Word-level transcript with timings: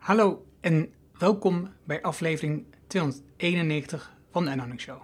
Hallo 0.00 0.46
en 0.60 0.92
welkom 1.18 1.68
bij 1.84 2.02
aflevering 2.02 2.64
291 2.86 4.16
van 4.30 4.44
de 4.44 4.50
Anonymous 4.50 4.82
Show. 4.82 5.00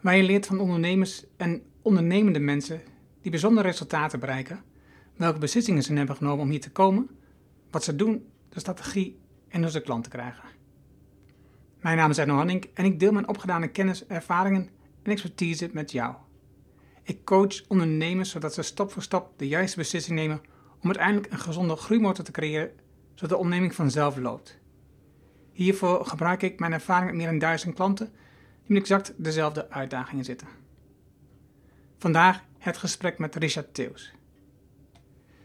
Waar 0.00 0.16
je 0.16 0.22
leert 0.22 0.46
van 0.46 0.60
ondernemers 0.60 1.24
en 1.36 1.62
ondernemende 1.82 2.38
mensen 2.38 2.80
die 3.20 3.30
bijzondere 3.30 3.68
resultaten 3.68 4.20
bereiken, 4.20 4.64
welke 5.16 5.38
beslissingen 5.38 5.82
ze 5.82 5.94
hebben 5.94 6.16
genomen 6.16 6.44
om 6.44 6.50
hier 6.50 6.60
te 6.60 6.70
komen, 6.70 7.10
wat 7.70 7.84
ze 7.84 7.96
doen, 7.96 8.26
de 8.48 8.60
strategie 8.60 9.18
en 9.48 9.60
hoe 9.60 9.70
ze 9.70 9.80
klanten 9.80 10.12
krijgen. 10.12 10.44
Mijn 11.80 11.96
naam 11.96 12.10
is 12.10 12.18
Erno 12.18 12.34
Hanning 12.34 12.70
en 12.74 12.84
ik 12.84 13.00
deel 13.00 13.12
mijn 13.12 13.28
opgedane 13.28 13.68
kennis, 13.68 14.06
ervaringen 14.06 14.68
en 15.02 15.10
expertise 15.10 15.70
met 15.72 15.92
jou. 15.92 16.14
Ik 17.02 17.24
coach 17.24 17.66
ondernemers 17.68 18.30
zodat 18.30 18.54
ze 18.54 18.62
stap 18.62 18.92
voor 18.92 19.02
stap 19.02 19.38
de 19.38 19.48
juiste 19.48 19.76
beslissing 19.76 20.18
nemen 20.18 20.40
om 20.80 20.86
uiteindelijk 20.86 21.32
een 21.32 21.38
gezonde 21.38 21.76
groeimotor 21.76 22.24
te 22.24 22.32
creëren 22.32 22.80
zodat 23.22 23.36
de 23.36 23.42
onderneming 23.44 23.74
vanzelf 23.74 24.16
loopt. 24.16 24.58
Hiervoor 25.52 26.06
gebruik 26.06 26.42
ik 26.42 26.58
mijn 26.58 26.72
ervaring 26.72 27.06
met 27.06 27.14
meer 27.14 27.26
dan 27.26 27.38
duizend 27.38 27.74
klanten 27.74 28.06
die 28.62 28.72
met 28.72 28.82
exact 28.82 29.12
dezelfde 29.16 29.70
uitdagingen 29.70 30.24
zitten. 30.24 30.48
Vandaag 31.98 32.44
het 32.58 32.76
gesprek 32.76 33.18
met 33.18 33.36
Richard 33.36 33.74
Theus. 33.74 34.14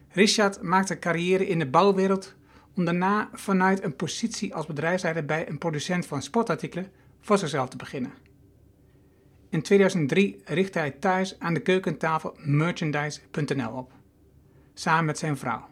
Richard 0.10 0.62
maakte 0.62 1.00
carrière 1.00 1.48
in 1.48 1.60
de 1.60 1.68
bouwwereld 1.68 2.36
om 2.76 2.86
daarna 2.86 3.30
vanuit 3.34 3.84
een 3.84 3.96
positie 3.96 4.56
als 4.56 4.66
bedrijfsleider 4.66 5.26
bij 5.26 5.50
een 5.50 5.58
producent 5.58 6.06
van 6.06 6.22
sportartikelen 6.22 6.92
voor 7.20 7.38
zichzelf 7.38 7.70
te 7.70 7.78
beginnen. 7.78 8.14
In 9.50 9.62
2003 9.62 10.42
richtte 10.46 10.80
hij 10.80 10.92
thuis 10.92 11.40
aan 11.40 11.54
de 11.54 11.62
keukentafel 11.62 12.36
merchandise.nl 12.38 13.72
op, 13.72 13.92
samen 14.74 15.06
met 15.06 15.18
zijn 15.18 15.38
vrouw. 15.38 15.68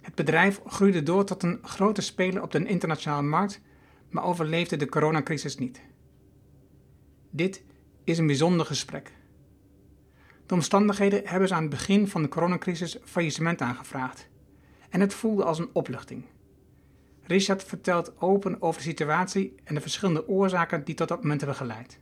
Het 0.00 0.14
bedrijf 0.14 0.60
groeide 0.66 1.02
door 1.02 1.24
tot 1.24 1.42
een 1.42 1.58
grote 1.62 2.00
speler 2.00 2.42
op 2.42 2.50
de 2.50 2.64
internationale 2.64 3.22
markt, 3.22 3.60
maar 4.08 4.24
overleefde 4.24 4.76
de 4.76 4.88
coronacrisis 4.88 5.56
niet. 5.56 5.82
Dit 7.30 7.62
is 8.04 8.18
een 8.18 8.26
bijzonder 8.26 8.66
gesprek. 8.66 9.12
De 10.46 10.54
omstandigheden 10.54 11.22
hebben 11.24 11.48
ze 11.48 11.54
aan 11.54 11.60
het 11.60 11.70
begin 11.70 12.08
van 12.08 12.22
de 12.22 12.28
coronacrisis 12.28 12.98
faillissement 13.04 13.60
aangevraagd. 13.60 14.28
En 14.88 15.00
het 15.00 15.14
voelde 15.14 15.44
als 15.44 15.58
een 15.58 15.70
opluchting. 15.72 16.24
Richard 17.22 17.64
vertelt 17.64 18.20
open 18.20 18.62
over 18.62 18.80
de 18.80 18.88
situatie 18.88 19.54
en 19.64 19.74
de 19.74 19.80
verschillende 19.80 20.28
oorzaken 20.28 20.84
die 20.84 20.94
tot 20.94 21.08
dat 21.08 21.22
moment 21.22 21.40
hebben 21.40 21.58
geleid. 21.58 21.98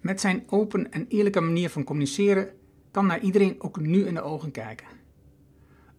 Met 0.00 0.20
zijn 0.20 0.42
open 0.46 0.92
en 0.92 1.06
eerlijke 1.08 1.40
manier 1.40 1.70
van 1.70 1.84
communiceren 1.84 2.54
kan 2.90 3.06
naar 3.06 3.20
iedereen 3.20 3.54
ook 3.58 3.80
nu 3.80 4.06
in 4.06 4.14
de 4.14 4.22
ogen 4.22 4.50
kijken. 4.50 4.86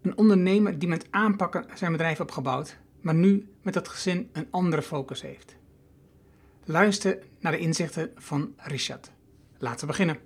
Een 0.02 0.18
ondernemer 0.18 0.80
die 0.80 0.90
met 0.90 1.06
aanpakken 1.10 1.66
zijn 1.76 1.92
bedrijf 1.92 2.20
opgebouwd, 2.20 2.78
maar 3.02 3.14
nu 3.14 3.48
met 3.62 3.76
het 3.76 3.88
gezin 3.88 4.30
een 4.34 4.48
andere 4.52 4.82
focus 4.82 5.22
heeft. 5.22 5.56
Luister 6.66 7.18
naar 7.40 7.52
de 7.52 7.58
inzichten 7.58 8.12
van 8.16 8.54
Richard. 8.58 9.12
Laten 9.58 9.80
we 9.80 9.86
beginnen. 9.86 10.18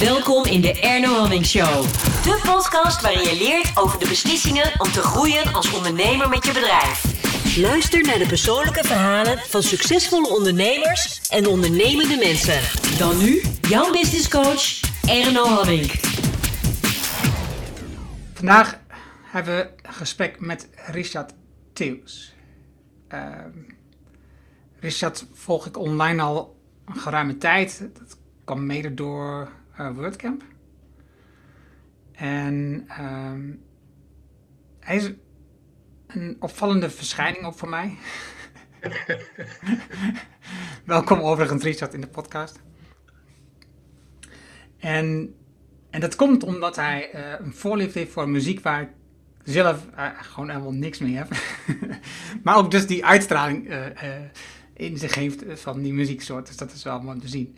Welkom 0.00 0.44
in 0.44 0.60
de 0.60 0.80
Erno 0.80 1.14
Hamming 1.14 1.46
Show. 1.46 1.82
De 2.24 2.40
podcast 2.44 3.00
waarin 3.00 3.22
je 3.22 3.36
leert 3.38 3.78
over 3.78 3.98
de 3.98 4.08
beslissingen 4.08 4.72
om 4.78 4.92
te 4.92 5.02
groeien 5.02 5.54
als 5.54 5.72
ondernemer 5.72 6.28
met 6.28 6.44
je 6.46 6.52
bedrijf. 6.52 7.20
Luister 7.56 8.02
naar 8.02 8.18
de 8.18 8.26
persoonlijke 8.26 8.84
verhalen 8.84 9.38
van 9.38 9.62
succesvolle 9.62 10.28
ondernemers 10.28 11.20
en 11.28 11.46
ondernemende 11.46 12.16
mensen. 12.16 12.60
Dan 12.98 13.18
nu 13.18 13.42
jouw 13.68 13.92
business 13.92 14.28
coach 14.28 14.90
Erno 15.12 15.44
Hamming. 15.44 15.90
Vandaag 18.32 18.80
hebben 19.22 19.56
we 19.56 19.70
een 19.82 19.92
gesprek 19.92 20.40
met 20.40 20.68
Richard 20.86 21.34
Theus. 21.72 22.34
Uh, 23.14 23.36
Richard 24.80 25.26
volg 25.32 25.66
ik 25.66 25.78
online 25.78 26.22
al 26.22 26.60
een 26.84 26.96
geruime 26.96 27.38
tijd. 27.38 27.88
Dat 27.98 28.18
kwam 28.44 28.66
mede 28.66 28.94
door 28.94 29.52
uh, 29.80 29.94
WordCamp. 29.94 30.42
En 32.12 32.86
uh, 32.88 33.56
hij 34.80 34.96
is 34.96 35.10
een 36.06 36.36
opvallende 36.38 36.90
verschijning 36.90 37.44
ook 37.44 37.54
voor 37.54 37.68
mij. 37.68 37.98
Welkom 40.84 41.20
overigens 41.20 41.62
Richard 41.62 41.94
in 41.94 42.00
de 42.00 42.08
podcast. 42.08 42.60
En, 44.82 45.34
en 45.90 46.00
dat 46.00 46.16
komt 46.16 46.42
omdat 46.44 46.76
hij 46.76 47.10
uh, 47.14 47.46
een 47.46 47.52
voorliefde 47.52 47.98
heeft 47.98 48.12
voor 48.12 48.28
muziek 48.28 48.60
waar 48.60 48.82
ik 48.82 48.88
zelf 49.42 49.86
uh, 49.96 50.06
gewoon 50.20 50.48
helemaal 50.48 50.72
niks 50.72 50.98
mee 50.98 51.16
heb. 51.16 51.28
maar 52.44 52.56
ook 52.56 52.70
dus 52.70 52.86
die 52.86 53.04
uitstraling 53.04 53.70
uh, 53.70 53.86
in 54.74 54.98
zich 54.98 55.14
heeft 55.14 55.44
van 55.48 55.82
die 55.82 55.92
muzieksoort. 55.92 56.46
Dus 56.46 56.56
dat 56.56 56.72
is 56.72 56.82
wel 56.82 57.00
mooi 57.00 57.18
te 57.18 57.28
zien. 57.28 57.56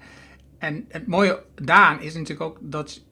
En 0.58 0.84
het 0.88 1.06
mooie 1.06 1.44
daaraan 1.54 2.00
is 2.00 2.14
natuurlijk 2.14 2.40
ook 2.40 2.58
dat 2.60 3.04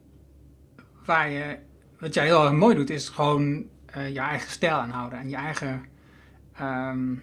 waar 1.04 1.30
je, 1.30 1.58
wat 1.98 2.14
jij 2.14 2.24
heel 2.24 2.44
erg 2.44 2.52
mooi 2.52 2.74
doet, 2.74 2.90
is 2.90 3.08
gewoon 3.08 3.66
je 4.12 4.18
eigen 4.18 4.50
stijl 4.50 4.76
aanhouden 4.76 5.18
en 5.18 5.28
je 5.28 5.36
eigen 5.36 5.84
um, 6.60 7.22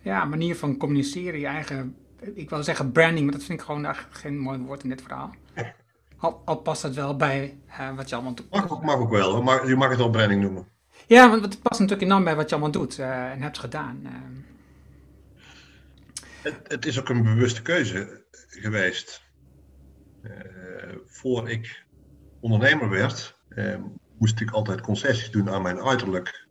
ja, 0.00 0.24
manier 0.24 0.56
van 0.56 0.76
communiceren, 0.76 1.40
je 1.40 1.46
eigen 1.46 1.96
ik 2.20 2.50
wil 2.50 2.62
zeggen 2.62 2.92
branding, 2.92 3.24
maar 3.24 3.34
dat 3.34 3.44
vind 3.44 3.60
ik 3.60 3.64
gewoon 3.64 3.84
eigenlijk 3.84 4.16
geen 4.16 4.38
mooi 4.38 4.58
woord 4.58 4.82
in 4.82 4.88
dit 4.88 5.02
verhaal. 5.02 5.34
Al, 6.16 6.42
al 6.44 6.56
past 6.56 6.82
dat 6.82 6.94
wel 6.94 7.16
bij 7.16 7.58
uh, 7.68 7.96
wat 7.96 8.08
je 8.08 8.14
allemaal 8.14 8.34
doet. 8.34 8.50
Mag 8.50 8.70
ook, 8.70 8.82
mag 8.82 8.96
ook 8.96 9.10
wel, 9.10 9.42
maar 9.42 9.68
je 9.68 9.76
mag 9.76 9.88
het 9.88 9.98
wel 9.98 10.10
branding 10.10 10.42
noemen. 10.42 10.68
Ja, 11.06 11.30
want 11.30 11.42
het 11.42 11.62
past 11.62 11.80
natuurlijk 11.80 12.08
enorm 12.08 12.24
bij 12.24 12.36
wat 12.36 12.48
je 12.48 12.54
allemaal 12.54 12.72
doet 12.72 12.98
uh, 12.98 13.30
en 13.30 13.42
hebt 13.42 13.58
gedaan. 13.58 14.00
Uh. 14.04 14.10
Het, 16.42 16.60
het, 16.62 16.86
is 16.86 17.00
ook 17.00 17.08
een 17.08 17.22
bewuste 17.22 17.62
keuze 17.62 18.24
geweest. 18.48 19.22
voor 21.06 21.50
ik 21.50 21.84
ondernemer 22.40 22.88
werd, 22.88 23.38
moest 24.18 24.40
ik 24.40 24.50
altijd 24.50 24.80
concessies 24.80 25.30
doen 25.30 25.50
aan 25.50 25.62
mijn 25.62 25.82
uiterlijk 25.82 26.48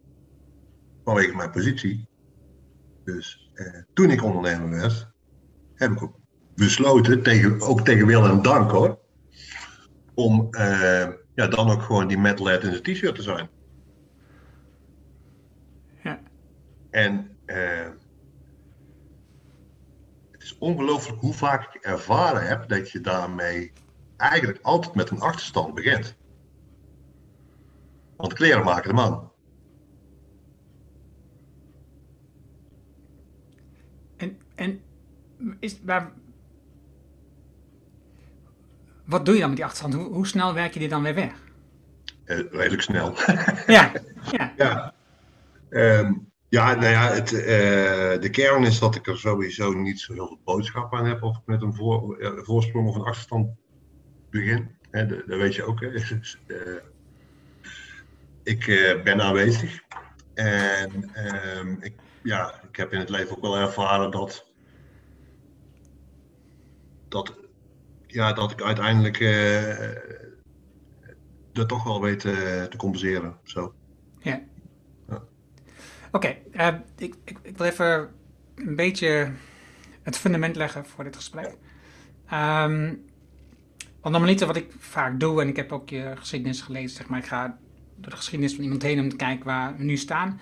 vanwege 1.04 1.36
mijn 1.36 1.52
positie. 1.52 2.08
Dus 3.04 3.52
toen 3.94 4.10
ik 4.10 4.24
ondernemer 4.24 4.70
werd, 4.70 5.12
heb 5.80 5.92
ik 5.92 6.10
besloten, 6.56 7.24
tegen, 7.24 7.62
ook 7.62 7.82
tegen 7.82 8.06
wil 8.06 8.26
en 8.26 8.42
dank 8.42 8.72
hoor, 8.72 9.00
om 10.14 10.48
uh, 10.52 11.08
ja, 11.36 11.48
dan 11.48 11.70
ook 11.70 11.82
gewoon 11.82 12.08
die 12.08 12.18
metalhead 12.18 12.64
in 12.64 12.72
zijn 12.72 12.84
t-shirt 12.84 13.16
te 13.16 13.22
zijn. 13.22 13.50
Ja. 16.04 16.20
En 16.90 17.38
uh, 17.46 17.90
het 20.32 20.44
is 20.44 20.58
ongelooflijk 20.58 21.22
hoe 21.22 21.34
vaak 21.34 21.76
ik 21.76 21.82
ervaren 21.82 22.48
heb 22.48 22.70
dat 22.70 22.92
je 22.92 23.02
daarmee 23.02 23.72
eigenlijk 24.18 24.60
altijd 24.62 24.96
met 24.96 25.10
een 25.10 25.22
achterstand 25.22 25.74
begint. 25.74 26.18
Want 28.18 28.34
kleren 28.34 28.64
maken 28.64 28.90
de 28.90 28.96
man. 28.96 29.32
En, 34.18 34.38
en 34.56 34.82
is, 35.60 35.80
waar, 35.84 36.12
wat 39.06 39.26
doe 39.26 39.34
je 39.34 39.40
dan 39.40 39.50
met 39.50 39.58
die 39.58 39.66
achterstand? 39.66 39.94
Hoe, 39.94 40.14
hoe 40.14 40.28
snel 40.28 40.54
werk 40.54 40.74
je 40.74 40.80
die 40.80 40.90
dan 40.90 41.04
weer 41.04 41.16
weg? 41.16 41.34
Uh, 42.26 42.38
redelijk 42.52 42.82
snel. 42.82 43.14
ja, 43.68 43.92
ja. 44.32 44.54
Ja, 44.58 44.94
um, 45.70 46.32
ja 46.50 46.74
nou 46.74 46.92
ja, 46.92 47.12
het, 47.12 47.32
uh, 47.32 47.40
de 48.22 48.30
kern 48.32 48.64
is 48.64 48.80
dat 48.80 48.96
ik 48.96 49.08
er 49.08 49.18
sowieso 49.18 49.74
niet 49.74 50.00
zo 50.00 50.14
heel 50.14 50.28
veel 50.28 50.40
boodschap 50.44 50.94
aan 50.94 51.06
heb 51.06 51.24
of 51.24 51.38
ik 51.38 51.44
met 51.46 51.62
een 51.62 51.74
voor, 51.74 52.22
uh, 52.22 52.30
voorsprong 52.36 52.88
of 52.88 52.96
een 52.96 53.02
achterstand 53.02 53.50
begin. 54.30 54.76
Hè, 54.92 55.06
dat, 55.06 55.28
dat 55.28 55.38
weet 55.38 55.56
je 55.56 55.64
ook. 55.64 55.80
Hè. 55.82 55.90
ik 58.44 58.66
ben 59.04 59.22
aanwezig 59.22 59.82
en 60.34 61.12
um, 61.58 61.78
ik, 61.82 61.94
ja, 62.24 62.62
ik 62.70 62.76
heb 62.76 62.94
in 62.94 63.00
het 63.00 63.10
leven 63.10 63.36
ook 63.36 63.42
wel 63.42 63.58
ervaren 63.58 64.12
dat 64.12 64.49
dat, 67.10 67.34
ja, 68.08 68.34
dat 68.34 68.52
ik 68.52 68.62
uiteindelijk 68.62 69.20
uh, 69.20 69.80
er 71.54 71.68
toch 71.68 71.84
wel 71.84 72.02
weet 72.02 72.24
uh, 72.24 72.34
te 72.64 72.78
compenseren. 72.78 73.38
Zo. 73.44 73.74
Ja. 74.20 74.42
ja. 75.08 75.24
Oké, 76.12 76.36
okay, 76.52 76.72
uh, 76.74 76.80
ik, 76.98 77.16
ik, 77.24 77.38
ik, 77.42 77.58
wil 77.58 77.68
even 77.68 78.10
een 78.56 78.76
beetje 78.76 79.32
het 80.02 80.18
fundament 80.18 80.56
leggen 80.56 80.86
voor 80.86 81.04
dit 81.04 81.16
gesprek. 81.16 81.58
Um, 82.34 83.08
want 84.02 84.14
normaliter 84.14 84.48
wat 84.48 84.56
ik 84.56 84.72
vaak 84.78 85.20
doe, 85.20 85.42
en 85.42 85.48
ik 85.48 85.56
heb 85.56 85.72
ook 85.72 85.90
je 85.90 86.14
geschiedenis 86.16 86.62
gelezen, 86.62 86.98
zeg 86.98 87.08
maar, 87.08 87.20
ik 87.20 87.26
ga 87.26 87.58
door 87.96 88.10
de 88.10 88.18
geschiedenis 88.18 88.56
van 88.56 88.64
iemand 88.64 88.82
heen 88.82 89.00
om 89.00 89.10
te 89.10 89.16
kijken 89.16 89.46
waar 89.46 89.78
we 89.78 89.84
nu 89.84 89.98
staan. 89.98 90.42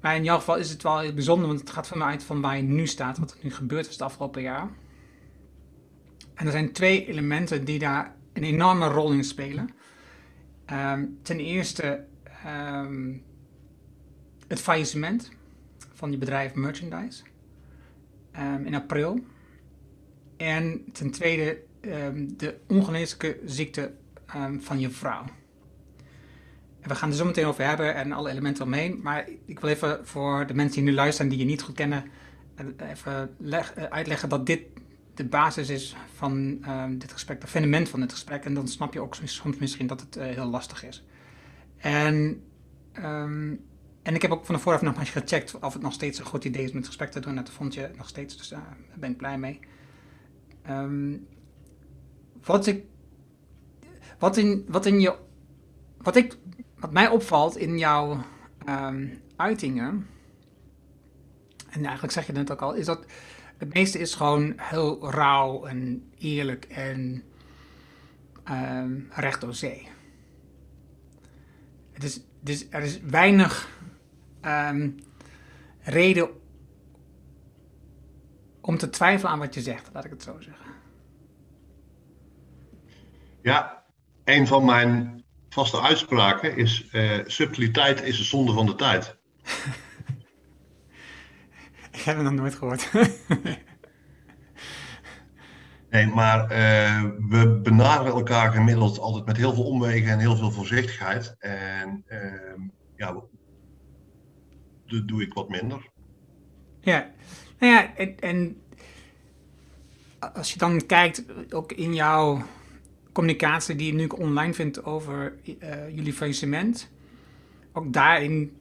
Maar 0.00 0.16
in 0.16 0.24
jouw 0.24 0.38
geval 0.38 0.56
is 0.56 0.70
het 0.70 0.82
wel 0.82 0.98
heel 0.98 1.14
bijzonder, 1.14 1.46
want 1.46 1.60
het 1.60 1.70
gaat 1.70 1.86
van 1.86 1.98
mij 1.98 2.06
uit 2.06 2.24
van 2.24 2.40
waar 2.40 2.56
je 2.56 2.62
nu 2.62 2.86
staat, 2.86 3.18
wat 3.18 3.30
er 3.30 3.38
nu 3.42 3.52
gebeurd 3.52 3.86
is 3.86 3.92
het 3.92 4.02
afgelopen 4.02 4.42
jaar. 4.42 4.68
En 6.36 6.46
er 6.46 6.52
zijn 6.52 6.72
twee 6.72 7.06
elementen 7.06 7.64
die 7.64 7.78
daar 7.78 8.14
een 8.32 8.42
enorme 8.42 8.86
rol 8.86 9.12
in 9.12 9.24
spelen. 9.24 9.70
Ehm, 10.64 11.04
ten 11.22 11.38
eerste 11.38 12.04
ehm, 12.44 13.12
het 14.48 14.60
faillissement 14.60 15.30
van 15.92 16.10
je 16.10 16.18
bedrijf 16.18 16.54
Merchandise 16.54 17.22
ehm, 18.32 18.64
in 18.64 18.74
april. 18.74 19.24
En 20.36 20.84
ten 20.92 21.10
tweede 21.10 21.64
de 22.36 22.56
ongeneeslijke 22.66 23.38
ziekte 23.44 23.92
van 24.58 24.80
je 24.80 24.90
vrouw. 24.90 25.24
We 26.86 26.94
gaan 26.94 27.08
er 27.08 27.16
zo 27.16 27.24
meteen 27.24 27.46
over 27.46 27.66
hebben 27.66 27.94
en 27.94 28.12
alle 28.12 28.30
elementen 28.30 28.64
omheen. 28.64 29.00
Maar 29.02 29.28
ik 29.44 29.60
wil 29.60 29.70
even 29.70 30.00
voor 30.02 30.46
de 30.46 30.54
mensen 30.54 30.76
die 30.76 30.90
nu 30.90 30.96
luisteren 30.96 31.30
die 31.30 31.38
je 31.38 31.44
niet 31.44 31.62
goed 31.62 31.74
kennen, 31.74 32.04
eh, 32.54 32.90
even 32.90 33.36
eh, 33.50 33.84
uitleggen 33.88 34.28
dat 34.28 34.46
dit 34.46 34.60
de 35.16 35.24
basis 35.24 35.68
is 35.68 35.96
van 36.14 36.58
ehm, 36.62 36.98
dit 36.98 37.12
gesprek, 37.12 37.42
het 37.42 37.50
fundament 37.50 37.88
van 37.88 38.00
dit 38.00 38.12
gesprek. 38.12 38.44
En 38.44 38.54
dan 38.54 38.68
snap 38.68 38.92
je 38.92 39.00
ook 39.00 39.16
soms 39.24 39.56
misschien 39.56 39.86
dat 39.86 40.00
het 40.00 40.16
eh, 40.16 40.26
heel 40.26 40.46
lastig 40.46 40.84
is. 40.84 41.04
En, 41.76 42.42
ehm, 42.92 43.54
en 44.02 44.14
ik 44.14 44.22
heb 44.22 44.30
ook 44.30 44.44
van 44.44 44.54
de 44.54 44.60
vooraf 44.60 44.82
nog 44.82 44.98
eens 44.98 45.10
gecheckt 45.10 45.58
of 45.58 45.72
het 45.72 45.82
nog 45.82 45.92
steeds 45.92 46.18
een 46.18 46.24
goed 46.24 46.44
idee 46.44 46.62
is 46.62 46.68
met 46.68 46.76
het 46.76 46.86
gesprek 46.86 47.10
te 47.10 47.20
doen. 47.20 47.30
En 47.30 47.44
dat 47.44 47.54
vond 47.54 47.74
je 47.74 47.90
nog 47.96 48.08
steeds, 48.08 48.36
dus 48.36 48.48
daar 48.48 48.76
ben 48.94 49.10
ik 49.10 49.16
blij 49.16 49.38
mee. 49.38 49.60
Ehm, 50.62 51.16
wat 52.44 52.66
ik. 52.66 52.84
Wat 54.18 54.36
in, 54.36 54.64
wat 54.68 54.86
in 54.86 55.00
je. 55.00 55.16
Wat, 55.98 56.16
ik, 56.16 56.36
wat 56.78 56.92
mij 56.92 57.08
opvalt 57.08 57.56
in 57.56 57.78
jouw 57.78 58.24
uitingen. 59.36 60.06
En 61.70 61.84
eigenlijk 61.84 62.12
zeg 62.12 62.26
je 62.26 62.32
het 62.32 62.52
ook 62.52 62.62
al, 62.62 62.74
is 62.74 62.86
dat 62.86 63.06
het 63.58 63.74
meeste 63.74 63.98
is 63.98 64.14
gewoon 64.14 64.54
heel 64.56 65.10
rauw 65.10 65.64
en 65.64 66.12
eerlijk 66.18 66.64
en 66.64 67.22
um, 68.50 69.08
recht 69.10 69.40
door 69.40 69.54
zee. 69.54 69.88
Het 71.92 72.04
is, 72.04 72.20
dus 72.40 72.66
er 72.70 72.82
is 72.82 73.00
weinig 73.00 73.68
um, 74.42 74.98
reden 75.80 76.30
om 78.60 78.78
te 78.78 78.90
twijfelen 78.90 79.32
aan 79.32 79.38
wat 79.38 79.54
je 79.54 79.60
zegt, 79.60 79.90
laat 79.92 80.04
ik 80.04 80.10
het 80.10 80.22
zo 80.22 80.40
zeggen. 80.40 80.66
Ja, 83.42 83.84
een 84.24 84.46
van 84.46 84.64
mijn 84.64 85.24
vaste 85.48 85.80
uitspraken 85.80 86.56
is: 86.56 86.88
uh, 86.92 87.18
subtiliteit 87.26 88.02
is 88.02 88.16
de 88.16 88.24
zonde 88.24 88.52
van 88.52 88.66
de 88.66 88.74
tijd. 88.74 89.16
Ik 91.96 92.02
heb 92.02 92.16
het 92.16 92.24
nog 92.24 92.32
nooit 92.32 92.54
gehoord. 92.54 92.90
nee, 95.90 96.06
maar 96.06 96.42
uh, 96.42 97.02
we 97.28 97.60
benaderen 97.62 98.12
elkaar 98.12 98.52
gemiddeld 98.52 98.98
altijd 98.98 99.26
met 99.26 99.36
heel 99.36 99.54
veel 99.54 99.64
omwegen 99.64 100.10
en 100.10 100.18
heel 100.18 100.36
veel 100.36 100.50
voorzichtigheid. 100.50 101.36
En 101.38 102.04
uh, 102.08 102.68
ja, 102.96 103.12
dat 104.86 105.08
doe 105.08 105.22
ik 105.22 105.32
wat 105.32 105.48
minder. 105.48 105.90
Ja, 106.80 107.10
nou 107.58 107.72
ja, 107.72 107.96
en, 107.96 108.20
en 108.20 108.60
als 110.18 110.52
je 110.52 110.58
dan 110.58 110.86
kijkt, 110.86 111.24
ook 111.52 111.72
in 111.72 111.94
jouw 111.94 112.42
communicatie 113.12 113.76
die 113.76 113.86
je 113.86 113.94
nu 113.94 114.06
online 114.06 114.54
vindt 114.54 114.84
over 114.84 115.34
uh, 115.44 115.88
jullie 115.94 116.12
faillissement, 116.12 116.90
ook 117.72 117.92
daarin 117.92 118.56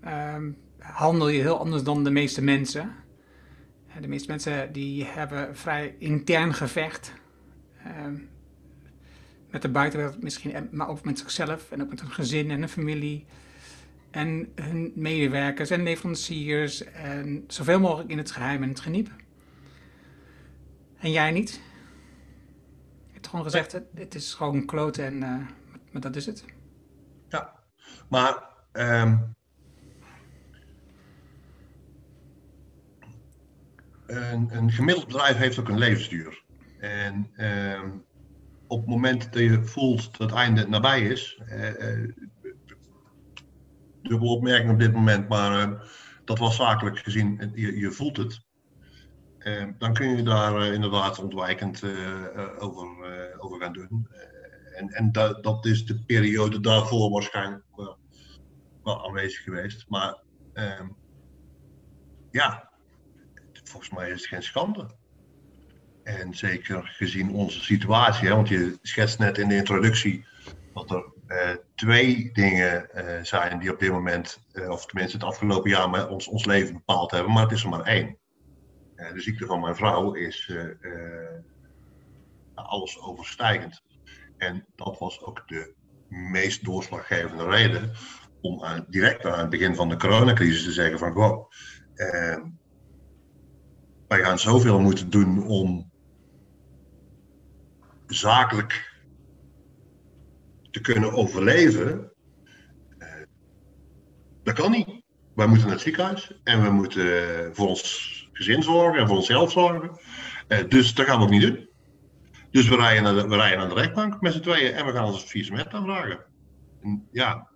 ehm, 0.00 0.50
handel 0.92 1.28
je 1.28 1.40
heel 1.40 1.58
anders 1.58 1.82
dan 1.82 2.04
de 2.04 2.10
meeste 2.10 2.42
mensen. 2.42 2.94
De 4.00 4.08
meeste 4.08 4.28
mensen 4.28 4.72
die 4.72 5.04
hebben 5.04 5.56
vrij 5.56 5.94
intern 5.98 6.54
gevecht. 6.54 7.12
Uh, 7.86 8.20
met 9.50 9.62
de 9.62 9.68
buitenwereld 9.68 10.22
misschien, 10.22 10.68
maar 10.70 10.88
ook 10.88 11.04
met 11.04 11.18
zichzelf 11.18 11.70
en 11.70 11.82
ook 11.82 11.88
met 11.88 12.00
hun 12.00 12.10
gezin 12.10 12.50
en 12.50 12.58
hun 12.58 12.68
familie. 12.68 13.24
En 14.10 14.52
hun 14.54 14.92
medewerkers 14.94 15.70
en 15.70 15.82
leveranciers. 15.82 16.84
En 16.84 17.44
zoveel 17.46 17.80
mogelijk 17.80 18.10
in 18.10 18.18
het 18.18 18.30
geheim 18.30 18.62
en 18.62 18.68
het 18.68 18.80
geniep. 18.80 19.10
En 20.98 21.10
jij 21.10 21.30
niet? 21.30 21.60
Je 23.06 23.12
hebt 23.12 23.26
gewoon 23.26 23.44
gezegd, 23.44 23.72
het, 23.72 23.84
het 23.94 24.14
is 24.14 24.34
gewoon 24.34 24.66
kloten 24.66 25.04
en 25.04 25.14
uh, 25.14 25.46
maar 25.92 26.00
dat 26.00 26.16
is 26.16 26.26
het. 26.26 26.44
Ja, 27.28 27.52
maar 28.08 28.42
um, 28.72 29.35
een, 34.06 34.56
een 34.56 34.72
gemiddeld 34.72 35.06
bedrijf 35.06 35.36
heeft 35.36 35.58
ook 35.58 35.68
een 35.68 35.78
levensduur. 35.78 36.44
En 36.78 37.30
ehm, 37.36 37.90
op 38.66 38.78
het 38.78 38.88
moment 38.88 39.32
dat 39.32 39.42
je 39.42 39.64
voelt 39.64 40.18
dat 40.18 40.30
het 40.30 40.38
einde 40.38 40.68
nabij 40.68 41.02
is, 41.02 41.42
uh, 41.48 42.10
dubbele 44.02 44.30
opmerking 44.30 44.70
op 44.70 44.78
dit 44.78 44.92
moment, 44.92 45.28
maar 45.28 45.68
uh, 45.68 45.80
dat 46.24 46.38
was 46.38 46.56
zakelijk 46.56 46.98
gezien, 46.98 47.52
je, 47.54 47.78
je 47.78 47.90
voelt 47.90 48.16
het. 48.16 48.44
Ehm, 49.38 49.72
dan 49.78 49.94
kun 49.94 50.16
je 50.16 50.22
daar 50.22 50.72
inderdaad 50.72 51.18
ontwijkend 51.18 51.82
over, 52.58 52.86
over 53.38 53.60
gaan 53.60 53.72
doen. 53.72 54.08
en 54.74 54.88
en 54.88 55.12
dat, 55.12 55.42
dat 55.42 55.66
is 55.66 55.84
de 55.84 56.04
periode 56.04 56.60
daarvoor 56.60 57.10
waarschijnlijk 57.10 57.64
wel, 57.76 57.98
wel 58.82 59.06
aanwezig 59.06 59.42
geweest. 59.42 59.84
Maar 59.88 60.22
ehm, 60.52 60.88
ja, 62.30 62.75
volgens 63.68 63.92
mij 63.92 64.10
is 64.10 64.20
het 64.20 64.26
geen 64.26 64.42
schande. 64.42 64.90
En 66.02 66.34
zeker 66.34 66.82
gezien 66.82 67.30
onze 67.30 67.60
situatie, 67.60 68.28
hè, 68.28 68.34
want 68.34 68.48
je 68.48 68.78
schetst 68.82 69.18
net 69.18 69.38
in 69.38 69.48
de 69.48 69.56
introductie 69.56 70.26
dat 70.72 70.90
er 70.90 71.12
uh, 71.28 71.50
twee 71.74 72.30
dingen 72.32 72.88
uh, 72.94 73.22
zijn 73.22 73.58
die 73.58 73.72
op 73.72 73.78
dit 73.78 73.90
moment, 73.90 74.40
uh, 74.52 74.70
of 74.70 74.86
tenminste 74.86 75.16
het 75.16 75.26
afgelopen 75.26 75.70
jaar, 75.70 75.90
met 75.90 76.08
ons, 76.08 76.28
ons 76.28 76.44
leven 76.44 76.72
bepaald 76.72 77.10
hebben, 77.10 77.32
maar 77.32 77.42
het 77.42 77.52
is 77.52 77.62
er 77.62 77.68
maar 77.68 77.84
één. 77.84 78.18
de 78.96 79.20
ziekte 79.20 79.46
van 79.46 79.60
mijn 79.60 79.76
vrouw 79.76 80.12
is 80.12 80.52
alles 82.54 83.00
overstijgend. 83.00 83.82
En 84.36 84.66
dat 84.74 84.98
was 84.98 85.22
ook 85.22 85.42
de 85.48 85.74
meest 86.08 86.64
doorslaggevende 86.64 87.44
reden 87.44 87.90
om 88.40 88.84
direct 88.88 89.24
aan 89.24 89.38
het 89.38 89.50
begin 89.50 89.74
van 89.74 89.88
de 89.88 89.96
coronacrisis 89.96 90.64
te 90.64 90.72
zeggen 90.72 90.98
van, 90.98 91.12
wow, 91.12 91.50
wij 94.08 94.22
gaan 94.22 94.38
zoveel 94.38 94.80
moeten 94.80 95.10
doen 95.10 95.46
om 95.46 95.90
zakelijk 98.06 99.02
te 100.70 100.80
kunnen 100.80 101.12
overleven. 101.12 102.12
Uh, 102.98 103.08
dat 104.42 104.54
kan 104.54 104.70
niet. 104.70 105.04
Wij 105.34 105.46
moeten 105.46 105.66
naar 105.66 105.74
het 105.74 105.84
ziekenhuis 105.84 106.40
en 106.44 106.62
we 106.62 106.70
moeten 106.70 107.54
voor 107.54 107.68
ons 107.68 108.28
gezin 108.32 108.62
zorgen 108.62 109.00
en 109.00 109.06
voor 109.06 109.16
onszelf 109.16 109.52
zorgen. 109.52 109.90
Uh, 110.48 110.68
dus 110.68 110.94
dat 110.94 111.06
gaan 111.06 111.18
we 111.18 111.24
ook 111.24 111.30
niet 111.30 111.42
doen. 111.42 111.68
Dus 112.50 112.68
we 112.68 112.76
rijden 112.76 113.02
naar 113.02 113.14
de, 113.14 113.28
we 113.28 113.36
rijden 113.36 113.58
naar 113.58 113.68
de 113.68 113.74
rechtbank 113.74 114.20
met 114.20 114.32
z'n 114.32 114.40
tweeën 114.40 114.72
en 114.72 114.86
we 114.86 114.92
gaan 114.92 115.04
ons 115.04 115.24
visum 115.24 115.58
aanvragen. 115.58 116.24
En 116.82 117.08
ja, 117.12 117.48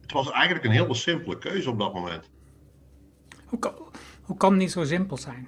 het 0.00 0.12
was 0.12 0.30
eigenlijk 0.30 0.64
een 0.64 0.70
hele 0.70 0.94
simpele 0.94 1.38
keuze 1.38 1.70
op 1.70 1.78
dat 1.78 1.94
moment. 1.94 2.30
Hoe 3.46 3.58
kan, 3.58 3.74
hoe 4.32 4.40
kan 4.40 4.50
het 4.50 4.60
niet 4.60 4.72
zo 4.72 4.84
simpel 4.84 5.16
zijn? 5.16 5.46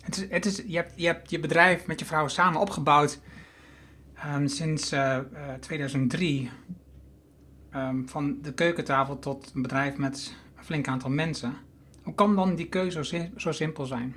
Het 0.00 0.16
is, 0.16 0.30
het 0.30 0.46
is, 0.46 0.62
je, 0.66 1.06
hebt, 1.06 1.30
je 1.30 1.40
bedrijf 1.40 1.86
met 1.86 1.98
je 1.98 2.04
vrouw 2.04 2.28
samen 2.28 2.60
opgebouwd 2.60 3.20
um, 4.26 4.48
sinds 4.48 4.92
uh, 4.92 5.18
uh, 5.32 5.54
2003. 5.60 6.50
Um, 7.74 8.08
van 8.08 8.38
de 8.42 8.54
keukentafel 8.54 9.18
tot 9.18 9.52
een 9.54 9.62
bedrijf 9.62 9.96
met 9.96 10.36
een 10.56 10.64
flink 10.64 10.88
aantal 10.88 11.10
mensen. 11.10 11.54
Hoe 12.02 12.14
kan 12.14 12.36
dan 12.36 12.54
die 12.54 12.68
keuze 12.68 13.30
zo, 13.36 13.52
simpel 13.52 13.86
zijn? 13.86 14.16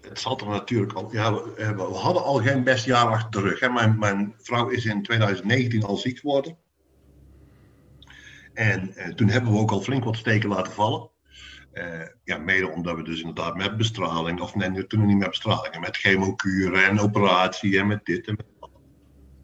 Het 0.00 0.18
zat 0.18 0.40
er 0.40 0.48
natuurlijk 0.48 0.92
al. 0.92 1.12
Ja, 1.12 1.34
we, 1.34 1.74
we, 1.76 1.82
hadden 1.82 2.24
al 2.24 2.42
geen 2.42 2.64
best 2.64 2.84
jaar 2.84 3.06
achter 3.06 3.42
de 3.42 3.48
rug. 3.48 3.60
Hè. 3.60 3.68
Mijn, 3.68 3.98
mijn 3.98 4.34
vrouw 4.38 4.68
is 4.68 4.84
in 4.84 5.02
2019 5.02 5.82
al 5.82 5.96
ziek 5.96 6.18
geworden. 6.18 6.56
En 8.54 8.92
uh, 8.96 9.08
toen 9.14 9.28
hebben 9.28 9.52
we 9.52 9.58
ook 9.58 9.70
al 9.70 9.80
flink 9.80 10.04
wat 10.04 10.16
steken 10.16 10.48
laten 10.48 10.72
vallen. 10.72 11.10
Uh, 11.72 12.06
ja, 12.24 12.38
mede 12.38 12.68
omdat 12.68 12.96
we 12.96 13.02
dus 13.02 13.18
inderdaad 13.18 13.56
met 13.56 13.76
bestraling, 13.76 14.40
of 14.40 14.54
nee, 14.54 14.86
toen 14.86 15.06
niet 15.06 15.18
met 15.18 15.28
bestraling, 15.28 15.80
met 15.80 15.96
chemokuren 15.96 16.84
en 16.84 17.00
operatie 17.00 17.78
en 17.78 17.86
met 17.86 18.04
dit 18.04 18.26
en 18.26 18.34
met 18.36 18.46
dat. 18.60 18.70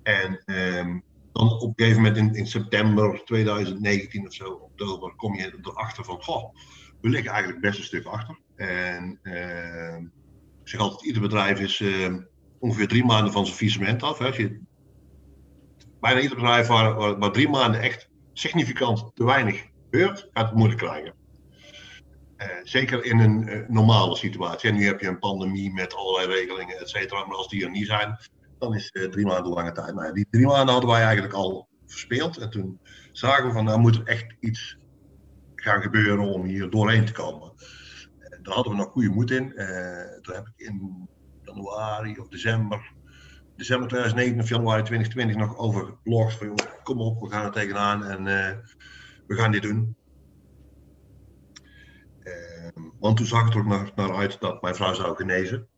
En 0.02 0.42
um, 0.46 1.02
dan 1.32 1.50
op 1.50 1.68
een 1.68 1.72
gegeven 1.76 2.02
moment 2.02 2.16
in, 2.16 2.34
in, 2.34 2.46
september 2.46 3.24
2019 3.24 4.26
of 4.26 4.34
zo, 4.34 4.50
oktober, 4.50 5.14
kom 5.16 5.34
je 5.34 5.58
erachter 5.62 6.04
van, 6.04 6.22
goh, 6.22 6.54
we 7.00 7.08
liggen 7.08 7.30
eigenlijk 7.30 7.60
best 7.60 7.78
een 7.78 7.84
stuk 7.84 8.04
achter. 8.04 8.38
En 8.56 9.18
uh, 9.22 9.96
ik 10.62 10.68
zeg 10.68 10.80
altijd, 10.80 11.04
ieder 11.04 11.22
bedrijf 11.22 11.60
is 11.60 11.80
uh, 11.80 12.14
ongeveer 12.58 12.88
drie 12.88 13.04
maanden 13.04 13.32
van 13.32 13.46
zijn 13.46 13.58
visement 13.58 14.02
af. 14.02 14.18
Hè. 14.18 14.26
Als 14.26 14.36
je, 14.36 14.60
bijna 16.00 16.20
ieder 16.20 16.36
bedrijf 16.36 16.66
waar, 16.66 16.94
waar, 16.94 17.18
waar 17.18 17.32
drie 17.32 17.48
maanden 17.48 17.80
echt 17.80 18.08
significant 18.32 19.10
te 19.14 19.24
weinig 19.24 19.66
gebeurt, 19.84 20.28
gaat 20.32 20.46
het 20.46 20.56
moeilijk 20.56 20.80
krijgen. 20.80 21.17
Uh, 22.38 22.46
zeker 22.62 23.04
in 23.04 23.18
een 23.18 23.48
uh, 23.48 23.68
normale 23.68 24.16
situatie. 24.16 24.70
En 24.70 24.76
nu 24.76 24.84
heb 24.84 25.00
je 25.00 25.06
een 25.06 25.18
pandemie 25.18 25.72
met 25.72 25.94
allerlei 25.94 26.26
regelingen, 26.26 26.78
et 26.78 26.88
cetera. 26.88 27.26
Maar 27.26 27.36
als 27.36 27.48
die 27.48 27.64
er 27.64 27.70
niet 27.70 27.86
zijn, 27.86 28.18
dan 28.58 28.74
is 28.74 28.90
uh, 28.92 29.08
drie 29.08 29.26
maanden 29.26 29.52
lange 29.52 29.72
tijd. 29.72 29.94
Nou, 29.94 30.12
die 30.12 30.26
drie 30.30 30.46
maanden 30.46 30.72
hadden 30.72 30.90
wij 30.90 31.02
eigenlijk 31.02 31.34
al 31.34 31.68
verspeeld. 31.86 32.36
En 32.38 32.50
toen 32.50 32.80
zagen 33.12 33.46
we 33.46 33.52
van, 33.52 33.64
nou 33.64 33.78
moet 33.78 33.96
er 33.96 34.06
echt 34.06 34.34
iets 34.40 34.78
gaan 35.54 35.82
gebeuren 35.82 36.24
om 36.24 36.44
hier 36.44 36.70
doorheen 36.70 37.04
te 37.04 37.12
komen. 37.12 37.52
En 38.18 38.42
daar 38.42 38.54
hadden 38.54 38.72
we 38.72 38.78
nog 38.78 38.90
goede 38.90 39.08
moed 39.08 39.30
in. 39.30 39.48
toen 40.22 40.34
heb 40.34 40.46
ik 40.54 40.66
in 40.66 41.08
januari 41.42 42.18
of 42.18 42.28
december 42.28 42.96
december 43.58 43.88
2019 43.88 44.42
of 44.42 44.48
januari 44.48 44.82
2020 44.82 45.36
nog 45.36 45.58
over 45.58 45.84
geblogd. 45.84 46.34
Van 46.34 46.58
kom 46.82 47.00
op, 47.00 47.20
we 47.20 47.30
gaan 47.30 47.44
er 47.44 47.52
tegenaan 47.52 48.04
en 48.04 48.20
uh, 48.26 48.56
we 49.26 49.34
gaan 49.34 49.50
dit 49.50 49.62
doen. 49.62 49.96
Uh, 52.22 52.87
want 53.00 53.16
toen 53.16 53.26
zag 53.26 53.44
het 53.44 53.54
er 53.54 53.60
ook 53.60 53.66
naar, 53.66 53.90
naar, 53.94 54.14
uit 54.14 54.40
dat 54.40 54.62
mijn 54.62 54.74
vrouw 54.74 54.94
zou 54.94 55.16
genezen. 55.16 55.68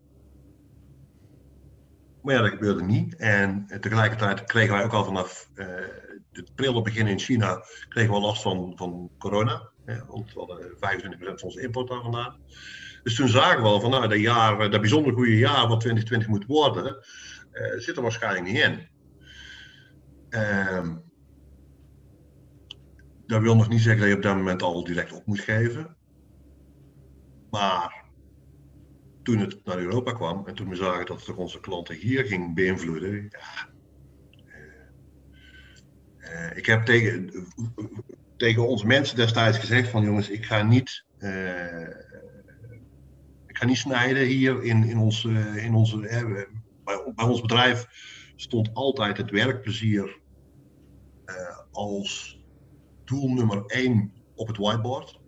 Maar 2.23 2.35
ja, 2.35 2.41
dat 2.41 2.51
gebeurde 2.51 2.83
niet. 2.83 3.17
En 3.17 3.67
tegelijkertijd 3.81 4.45
kregen 4.45 4.75
wij 4.75 4.85
ook 4.85 4.93
al 4.93 5.05
vanaf 5.05 5.51
uh, 5.55 5.67
het 6.33 6.55
prille 6.55 6.83
begin 6.83 7.07
in 7.07 7.19
China 7.19 7.65
kregen 7.89 8.15
we 8.15 8.21
last 8.21 8.43
van, 8.43 8.73
van 8.77 9.11
corona. 9.19 9.69
Ja, 9.87 10.05
want 10.09 10.33
we 10.33 10.39
hadden 10.39 10.75
25% 10.75 10.79
van 11.19 11.43
onze 11.43 11.61
import 11.61 11.89
daar 11.89 12.03
vandaan. 12.03 12.37
Dus 13.03 13.15
toen 13.15 13.29
zagen 13.29 13.63
we 13.63 13.69
al 13.69 13.81
van 13.81 13.91
nou, 13.91 14.09
dat, 14.09 14.19
jaar, 14.19 14.71
dat 14.71 14.81
bijzonder 14.81 15.13
goede 15.13 15.37
jaar 15.37 15.69
wat 15.69 15.81
2020 15.81 16.29
moet 16.29 16.47
worden, 16.47 17.05
zit 17.77 17.97
er 17.97 18.03
waarschijnlijk 18.03 18.45
niet 18.45 18.59
in. 18.59 18.89
Uh, 20.31 20.89
dat 23.27 23.41
wil 23.41 23.57
nog 23.57 23.69
niet 23.69 23.81
zeggen 23.81 24.01
dat 24.01 24.11
je 24.11 24.17
op 24.17 24.23
dat 24.23 24.37
moment 24.37 24.63
al 24.63 24.85
direct 24.85 25.13
op 25.13 25.27
moet 25.27 25.41
geven. 25.41 25.97
Maar 27.51 28.05
toen 29.23 29.39
het 29.39 29.65
naar 29.65 29.79
Europa 29.79 30.13
kwam 30.13 30.47
en 30.47 30.55
toen 30.55 30.69
we 30.69 30.75
zagen 30.75 31.07
dat 31.07 31.27
het 31.27 31.37
onze 31.37 31.61
klanten 31.61 31.95
hier 31.95 32.25
ging 32.25 32.55
beïnvloeden, 32.55 33.29
ja, 33.31 33.69
uh, 36.19 36.57
ik 36.57 36.67
heb 36.67 36.85
tegen, 36.85 37.31
tegen 38.37 38.69
onze 38.69 38.87
mensen 38.87 39.17
destijds 39.17 39.59
gezegd 39.59 39.89
van 39.89 40.05
jongens, 40.05 40.29
ik 40.29 40.45
ga 40.45 40.63
niet, 40.63 41.05
uh, 41.19 41.89
ik 43.47 43.65
niet 43.65 43.77
snijden 43.77 44.27
hier 44.27 44.63
in, 44.63 44.85
in, 44.85 44.99
ons, 44.99 45.25
in 45.55 45.75
onze, 45.75 45.99
bij, 46.85 47.27
ons 47.27 47.41
bedrijf 47.41 47.87
stond 48.37 48.75
altijd 48.75 49.17
het 49.17 49.31
werkplezier 49.31 50.19
als 51.71 52.41
doel 53.05 53.29
nummer 53.29 53.65
één 53.67 54.13
op 54.35 54.47
het 54.47 54.57
whiteboard. 54.57 55.20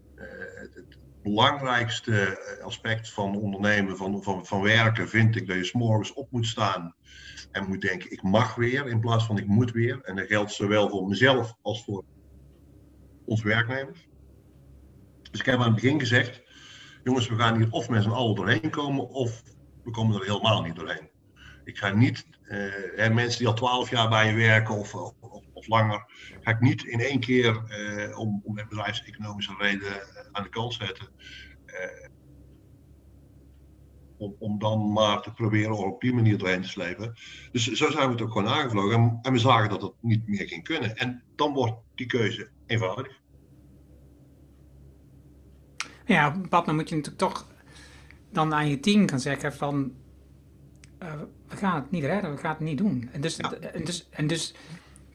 Belangrijkste 1.22 2.38
aspect 2.64 3.12
van 3.12 3.36
ondernemen, 3.36 3.96
van, 3.96 4.22
van, 4.22 4.46
van 4.46 4.62
werken, 4.62 5.08
vind 5.08 5.36
ik 5.36 5.46
dat 5.46 5.56
je 5.56 5.64
s'morgens 5.64 6.12
op 6.12 6.30
moet 6.30 6.46
staan 6.46 6.94
en 7.50 7.68
moet 7.68 7.80
denken: 7.80 8.10
ik 8.10 8.22
mag 8.22 8.54
weer 8.54 8.86
in 8.86 9.00
plaats 9.00 9.24
van 9.24 9.38
ik 9.38 9.46
moet 9.46 9.70
weer. 9.70 10.00
En 10.02 10.16
dat 10.16 10.26
geldt 10.26 10.52
zowel 10.52 10.88
voor 10.88 11.08
mezelf 11.08 11.54
als 11.62 11.84
voor 11.84 12.04
onze 13.24 13.44
werknemers. 13.44 14.08
Dus 15.30 15.40
ik 15.40 15.46
heb 15.46 15.58
aan 15.58 15.64
het 15.64 15.74
begin 15.74 16.00
gezegd: 16.00 16.42
jongens, 17.04 17.28
we 17.28 17.36
gaan 17.36 17.56
hier 17.56 17.70
of 17.70 17.88
met 17.88 18.02
z'n 18.02 18.10
allen 18.10 18.34
doorheen 18.34 18.70
komen, 18.70 19.08
of 19.08 19.42
we 19.84 19.90
komen 19.90 20.20
er 20.20 20.26
helemaal 20.26 20.62
niet 20.62 20.76
doorheen. 20.76 21.10
Ik 21.64 21.78
ga 21.78 21.90
niet, 21.94 22.26
uh, 22.42 23.08
mensen 23.08 23.38
die 23.38 23.48
al 23.48 23.54
twaalf 23.54 23.90
jaar 23.90 24.08
bij 24.08 24.30
je 24.30 24.36
werken 24.36 24.74
of, 24.74 24.94
of, 25.62 25.68
langer, 25.68 26.04
ga 26.40 26.50
ik 26.50 26.60
niet 26.60 26.84
in 26.84 27.00
één 27.00 27.20
keer 27.20 27.62
uh, 27.68 28.18
om, 28.18 28.40
om 28.44 28.54
met 28.54 28.68
bedrijfseconomische 28.68 29.54
redenen 29.58 30.00
aan 30.32 30.42
de 30.42 30.48
kant 30.48 30.74
zetten. 30.74 31.08
Uh, 31.66 32.10
om, 34.16 34.36
om, 34.38 34.58
dan 34.58 34.92
maar 34.92 35.22
te 35.22 35.32
proberen 35.32 35.76
op 35.76 36.00
die 36.00 36.14
manier 36.14 36.38
doorheen 36.38 36.62
te 36.62 36.68
slepen. 36.68 37.14
Dus 37.52 37.72
zo 37.72 37.90
zijn 37.90 38.06
we 38.06 38.12
het 38.12 38.22
ook 38.22 38.32
gewoon 38.32 38.48
aangevlogen. 38.48 38.98
En, 38.98 39.18
en 39.22 39.32
we 39.32 39.38
zagen 39.38 39.68
dat 39.70 39.82
het 39.82 39.92
niet 40.00 40.26
meer 40.26 40.48
ging 40.48 40.64
kunnen. 40.64 40.96
En 40.96 41.22
dan 41.36 41.52
wordt 41.52 41.74
die 41.94 42.06
keuze 42.06 42.50
eenvoudig. 42.66 43.20
Ja, 46.04 46.28
op 46.28 46.34
een 46.34 46.42
bepaald 46.42 46.66
moment 46.66 46.82
moet 46.82 46.88
je 46.88 46.96
natuurlijk 46.96 47.34
toch 47.34 47.46
dan 48.30 48.54
aan 48.54 48.68
je 48.68 48.80
team 48.80 49.08
gaan 49.08 49.20
zeggen 49.20 49.52
van 49.52 49.92
uh, 51.02 51.12
we 51.48 51.56
gaan 51.56 51.82
het 51.82 51.90
niet 51.90 52.04
redden, 52.04 52.34
we 52.34 52.40
gaan 52.40 52.50
het 52.50 52.60
niet 52.60 52.78
doen. 52.78 53.08
En 53.12 53.20
dus, 53.20 53.36
en 53.36 53.84
dus, 53.84 54.08
en 54.10 54.26
dus 54.26 54.54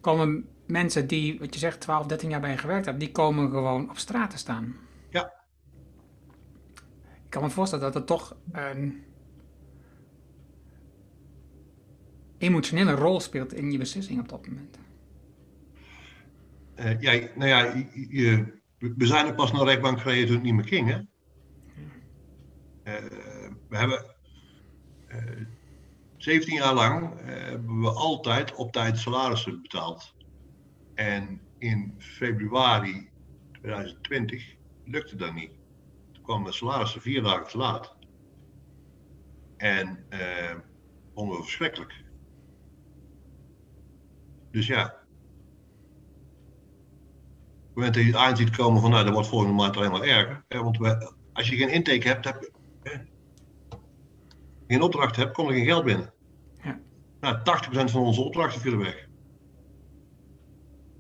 komen 0.07 0.47
mensen 0.65 1.07
die, 1.07 1.39
wat 1.39 1.53
je 1.53 1.59
zegt, 1.59 1.79
12, 1.79 2.05
13 2.05 2.29
jaar 2.29 2.39
bij 2.39 2.51
je 2.51 2.57
gewerkt 2.57 2.85
hebben, 2.85 3.03
die 3.03 3.13
komen 3.13 3.49
gewoon 3.49 3.89
op 3.89 3.97
straat 3.97 4.29
te 4.29 4.37
staan. 4.37 4.75
Ja. 5.09 5.33
Ik 7.03 7.29
kan 7.29 7.41
me 7.41 7.49
voorstellen 7.49 7.85
dat 7.85 7.93
het 7.93 8.07
toch 8.07 8.37
een 8.51 9.03
emotionele 12.37 12.91
rol 12.91 13.19
speelt 13.19 13.53
in 13.53 13.71
je 13.71 13.77
beslissing 13.77 14.19
op 14.19 14.29
dat 14.29 14.47
moment. 14.47 14.77
Uh, 16.75 17.01
ja, 17.01 17.27
nou 17.35 17.49
ja, 17.49 17.85
je, 18.09 18.59
we 18.77 19.05
zijn 19.05 19.27
er 19.27 19.35
pas 19.35 19.51
naar 19.51 19.61
de 19.61 19.67
rechtbank 19.67 19.99
gereden 19.99 20.25
toen 20.25 20.35
het 20.35 20.43
niet 20.43 20.53
meer 20.53 20.67
ging, 20.67 20.89
hè? 20.89 20.97
Uh, 22.83 23.09
we 23.69 23.77
hebben 23.77 24.15
17 26.17 26.55
jaar 26.55 26.73
lang 26.73 27.19
eh, 27.19 27.25
hebben 27.25 27.81
we 27.81 27.89
altijd 27.89 28.55
op 28.55 28.71
tijd 28.71 28.97
salarissen 28.97 29.61
betaald. 29.61 30.15
En 30.93 31.41
in 31.57 31.95
februari 31.97 33.09
2020 33.51 34.55
lukte 34.85 35.15
dat 35.15 35.33
niet. 35.33 35.51
Toen 36.11 36.23
kwamen 36.23 36.45
de 36.45 36.51
salarissen 36.51 37.01
vier 37.01 37.21
dagen 37.21 37.47
te 37.47 37.57
laat. 37.57 37.95
En 39.57 40.05
uh, 40.09 40.55
vonden 41.13 41.37
we 41.37 41.43
verschrikkelijk. 41.43 42.03
Dus 44.51 44.67
ja. 44.67 44.83
Op 44.83 44.91
het 47.83 47.95
moment 47.95 48.13
dat 48.13 48.37
je 48.37 48.49
komen 48.49 48.81
van 48.81 48.91
nou, 48.91 49.03
dat 49.03 49.13
wordt 49.13 49.27
volgende 49.27 49.53
maand 49.53 49.77
alleen 49.77 49.91
maar 49.91 50.01
erger. 50.01 50.43
Hè, 50.47 50.63
want 50.63 50.77
we, 50.77 51.13
als 51.33 51.49
je 51.49 51.55
geen 51.55 51.69
intake 51.69 52.07
hebt, 52.07 52.25
heb 52.25 52.51
geen 54.67 54.81
opdracht 54.81 55.15
hebt, 55.15 55.33
komt 55.33 55.49
er 55.49 55.55
geen 55.55 55.65
geld 55.65 55.83
binnen. 55.83 56.13
Nou, 57.19 57.37
80% 57.37 57.91
van 57.91 58.01
onze 58.01 58.21
opdrachten 58.21 58.61
vielen 58.61 58.79
weg. 58.79 59.07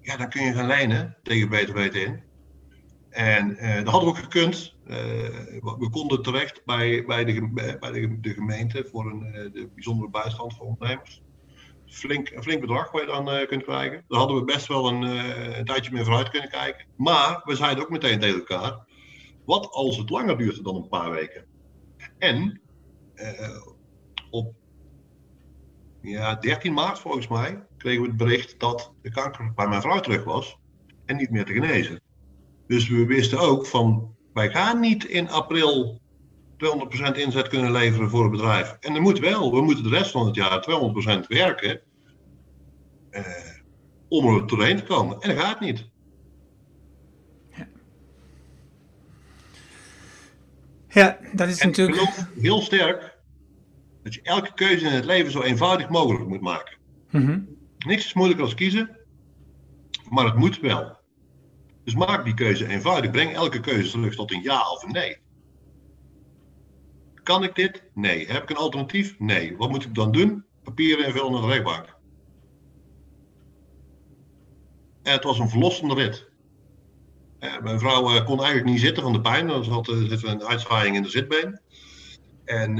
Ja, 0.01 0.17
dan 0.17 0.29
kun 0.29 0.43
je 0.43 0.53
gaan 0.53 0.67
lijnen 0.67 1.17
tegen 1.23 1.49
beter 1.49 1.73
weten 1.73 2.01
in. 2.05 2.23
En 3.09 3.49
uh, 3.49 3.75
dat 3.75 3.87
hadden 3.87 4.09
we 4.09 4.15
ook 4.15 4.23
gekund. 4.23 4.75
Uh, 4.85 4.95
we 5.61 5.89
konden 5.91 6.21
terecht 6.21 6.65
bij, 6.65 7.05
bij, 7.05 7.25
de, 7.25 7.49
bij 7.79 7.91
de, 7.91 8.19
de 8.19 8.33
gemeente 8.33 8.87
voor 8.91 9.05
een 9.05 9.25
uh, 9.25 9.33
de 9.33 9.69
bijzondere 9.73 10.09
bijstand 10.09 10.55
voor 10.55 10.65
ondernemers. 10.65 11.21
Flink, 11.85 12.29
een 12.29 12.43
flink 12.43 12.61
bedrag 12.61 12.91
waar 12.91 13.01
je 13.01 13.07
dan 13.07 13.47
kunt 13.47 13.63
krijgen. 13.63 14.03
Daar 14.07 14.19
hadden 14.19 14.37
we 14.37 14.43
best 14.43 14.67
wel 14.67 14.87
een, 14.87 15.01
een 15.57 15.65
tijdje 15.65 15.91
meer 15.91 16.03
vooruit 16.03 16.29
kunnen 16.29 16.49
kijken. 16.49 16.85
Maar 16.95 17.41
we 17.43 17.55
zeiden 17.55 17.83
ook 17.83 17.89
meteen 17.89 18.19
tegen 18.19 18.37
elkaar: 18.37 18.85
wat 19.45 19.71
als 19.71 19.97
het 19.97 20.09
langer 20.09 20.37
duurt 20.37 20.63
dan 20.63 20.75
een 20.75 20.87
paar 20.87 21.11
weken? 21.11 21.45
En 22.17 22.61
op 24.29 24.53
ja, 26.01 26.35
13 26.35 26.73
maart 26.73 26.99
volgens 26.99 27.27
mij, 27.27 27.63
kregen 27.77 28.01
we 28.01 28.07
het 28.07 28.17
bericht 28.17 28.59
dat 28.59 28.93
de 29.01 29.11
kanker 29.11 29.53
bij 29.55 29.67
mijn 29.67 29.81
vrouw 29.81 29.99
terug 29.99 30.23
was 30.23 30.59
en 31.05 31.15
niet 31.15 31.29
meer 31.29 31.45
te 31.45 31.53
genezen. 31.53 32.01
Dus 32.67 32.89
we 32.89 33.05
wisten 33.05 33.39
ook 33.39 33.65
van, 33.65 34.15
wij 34.33 34.49
gaan 34.49 34.79
niet 34.79 35.03
in 35.05 35.29
april 35.29 36.01
200% 36.57 37.11
inzet 37.13 37.47
kunnen 37.47 37.71
leveren 37.71 38.09
voor 38.09 38.21
het 38.21 38.31
bedrijf. 38.31 38.77
En 38.79 38.93
dat 38.93 39.01
moet 39.01 39.19
wel, 39.19 39.51
we 39.51 39.61
moeten 39.61 39.83
de 39.83 39.89
rest 39.89 40.11
van 40.11 40.25
het 40.25 40.35
jaar 40.35 40.67
200% 41.23 41.27
werken 41.27 41.81
eh, 43.09 43.23
om 44.07 44.27
er 44.27 44.47
doorheen 44.47 44.77
te 44.77 44.83
komen. 44.83 45.19
En 45.19 45.35
dat 45.35 45.43
gaat 45.43 45.59
niet. 45.59 45.89
Ja, 47.55 47.67
ja 50.87 51.16
dat 51.33 51.47
is 51.47 51.61
natuurlijk... 51.61 52.27
Heel 52.39 52.61
sterk 52.61 53.17
dat 54.03 54.13
je 54.13 54.21
elke 54.21 54.53
keuze 54.53 54.85
in 54.85 54.91
het 54.91 55.05
leven 55.05 55.31
zo 55.31 55.41
eenvoudig 55.41 55.89
mogelijk 55.89 56.27
moet 56.27 56.41
maken. 56.41 56.77
Mm 57.11 57.55
Niks 57.77 58.05
is 58.05 58.13
moeilijker 58.13 58.45
als 58.45 58.53
kiezen, 58.53 58.97
maar 60.09 60.25
het 60.25 60.35
moet 60.35 60.59
wel. 60.59 60.97
Dus 61.83 61.95
maak 61.95 62.23
die 62.23 62.33
keuze 62.33 62.67
eenvoudig. 62.67 63.11
Breng 63.11 63.33
elke 63.33 63.59
keuze 63.59 63.91
terug 63.91 64.15
tot 64.15 64.31
een 64.31 64.41
ja 64.41 64.71
of 64.71 64.83
een 64.83 64.91
nee. 64.91 65.17
Kan 67.23 67.43
ik 67.43 67.55
dit? 67.55 67.83
Nee. 67.93 68.27
Heb 68.27 68.43
ik 68.43 68.49
een 68.49 68.55
alternatief? 68.55 69.19
Nee. 69.19 69.57
Wat 69.57 69.69
moet 69.69 69.83
ik 69.83 69.95
dan 69.95 70.11
doen? 70.11 70.45
Papieren 70.63 71.05
invullen 71.05 71.31
naar 71.31 71.41
de 71.41 71.47
rechtbank. 71.47 71.95
En 75.03 75.13
het 75.13 75.23
was 75.23 75.39
een 75.39 75.49
verlossende 75.49 75.93
rit. 75.93 76.29
Mijn 77.39 77.79
vrouw 77.79 78.09
eh, 78.09 78.25
kon 78.25 78.37
eigenlijk 78.37 78.65
niet 78.65 78.79
zitten 78.79 79.03
van 79.03 79.13
de 79.13 79.21
pijn. 79.21 79.49
Er 79.49 79.63
zat 79.63 79.87
uh, 79.87 80.21
een 80.21 80.43
uitzaaiing 80.43 80.95
in 80.95 81.03
de 81.03 81.09
zitbeen. 81.09 81.59
En 82.45 82.77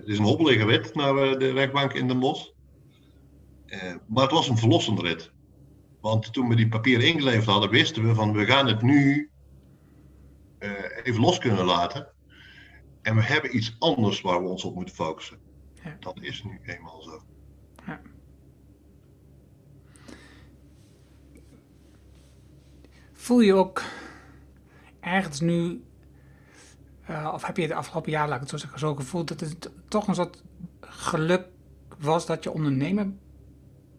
het 0.00 0.06
is 0.08 0.18
een 0.18 0.24
hobbelige 0.24 0.64
rit 0.64 0.94
naar 0.94 1.38
de 1.38 1.52
rechtbank 1.52 1.92
in 1.92 2.08
Den 2.08 2.18
Bosch. 2.18 2.48
Maar 4.06 4.22
het 4.22 4.32
was 4.32 4.48
een 4.48 4.58
verlossende 4.58 5.02
rit. 5.02 5.32
Want 6.00 6.32
toen 6.32 6.48
we 6.48 6.56
die 6.56 6.68
papieren 6.68 7.06
ingeleverd 7.06 7.46
hadden, 7.46 7.70
wisten 7.70 8.06
we 8.06 8.14
van 8.14 8.32
we 8.32 8.44
gaan 8.44 8.66
het 8.66 8.82
nu 8.82 9.30
even 11.02 11.20
los 11.20 11.38
kunnen 11.38 11.64
laten. 11.64 12.12
En 13.02 13.14
we 13.14 13.22
hebben 13.22 13.56
iets 13.56 13.76
anders 13.78 14.20
waar 14.20 14.42
we 14.42 14.48
ons 14.48 14.64
op 14.64 14.74
moeten 14.74 14.94
focussen. 14.94 15.38
Ja. 15.84 15.96
Dat 16.00 16.18
is 16.20 16.42
nu 16.42 16.60
eenmaal 16.62 17.02
zo. 17.02 17.22
Ja. 17.86 18.00
Voel 23.20 23.40
je 23.40 23.54
ook 23.54 23.82
ergens 25.00 25.40
nu, 25.40 25.84
uh, 27.10 27.30
of 27.34 27.46
heb 27.46 27.56
je 27.56 27.66
de 27.68 27.74
afgelopen 27.74 28.10
jaar, 28.10 28.26
laat 28.28 28.34
ik 28.34 28.40
het 28.40 28.50
zo 28.50 28.56
zeggen, 28.56 28.78
zo 28.78 28.94
gevoeld 28.94 29.28
dat 29.28 29.40
het 29.40 29.70
toch 29.88 30.08
een 30.08 30.14
soort 30.14 30.42
geluk 30.80 31.46
was 31.98 32.26
dat 32.26 32.44
je 32.44 32.52
ondernemer 32.52 33.12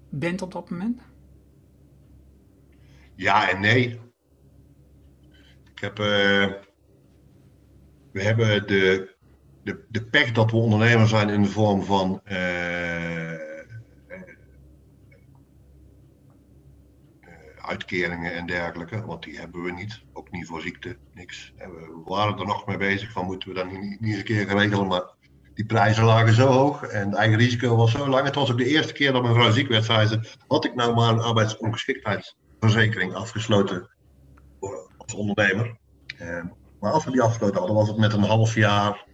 bent 0.09 0.41
op 0.41 0.51
dat 0.51 0.69
moment? 0.69 1.01
Ja 3.15 3.49
en 3.49 3.59
nee. 3.59 3.99
Ik 5.73 5.79
heb, 5.79 5.99
uh, 5.99 6.05
we 8.11 8.21
hebben 8.21 8.67
de, 8.67 9.15
de, 9.63 9.85
de 9.89 10.05
pech 10.05 10.31
dat 10.31 10.51
we 10.51 10.57
ondernemer 10.57 11.07
zijn 11.07 11.29
in 11.29 11.41
de 11.41 11.49
vorm 11.49 11.83
van 11.83 12.21
uh, 12.31 13.40
uitkeringen 17.71 18.33
en 18.33 18.45
dergelijke, 18.45 19.05
want 19.05 19.23
die 19.23 19.39
hebben 19.39 19.63
we 19.63 19.71
niet. 19.71 20.01
Ook 20.13 20.31
niet 20.31 20.45
voor 20.47 20.61
ziekte, 20.61 20.97
niks. 21.13 21.53
En 21.57 21.71
we 21.71 22.01
waren 22.05 22.39
er 22.39 22.45
nog 22.45 22.65
mee 22.65 22.77
bezig 22.77 23.11
van 23.11 23.25
moeten 23.25 23.49
we 23.49 23.55
dat 23.55 23.71
niet, 23.71 23.81
niet 23.81 24.09
eens 24.09 24.17
een 24.17 24.23
keer 24.23 24.47
regelen, 24.47 24.87
maar 24.87 25.03
die 25.53 25.65
prijzen 25.65 26.03
lagen 26.03 26.33
zo 26.33 26.47
hoog 26.47 26.83
en 26.83 27.09
het 27.09 27.17
eigen 27.17 27.37
risico 27.37 27.75
was 27.75 27.91
zo 27.91 28.07
lang. 28.07 28.25
Het 28.25 28.35
was 28.35 28.51
ook 28.51 28.57
de 28.57 28.65
eerste 28.65 28.93
keer 28.93 29.11
dat 29.11 29.21
mijn 29.21 29.33
vrouw 29.33 29.51
ziek 29.51 29.67
werd, 29.67 29.85
zei 29.85 30.07
ze, 30.07 30.37
had 30.47 30.65
ik 30.65 30.75
nou 30.75 30.95
maar 30.95 31.09
een 31.09 31.19
arbeidsongeschiktheidsverzekering 31.19 33.13
afgesloten 33.13 33.89
als 34.97 35.13
ondernemer. 35.13 35.77
Ehm, 36.17 36.45
maar 36.79 36.91
als 36.91 37.05
we 37.05 37.11
die 37.11 37.21
afgesloten 37.21 37.57
hadden, 37.57 37.75
was 37.75 37.87
het 37.87 37.97
met 37.97 38.13
een 38.13 38.23
half 38.23 38.55
jaar 38.55 39.05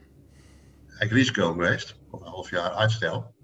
eigen 0.98 1.18
risico 1.18 1.52
geweest, 1.52 2.00
of 2.10 2.22
een 2.22 2.28
half 2.28 2.50
jaar 2.50 2.72
uitstel. 2.72 3.36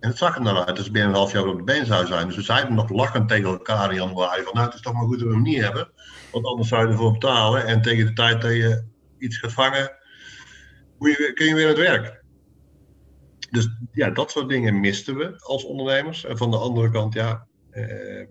En 0.00 0.08
het 0.08 0.18
zag 0.18 0.36
er 0.36 0.42
naar 0.42 0.66
uit 0.66 0.76
dat 0.76 0.84
ze 0.84 0.90
binnen 0.90 1.10
een 1.10 1.16
half 1.16 1.32
jaar 1.32 1.46
op 1.46 1.56
de 1.56 1.62
been 1.62 1.86
zou 1.86 2.06
zijn. 2.06 2.26
Dus 2.26 2.36
we 2.36 2.42
zeiden 2.42 2.74
nog 2.74 2.90
lachend 2.90 3.28
tegen 3.28 3.48
elkaar 3.48 3.90
in 3.90 3.96
januari 3.96 4.42
van 4.42 4.54
nou 4.54 4.66
het 4.66 4.74
is 4.74 4.80
toch 4.80 4.92
maar 4.92 5.06
goed 5.06 5.18
dat 5.18 5.28
we 5.28 5.34
hem 5.34 5.42
niet 5.42 5.62
hebben. 5.62 5.90
Want 6.32 6.46
anders 6.46 6.68
zou 6.68 6.86
je 6.86 6.92
ervoor 6.92 7.12
betalen. 7.12 7.66
En 7.66 7.82
tegen 7.82 8.06
de 8.06 8.12
tijd 8.12 8.42
dat 8.42 8.52
je 8.52 8.84
iets 9.18 9.38
gaat 9.38 9.52
vangen, 9.52 9.92
kun 11.34 11.46
je 11.46 11.54
weer 11.54 11.62
aan 11.62 11.68
het 11.68 11.78
werk. 11.78 12.24
Dus 13.50 13.68
ja, 13.92 14.10
dat 14.10 14.30
soort 14.30 14.48
dingen 14.48 14.80
misten 14.80 15.16
we 15.16 15.38
als 15.38 15.64
ondernemers. 15.64 16.24
En 16.24 16.36
van 16.36 16.50
de 16.50 16.56
andere 16.56 16.90
kant, 16.90 17.14
ja. 17.14 17.46
Eh, 17.70 18.26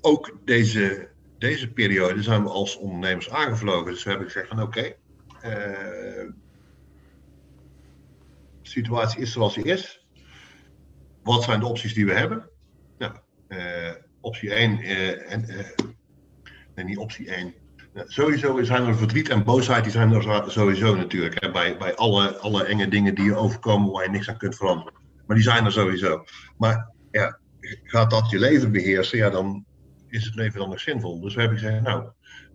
ook 0.00 0.38
deze, 0.44 1.08
deze 1.38 1.72
periode 1.72 2.22
zijn 2.22 2.42
we 2.42 2.48
als 2.48 2.76
ondernemers 2.76 3.30
aangevlogen. 3.30 3.92
Dus 3.92 4.02
we 4.02 4.10
hebben 4.10 4.28
gezegd 4.28 4.48
van 4.48 4.62
oké, 4.62 4.94
eh, 5.40 6.28
de 8.64 8.70
situatie 8.70 9.20
is 9.20 9.32
zoals 9.32 9.54
die 9.54 9.64
is. 9.64 10.06
Wat 11.22 11.42
zijn 11.42 11.60
de 11.60 11.66
opties 11.66 11.94
die 11.94 12.06
we 12.06 12.12
hebben? 12.12 12.50
Nou, 12.98 13.16
uh, 13.48 13.92
optie 14.20 14.54
1, 14.54 14.78
uh, 14.78 15.32
en, 15.32 15.46
nee, 16.74 16.84
niet 16.84 16.98
optie 16.98 17.30
1 17.30 17.54
sowieso 17.94 18.62
zijn 18.62 18.86
er 18.86 18.96
verdriet 18.96 19.28
en 19.28 19.44
boosheid, 19.44 19.82
die 19.82 19.92
zijn 19.92 20.12
er 20.12 20.50
sowieso 20.50 20.94
natuurlijk. 20.94 21.42
Hè, 21.42 21.50
bij 21.50 21.76
bij 21.78 21.94
alle, 21.94 22.38
alle 22.38 22.64
enge 22.64 22.88
dingen 22.88 23.14
die 23.14 23.24
je 23.24 23.36
overkomen 23.36 23.90
waar 23.90 24.04
je 24.04 24.10
niks 24.10 24.28
aan 24.28 24.36
kunt 24.36 24.56
veranderen. 24.56 24.92
Maar 25.26 25.36
die 25.36 25.44
zijn 25.44 25.64
er 25.64 25.72
sowieso. 25.72 26.24
Maar 26.56 26.90
ja, 27.10 27.38
gaat 27.82 28.10
dat 28.10 28.30
je 28.30 28.38
leven 28.38 28.72
beheersen, 28.72 29.18
ja, 29.18 29.30
dan 29.30 29.64
is 30.08 30.24
het 30.24 30.34
leven 30.34 30.58
dan 30.58 30.68
nog 30.68 30.80
zinvol. 30.80 31.20
Dus 31.20 31.34
we 31.34 31.40
hebben 31.40 31.58
gezegd, 31.58 31.82
nou, 31.82 32.10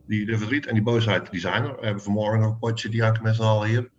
die, 0.08 0.26
de 0.26 0.38
verdriet 0.38 0.66
en 0.66 0.74
die 0.74 0.84
boosheid, 0.84 1.32
die 1.32 1.40
zijn 1.40 1.64
er. 1.64 1.76
We 1.80 1.86
hebben 1.86 2.04
vanmorgen 2.04 2.40
nog 2.40 2.52
een 2.52 2.60
potje 2.60 2.90
die 2.90 3.04
uit 3.04 3.22
met 3.22 3.36
z'n 3.36 3.42
allen 3.42 3.68
hier. 3.68 3.90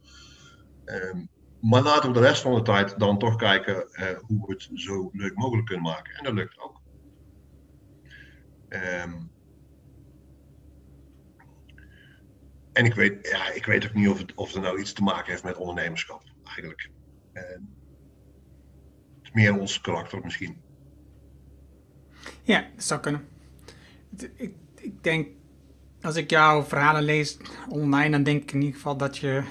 Um, 0.85 1.29
maar 1.61 1.83
laten 1.83 2.13
we 2.13 2.21
de 2.21 2.27
rest 2.27 2.43
van 2.43 2.55
de 2.55 2.63
tijd 2.63 2.99
dan 2.99 3.19
toch 3.19 3.37
kijken 3.37 3.89
uh, 3.93 4.19
hoe 4.21 4.47
we 4.47 4.53
het 4.53 4.71
zo 4.75 5.11
leuk 5.13 5.35
mogelijk 5.35 5.67
kunnen 5.67 5.85
maken. 5.85 6.15
En 6.15 6.25
dat 6.25 6.33
lukt 6.33 6.59
ook. 6.59 6.81
Um, 8.69 9.31
En 12.73 12.85
ik 12.85 12.95
weet, 12.95 13.29
ja, 13.29 13.53
ik 13.53 13.67
weet 13.67 13.87
ook 13.87 13.95
niet 13.95 14.09
of 14.09 14.19
het, 14.19 14.35
of 14.35 14.53
het 14.53 14.63
nou 14.63 14.81
iets 14.81 14.93
te 14.93 15.03
maken 15.03 15.31
heeft 15.31 15.45
met 15.45 15.57
ondernemerschap, 15.57 16.23
eigenlijk. 16.45 16.91
is 19.23 19.31
meer 19.33 19.59
ons 19.59 19.81
karakter 19.81 20.21
misschien. 20.23 20.61
Ja, 22.43 22.67
dat 22.75 22.85
zou 22.85 23.01
kunnen. 23.01 23.29
Ik, 24.37 24.55
ik 24.75 25.03
denk, 25.03 25.29
als 26.03 26.17
ik 26.17 26.31
jouw 26.31 26.63
verhalen 26.63 27.03
lees 27.03 27.37
online, 27.69 28.11
dan 28.11 28.23
denk 28.23 28.43
ik 28.43 28.53
in 28.53 28.61
ieder 28.61 28.77
geval 28.77 28.97
dat 28.97 29.17
je 29.17 29.43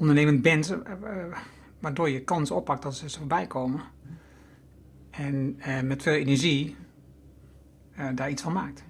ondernemend 0.00 0.42
bent, 0.42 0.70
eh, 0.70 0.92
eh, 0.92 1.36
waardoor 1.78 2.10
je 2.10 2.24
kansen 2.24 2.56
oppakt 2.56 2.84
als 2.84 2.98
ze 2.98 3.18
voorbij 3.18 3.46
komen. 3.46 3.80
En 5.10 5.56
uh, 5.58 5.80
met 5.80 6.02
veel 6.02 6.14
energie 6.14 6.76
uh, 7.98 8.08
daar 8.14 8.30
iets 8.30 8.42
van 8.42 8.52
maakt. 8.52 8.84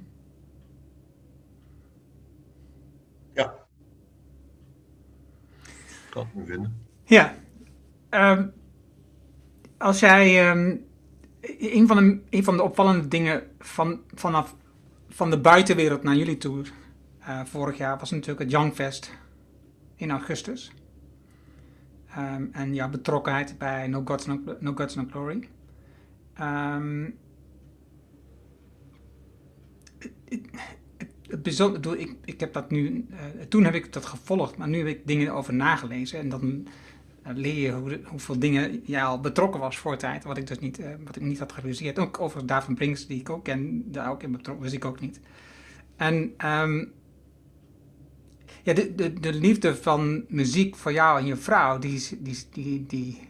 kan 6.11 6.29
me 6.35 6.45
vinden. 6.45 6.87
Ja. 7.05 7.35
Um, 8.11 8.53
als 9.79 10.01
jij. 10.01 10.51
Um, 10.51 10.89
een, 11.59 11.87
van 11.87 11.97
de, 11.97 12.21
een 12.31 12.45
van 12.45 12.57
de 12.57 12.63
opvallende 12.63 13.09
dingen 13.09 13.43
van, 13.59 14.01
vanaf 14.15 14.57
van 15.09 15.31
de 15.31 15.41
buitenwereld 15.41 16.03
naar 16.03 16.17
jullie 16.17 16.37
toe. 16.37 16.65
Uh, 17.21 17.45
vorig 17.45 17.77
jaar 17.77 17.99
was 17.99 18.11
natuurlijk 18.11 18.39
het 18.39 18.51
Youngfest 18.51 19.19
in 19.97 20.11
augustus. 20.11 20.73
Um, 22.19 22.49
en 22.53 22.75
jouw 22.75 22.89
betrokkenheid 22.89 23.59
bij 23.59 23.87
No 23.87 24.03
Gods 24.05 24.27
No, 24.27 24.73
Gods, 24.75 24.95
no 24.95 25.05
Glory. 25.11 25.49
Um, 26.41 27.15
het 31.29 31.43
bijzonder, 31.43 31.99
ik, 31.99 32.17
ik 32.25 32.41
heb 32.41 32.53
dat 32.53 32.71
nu, 32.71 33.07
uh, 33.11 33.19
toen 33.49 33.65
heb 33.65 33.75
ik 33.75 33.93
dat 33.93 34.07
gevolgd, 34.07 34.57
maar 34.57 34.69
nu 34.69 34.79
heb 34.79 34.87
ik 34.87 35.07
dingen 35.07 35.33
over 35.33 35.55
nagelezen. 35.55 36.19
En 36.19 36.29
dan 36.29 36.67
uh, 37.27 37.33
leer 37.35 37.55
je 37.55 37.73
hoe, 37.73 38.01
hoeveel 38.05 38.39
dingen 38.39 38.83
jij 38.85 39.05
al 39.05 39.21
betrokken 39.21 39.61
was 39.61 39.79
voor 39.79 39.97
tijd, 39.97 40.25
wat 40.25 40.39
ik 40.39 40.47
dus 40.47 40.59
niet, 40.59 40.81
uh, 40.81 40.87
wat 41.05 41.17
ik 41.17 41.23
niet 41.23 41.39
had 41.39 41.53
gerealiseerd. 41.53 41.99
Ook 41.99 42.21
over 42.21 42.47
David 42.47 42.75
Brinks, 42.75 43.07
die 43.07 43.21
ik 43.21 43.31
ook 43.31 43.45
ken, 43.45 43.93
daar 43.93 44.11
ook 44.11 44.23
in 44.23 44.33
betrokken, 44.33 44.63
wist 44.63 44.77
ik 44.77 44.85
ook 44.85 45.01
niet. 45.01 45.21
En 45.97 46.35
um, 46.45 46.93
ja, 48.63 48.73
de, 48.73 48.95
de, 48.95 49.21
de 49.21 49.33
liefde 49.33 49.77
van 49.77 50.25
muziek 50.29 50.77
voor 50.77 50.93
jou 50.93 51.19
en 51.19 51.27
je 51.27 51.37
vrouw, 51.37 51.79
die, 51.79 52.19
die, 52.21 52.37
die, 52.53 52.87
die, 52.87 53.29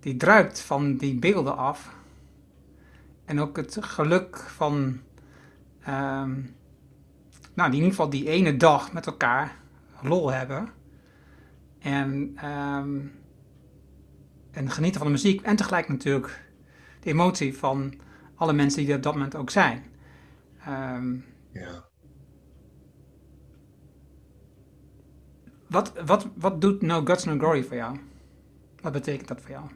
die 0.00 0.16
druipt 0.16 0.60
van 0.60 0.96
die 0.96 1.18
beelden 1.18 1.56
af. 1.56 1.94
En 3.24 3.40
ook 3.40 3.56
het 3.56 3.76
geluk 3.80 4.36
van... 4.36 5.00
Um, 5.88 6.54
nou, 7.54 7.68
in 7.68 7.74
ieder 7.74 7.90
geval 7.90 8.10
die 8.10 8.28
ene 8.28 8.56
dag 8.56 8.92
met 8.92 9.06
elkaar 9.06 9.56
lol 10.02 10.32
hebben. 10.32 10.68
En, 11.78 12.36
um, 12.44 13.12
en 14.50 14.70
genieten 14.70 15.00
van 15.00 15.06
de 15.06 15.12
muziek. 15.12 15.40
En 15.40 15.56
tegelijk 15.56 15.88
natuurlijk 15.88 16.44
de 17.00 17.10
emotie 17.10 17.56
van 17.56 17.94
alle 18.34 18.52
mensen 18.52 18.80
die 18.80 18.90
er 18.90 18.96
op 18.96 19.02
dat 19.02 19.14
moment 19.14 19.36
ook 19.36 19.50
zijn. 19.50 19.84
Um, 20.68 21.24
ja. 21.52 21.90
Wat, 25.72 25.92
wat, 26.04 26.28
wat 26.34 26.60
doet 26.60 26.82
No 26.82 27.04
Guts 27.04 27.24
No 27.24 27.38
Glory 27.38 27.64
voor 27.64 27.76
jou? 27.76 27.98
Wat 28.80 28.92
betekent 28.92 29.28
dat 29.28 29.40
voor 29.40 29.50
jou? 29.50 29.70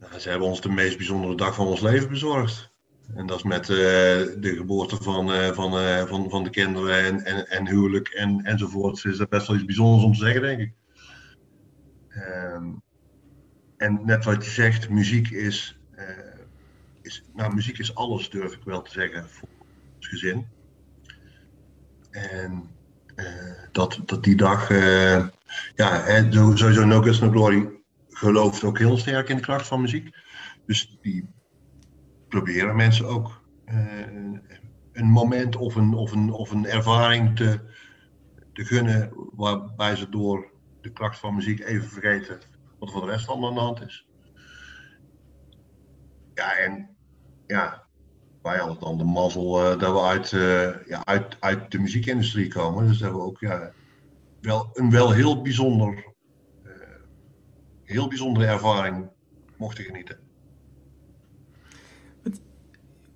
Nou, 0.00 0.18
ze 0.18 0.28
hebben 0.28 0.48
ons 0.48 0.60
de 0.60 0.68
meest 0.68 0.96
bijzondere 0.96 1.34
dag 1.34 1.54
van 1.54 1.66
ons 1.66 1.80
leven 1.80 2.08
bezorgd. 2.08 2.72
En 3.14 3.26
dat 3.26 3.36
is 3.36 3.42
met 3.42 3.68
uh, 3.68 3.76
de 4.38 4.54
geboorte 4.56 4.96
van, 4.96 5.30
uh, 5.30 5.52
van, 5.52 5.78
uh, 5.78 6.04
van, 6.04 6.30
van 6.30 6.44
de 6.44 6.50
kinderen 6.50 7.04
en, 7.04 7.24
en, 7.24 7.48
en 7.48 7.68
huwelijk 7.68 8.08
en, 8.08 8.44
enzovoort. 8.44 9.04
Is 9.04 9.16
dat 9.16 9.28
best 9.28 9.46
wel 9.46 9.56
iets 9.56 9.64
bijzonders 9.64 10.04
om 10.04 10.12
te 10.12 10.18
zeggen, 10.18 10.42
denk 10.42 10.60
ik. 10.60 10.72
Um, 12.54 12.82
en 13.76 14.00
net 14.04 14.24
wat 14.24 14.44
je 14.44 14.50
zegt, 14.50 14.88
muziek 14.88 15.30
is, 15.30 15.78
is, 17.02 17.22
nou, 17.34 17.54
muziek 17.54 17.78
is 17.78 17.94
alles, 17.94 18.30
durf 18.30 18.52
ik 18.52 18.64
wel 18.64 18.82
te 18.82 18.90
zeggen, 18.90 19.28
voor 19.28 19.48
ons 19.96 20.08
gezin. 20.08 20.46
En 22.10 22.70
dat, 23.72 24.00
dat 24.04 24.24
die 24.24 24.36
dag, 24.36 24.68
ja, 25.74 26.02
hè, 26.02 26.32
sowieso 26.32 26.84
No 26.84 27.02
Guts 27.02 27.20
No 27.20 27.30
Glory 27.30 27.80
gelooft 28.08 28.64
ook 28.64 28.78
heel 28.78 28.98
sterk 28.98 29.28
in 29.28 29.36
de 29.36 29.42
kracht 29.42 29.66
van 29.66 29.80
muziek. 29.80 30.16
Dus 30.66 30.98
die 31.02 31.28
proberen 32.28 32.76
mensen 32.76 33.06
ook 33.06 33.42
uh, 33.66 34.06
een 34.92 35.06
moment 35.06 35.56
of 35.56 35.74
een, 35.74 35.94
of 35.94 36.12
een, 36.12 36.32
of 36.32 36.50
een 36.50 36.66
ervaring 36.66 37.36
te, 37.36 37.60
te 38.52 38.64
gunnen 38.64 39.12
waarbij 39.36 39.96
ze 39.96 40.08
door 40.08 40.52
de 40.80 40.92
kracht 40.92 41.18
van 41.18 41.34
muziek 41.34 41.60
even 41.60 41.88
vergeten 41.88 42.38
wat 42.78 42.88
er 42.88 42.94
voor 42.94 43.06
de 43.06 43.12
rest 43.12 43.28
allemaal 43.28 43.48
aan 43.48 43.54
de 43.54 43.60
hand 43.60 43.80
is. 43.80 44.06
Ja, 46.34 46.56
en 46.56 46.96
ja, 47.46 47.86
wij 48.42 48.58
hadden 48.58 48.78
dan 48.80 48.98
de 48.98 49.04
mazzel 49.04 49.72
uh, 49.72 49.78
dat 49.78 49.92
we 49.92 50.00
uit, 50.00 50.32
uh, 50.32 50.86
ja, 50.86 51.04
uit, 51.04 51.36
uit 51.40 51.70
de 51.70 51.78
muziekindustrie 51.78 52.48
komen. 52.48 52.86
Dus 52.86 52.98
dat 52.98 53.12
we 53.12 53.20
ook 53.20 53.40
ja, 53.40 53.72
wel, 54.40 54.70
een 54.72 54.90
wel 54.90 55.10
heel 55.10 55.42
bijzonder, 55.42 56.04
heel 57.84 58.08
bijzondere 58.08 58.46
ervaring 58.46 59.08
mochten 59.56 59.84
genieten. 59.84 60.18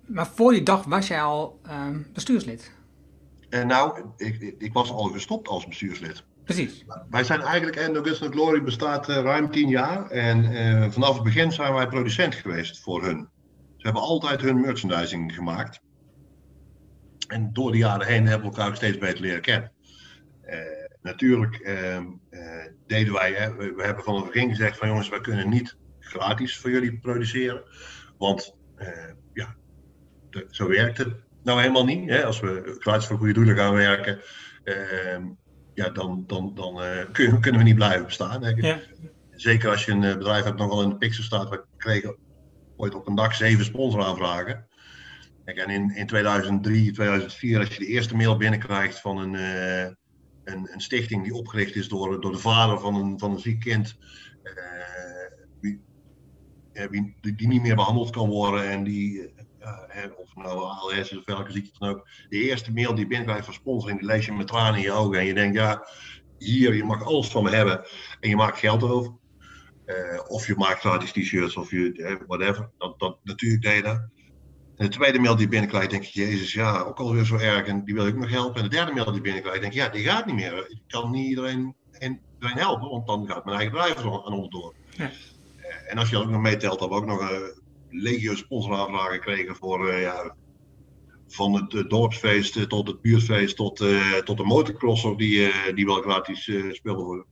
Maar 0.05 0.27
voor 0.27 0.51
die 0.51 0.63
dag 0.63 0.83
was 0.83 1.07
jij 1.07 1.21
al 1.21 1.59
ehm, 1.63 2.01
bestuurslid? 2.13 2.71
En 3.49 3.67
nou, 3.67 4.01
ik, 4.17 4.41
ik, 4.41 4.55
ik 4.61 4.73
was 4.73 4.91
al 4.91 5.03
gestopt 5.03 5.47
als 5.47 5.67
bestuurslid. 5.67 6.23
Precies. 6.43 6.85
Wij 7.09 7.23
zijn 7.23 7.41
eigenlijk, 7.41 7.77
en 7.77 7.95
Augustin 7.95 8.31
Glory 8.31 8.63
bestaat 8.63 9.09
uh, 9.09 9.15
ruim 9.15 9.51
tien 9.51 9.69
jaar. 9.69 10.09
En 10.09 10.91
vanaf 10.91 11.13
het 11.13 11.23
begin 11.23 11.51
zijn 11.51 11.73
wij 11.73 11.87
producent 11.87 12.35
geweest 12.35 12.79
voor 12.79 13.03
hun. 13.03 13.29
Hebben 13.85 14.03
altijd 14.03 14.41
hun 14.41 14.61
merchandising 14.61 15.33
gemaakt. 15.33 15.81
En 17.27 17.53
door 17.53 17.71
de 17.71 17.77
jaren 17.77 18.07
heen 18.07 18.27
hebben 18.27 18.49
we 18.49 18.57
elkaar 18.57 18.75
steeds 18.75 18.97
beter 18.97 19.21
leren 19.21 19.41
kennen. 19.41 19.71
Uh, 20.45 20.59
natuurlijk 21.01 21.55
ehm, 21.55 22.05
deden 22.87 23.13
wij, 23.13 23.33
hè, 23.33 23.55
we, 23.55 23.73
we, 23.73 23.83
hebben 23.83 24.03
van 24.03 24.15
het 24.15 24.25
begin 24.25 24.49
gezegd 24.49 24.77
van 24.77 24.87
jongens, 24.87 25.09
wij 25.09 25.21
kunnen 25.21 25.49
niet 25.49 25.77
gratis 25.99 26.57
voor 26.57 26.69
jullie 26.69 26.99
produceren. 26.99 27.63
Want 28.17 28.55
ja, 29.33 29.55
de, 30.29 30.47
zo 30.49 30.67
werkt 30.67 30.97
het 30.97 31.15
nou 31.43 31.59
helemaal 31.59 31.85
niet. 31.85 32.09
Hè? 32.09 32.25
Als 32.25 32.39
we 32.39 32.75
gratis 32.79 33.05
voor 33.07 33.17
goede 33.17 33.33
doelen 33.33 33.55
gaan 33.55 33.73
werken, 33.73 34.19
ehm, 34.63 35.23
ja, 35.73 35.89
dan, 35.89 36.23
dan, 36.27 36.55
dan 36.55 36.81
kun, 37.11 37.41
kunnen 37.41 37.61
we 37.61 37.67
niet 37.67 37.75
blijven 37.75 38.05
bestaan. 38.05 38.43
Hè? 38.43 38.49
Ja. 38.49 38.79
Zeker 39.35 39.69
als 39.69 39.85
je 39.85 39.91
een 39.91 40.03
eh, 40.03 40.17
bedrijf 40.17 40.43
hebt, 40.43 40.57
nogal 40.57 40.81
in 40.81 40.89
de 40.89 40.97
pixel 40.97 41.23
staat. 41.23 41.49
We 41.49 41.63
kregen 41.77 42.17
ooit 42.77 42.95
op 42.95 43.07
een 43.07 43.15
dag 43.15 43.35
zeven 43.35 43.65
sponsoraanvragen. 43.65 44.67
Kijk, 45.45 45.57
en 45.57 45.69
in, 45.69 45.95
in 45.95 46.07
2003, 46.07 46.91
2004, 46.91 47.59
als 47.59 47.67
je 47.67 47.79
de 47.79 47.85
eerste 47.85 48.15
mail 48.15 48.37
binnenkrijgt 48.37 48.99
van 48.99 49.17
een, 49.17 49.33
uh, 49.33 49.81
een, 50.43 50.73
een, 50.73 50.81
stichting 50.81 51.23
die 51.23 51.33
opgericht 51.33 51.75
is 51.75 51.87
door, 51.87 52.21
door 52.21 52.31
de 52.31 52.37
vader 52.37 52.79
van 52.79 52.95
een, 52.95 53.19
van 53.19 53.31
een 53.31 53.39
ziek 53.39 53.59
kind, 53.59 53.97
wie, 55.61 55.81
die, 57.21 57.35
die, 57.35 57.47
niet 57.47 57.61
meer 57.61 57.75
behandeld 57.75 58.09
kan 58.09 58.29
worden 58.29 58.69
en 58.69 58.83
die 58.83 59.33
of 60.17 60.35
nou 60.35 60.63
ALS 60.63 61.17
of 61.17 61.25
welke 61.25 61.51
ziekte 61.51 61.79
dan 61.79 61.89
ook. 61.89 62.07
De 62.29 62.37
eerste 62.37 62.73
mail 62.73 62.95
die 62.95 63.07
binnenkrijgt 63.07 63.45
van 63.45 63.53
sponsoring, 63.53 63.99
die 63.99 64.07
lees 64.07 64.25
je 64.25 64.33
met 64.33 64.47
tranen 64.47 64.75
in 64.75 64.81
je 64.81 64.91
ogen. 64.91 65.19
En 65.19 65.25
je 65.25 65.33
denkt, 65.33 65.55
ja, 65.55 65.87
hier, 66.37 66.75
je 66.75 66.83
mag 66.83 67.03
alles 67.03 67.27
van 67.27 67.43
me 67.43 67.49
hebben. 67.49 67.85
En 68.19 68.29
je 68.29 68.35
maakt 68.35 68.59
geld 68.59 68.83
over. 68.83 69.13
Uh, 69.85 70.19
of 70.27 70.47
je 70.47 70.55
maakt 70.55 70.79
gratis 70.79 71.11
t-shirts 71.11 71.55
of 71.55 71.71
je, 71.71 72.17
whatever. 72.27 72.69
Dat, 72.77 72.99
dat, 72.99 73.17
natuurlijk 73.23 73.61
deed 73.61 73.83
dat. 73.83 74.07
En 74.75 74.85
de 74.85 74.91
tweede 74.91 75.19
mail 75.19 75.35
die 75.35 75.47
binnenkrijgt, 75.47 75.89
denk 75.89 76.03
je, 76.03 76.21
Jezus, 76.21 76.53
ja, 76.53 76.79
ook 76.79 76.99
alweer 76.99 77.25
zo 77.25 77.37
erg. 77.37 77.67
En 77.67 77.83
die 77.83 77.93
wil 77.93 78.07
ik 78.07 78.15
nog 78.15 78.29
helpen. 78.29 78.61
En 78.61 78.69
de 78.69 78.75
derde 78.75 78.93
mail 78.93 79.11
die 79.11 79.21
binnenkrijgt, 79.21 79.61
denk 79.61 79.73
je, 79.73 79.79
ja, 79.79 79.89
die 79.89 80.03
gaat 80.03 80.25
niet 80.25 80.35
meer. 80.35 80.57
Ik 80.69 80.79
kan 80.87 81.11
niet 81.11 81.29
iedereen, 81.29 81.75
iedereen 81.91 82.57
helpen, 82.57 82.89
want 82.89 83.07
dan 83.07 83.27
gaat 83.27 83.45
mijn 83.45 83.57
eigen 83.57 83.73
bedrijf 83.73 83.97
er 83.97 84.05
aan 84.05 84.33
onderdoor. 84.33 84.73
Ja. 84.89 85.11
Uh, 85.57 85.91
en 85.91 85.97
als 85.97 86.09
je 86.09 86.15
dat 86.15 86.23
ook 86.23 86.31
nog 86.31 86.41
meetelt, 86.41 86.79
dan 86.79 86.89
we 86.89 86.95
ook 86.95 87.05
nog 87.05 87.21
uh, 87.21 87.37
legio 87.89 88.35
sponsoraanvragen 88.35 89.19
kregen 89.19 89.55
voor 89.55 89.93
ja, 89.93 90.35
van 91.27 91.53
het 91.53 91.89
dorpsfeest 91.89 92.69
tot 92.69 92.87
het 92.87 93.01
buurtfeest 93.01 93.55
tot, 93.55 93.83
tot 94.23 94.37
de 94.37 94.43
motocrosser 94.43 95.17
die, 95.17 95.51
die 95.73 95.85
wel 95.85 96.01
gratis 96.01 96.43
speelde. 96.71 97.03
Voor. 97.03 97.19
op 97.19 97.27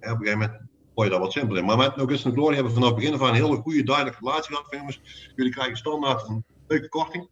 een 0.00 0.16
gegeven 0.16 0.38
moment 0.38 0.60
gooi 0.98 1.10
je 1.10 1.16
dat 1.16 1.26
wat 1.26 1.32
simpeler 1.32 1.60
in. 1.60 1.68
Maar 1.68 1.76
met 1.76 1.96
Augustin 1.96 2.32
Glory 2.32 2.54
hebben 2.54 2.72
we 2.72 2.78
vanaf 2.78 2.94
het 2.94 3.04
begin 3.04 3.20
aan 3.20 3.28
een 3.28 3.34
hele 3.34 3.56
goede, 3.56 3.82
duidelijke 3.82 4.18
relatie 4.20 4.54
gehad. 4.54 4.66
Jongens, 4.70 5.00
jullie 5.36 5.52
krijgen 5.52 5.76
standaard 5.76 6.28
een 6.28 6.44
leuke 6.66 6.88
korting. 6.88 7.28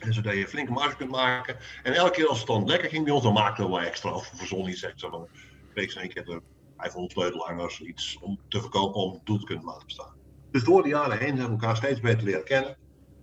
En 0.00 0.14
zodat 0.14 0.34
je 0.34 0.48
flinke 0.48 0.72
marge 0.72 0.96
kunt 0.96 1.10
maken. 1.10 1.56
En 1.82 1.92
elke 1.92 2.10
keer 2.10 2.28
als 2.28 2.38
het 2.38 2.46
dan 2.46 2.66
lekker 2.66 2.88
ging 2.88 3.04
bij 3.04 3.12
ons, 3.12 3.22
dan 3.22 3.32
maakten 3.32 3.64
we 3.64 3.70
wel 3.70 3.80
extra. 3.80 4.12
Of 4.12 4.32
verzon 4.34 4.68
iets 4.68 4.82
extra. 4.82 5.10
Dan 5.10 5.28
kreeg 5.74 5.90
ze 5.90 6.02
een 6.02 6.08
keer 6.08 6.24
de 6.24 6.40
500 6.76 7.12
sleutelhangers 7.12 7.80
iets 7.80 8.18
om 8.20 8.40
te 8.48 8.60
verkopen 8.60 9.00
om 9.00 9.12
het 9.12 9.26
doel 9.26 9.38
te 9.38 9.46
kunnen 9.46 9.64
laten 9.64 9.86
bestaan. 9.86 10.14
Dus 10.50 10.64
door 10.64 10.82
de 10.82 10.88
jaren 10.88 11.18
heen 11.18 11.38
hebben 11.38 11.56
we 11.56 11.62
elkaar 11.62 11.76
steeds 11.76 12.00
beter 12.00 12.24
leren 12.24 12.44
kennen. 12.44 12.76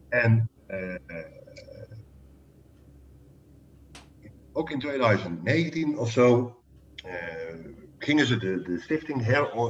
En 0.10 0.50
uh, 0.68 0.96
ook 4.54 4.70
in 4.70 4.80
2019 4.80 5.98
of 5.98 6.12
zo 6.12 6.58
uh, 7.06 7.83
gingen 8.04 8.26
ze 8.26 8.38
de, 8.38 8.62
de 8.62 8.80
stichting 8.80 9.28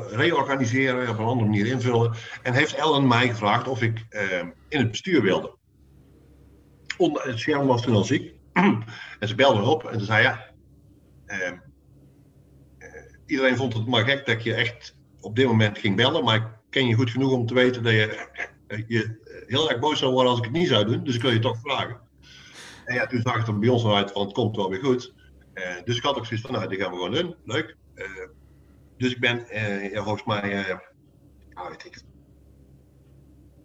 reorganiseren, 0.09 1.09
op 1.09 1.17
een 1.17 1.25
andere 1.25 1.49
manier 1.49 1.65
invullen. 1.65 2.15
En 2.43 2.53
heeft 2.53 2.73
Ellen 2.73 3.07
mij 3.07 3.27
gevraagd 3.27 3.67
of 3.67 3.81
ik 3.81 4.05
in 4.69 4.79
het 4.79 4.91
bestuur 4.91 5.21
wilde. 5.21 5.55
Onder, 6.97 7.37
Sharon 7.37 7.67
was 7.67 7.81
toen 7.81 7.95
al 7.95 8.03
ziek. 8.03 8.33
en 9.19 9.27
ze 9.27 9.35
belde 9.35 9.61
op 9.61 9.85
en 9.85 9.99
ze 9.99 10.05
zei 10.05 10.23
ja. 10.23 10.53
iedereen 13.25 13.55
vond 13.55 13.73
het 13.73 13.87
maar 13.87 14.05
gek 14.05 14.25
dat 14.25 14.43
je 14.43 14.53
echt 14.53 14.95
op 15.21 15.35
dit 15.35 15.47
moment 15.47 15.77
ging 15.77 15.95
bellen, 15.95 16.23
maar 16.23 16.61
ken 16.69 16.87
je 16.87 16.95
goed 16.95 17.09
genoeg 17.09 17.31
om 17.31 17.45
te 17.45 17.53
weten 17.53 17.83
dat 17.83 17.93
je, 17.93 18.27
je 18.87 19.19
heel 19.47 19.69
erg 19.69 19.79
boos 19.79 19.99
zou 19.99 20.11
worden 20.11 20.29
als 20.31 20.39
ik 20.39 20.45
het 20.45 20.53
niet 20.53 20.67
zou 20.67 20.85
doen. 20.85 21.03
Dus 21.03 21.15
ik 21.15 21.21
wil 21.21 21.31
je 21.31 21.39
toch 21.39 21.59
vragen. 21.59 22.01
En 22.85 22.95
ja, 22.95 23.05
toen 23.05 23.21
zag 23.21 23.37
het 23.37 23.47
er 23.47 23.59
bij 23.59 23.69
ons 23.69 23.85
uit 23.85 24.11
van 24.11 24.21
het 24.21 24.33
komt 24.33 24.55
wel 24.55 24.69
weer 24.69 24.83
goed. 24.83 25.13
Dus 25.85 25.97
ik 25.97 26.03
had 26.03 26.17
ook 26.17 26.25
zoiets 26.25 26.45
van, 26.45 26.55
nou, 26.55 26.69
die 26.69 26.79
gaan 26.79 26.91
we 26.91 26.95
gewoon 26.95 27.11
doen. 27.11 27.35
Leuk. 27.45 27.75
Uh, 27.95 28.05
dus 28.97 29.11
ik 29.11 29.19
ben 29.19 29.45
ja, 29.91 30.03
volgens 30.03 30.23
mij, 30.23 30.77
ik 31.83 32.03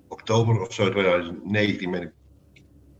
oktober 0.08 0.60
of 0.60 0.74
zo 0.74 0.90
2019 0.90 1.90
ben 1.90 2.02
ik 2.02 2.12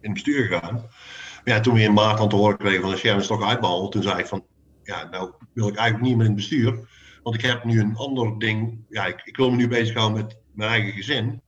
in 0.00 0.10
het 0.10 0.12
bestuur 0.12 0.46
gegaan. 0.46 0.74
Maar 0.74 1.54
ja, 1.54 1.60
toen 1.60 1.74
we 1.74 1.80
in 1.80 1.92
maart 1.92 2.20
aan 2.20 2.28
te 2.28 2.36
horen 2.36 2.58
kregen 2.58 2.80
van 2.80 2.90
de 2.90 2.96
Scherm 2.96 3.18
is 3.18 3.26
toch 3.26 3.42
uitbehandeld, 3.42 3.92
toen 3.92 4.02
zei 4.02 4.18
ik 4.18 4.26
van, 4.26 4.46
ja, 4.82 5.08
nou 5.08 5.32
wil 5.52 5.68
ik 5.68 5.76
eigenlijk 5.76 6.08
niet 6.08 6.16
meer 6.16 6.26
in 6.26 6.32
het 6.32 6.40
bestuur. 6.40 6.88
Want 7.22 7.36
ik 7.36 7.42
heb 7.42 7.64
nu 7.64 7.80
een 7.80 7.96
ander 7.96 8.38
ding. 8.38 8.84
Ja, 8.88 9.06
ik, 9.06 9.20
ik 9.24 9.36
wil 9.36 9.50
me 9.50 9.56
nu 9.56 9.68
bezighouden 9.68 10.24
met 10.24 10.38
mijn 10.52 10.70
eigen 10.70 10.92
gezin. 10.92 11.42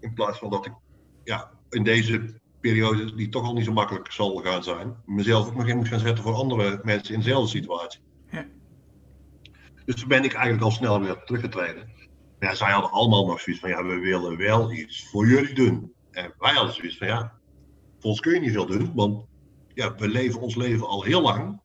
In 0.00 0.14
plaats 0.14 0.38
van 0.38 0.50
dat 0.50 0.66
ik 0.66 0.72
ja, 1.24 1.50
in 1.70 1.84
deze 1.84 2.40
periode, 2.60 3.14
die 3.14 3.28
toch 3.28 3.44
al 3.44 3.52
niet 3.52 3.64
zo 3.64 3.72
makkelijk 3.72 4.12
zal 4.12 4.36
gaan 4.36 4.62
zijn, 4.62 4.96
mezelf 5.04 5.46
ook 5.46 5.54
nog 5.54 5.66
in 5.66 5.76
moet 5.76 5.88
gaan 5.88 6.00
zetten 6.00 6.24
voor 6.24 6.34
andere 6.34 6.80
mensen 6.82 7.14
in 7.14 7.20
dezelfde 7.20 7.50
situatie. 7.50 8.00
Dus 9.86 9.94
toen 9.94 10.08
ben 10.08 10.24
ik 10.24 10.32
eigenlijk 10.32 10.64
al 10.64 10.70
snel 10.70 11.00
weer 11.00 11.24
teruggetreden. 11.24 11.90
Ja, 12.38 12.54
zij 12.54 12.70
hadden 12.70 12.90
allemaal 12.90 13.26
nog 13.26 13.40
zoiets 13.40 13.62
van, 13.62 13.70
ja, 13.70 13.84
we 13.84 13.98
willen 13.98 14.36
wel 14.36 14.72
iets 14.72 15.08
voor 15.08 15.26
jullie 15.26 15.54
doen. 15.54 15.94
En 16.10 16.34
wij 16.38 16.52
hadden 16.52 16.74
zoiets 16.74 16.98
van, 16.98 17.06
ja, 17.06 17.38
voor 17.98 18.10
ons 18.10 18.20
kun 18.20 18.34
je 18.34 18.40
niet 18.40 18.52
veel 18.52 18.66
doen, 18.66 18.94
want 18.94 19.26
ja, 19.74 19.94
we 19.94 20.08
leven 20.08 20.40
ons 20.40 20.54
leven 20.54 20.86
al 20.86 21.02
heel 21.02 21.22
lang 21.22 21.60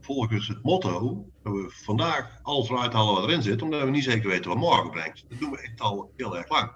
volgens 0.00 0.48
het 0.48 0.62
motto 0.62 1.26
dat 1.42 1.52
we 1.52 1.70
vandaag 1.70 2.38
alles 2.42 2.68
eruit 2.68 2.92
halen 2.92 3.14
wat 3.14 3.24
erin 3.28 3.42
zit, 3.42 3.62
omdat 3.62 3.82
we 3.82 3.90
niet 3.90 4.04
zeker 4.04 4.28
weten 4.28 4.50
wat 4.50 4.58
morgen 4.58 4.90
brengt. 4.90 5.24
Dat 5.28 5.38
doen 5.38 5.50
we 5.50 5.60
echt 5.60 5.80
al 5.80 6.12
heel 6.16 6.36
erg 6.36 6.48
lang. 6.48 6.72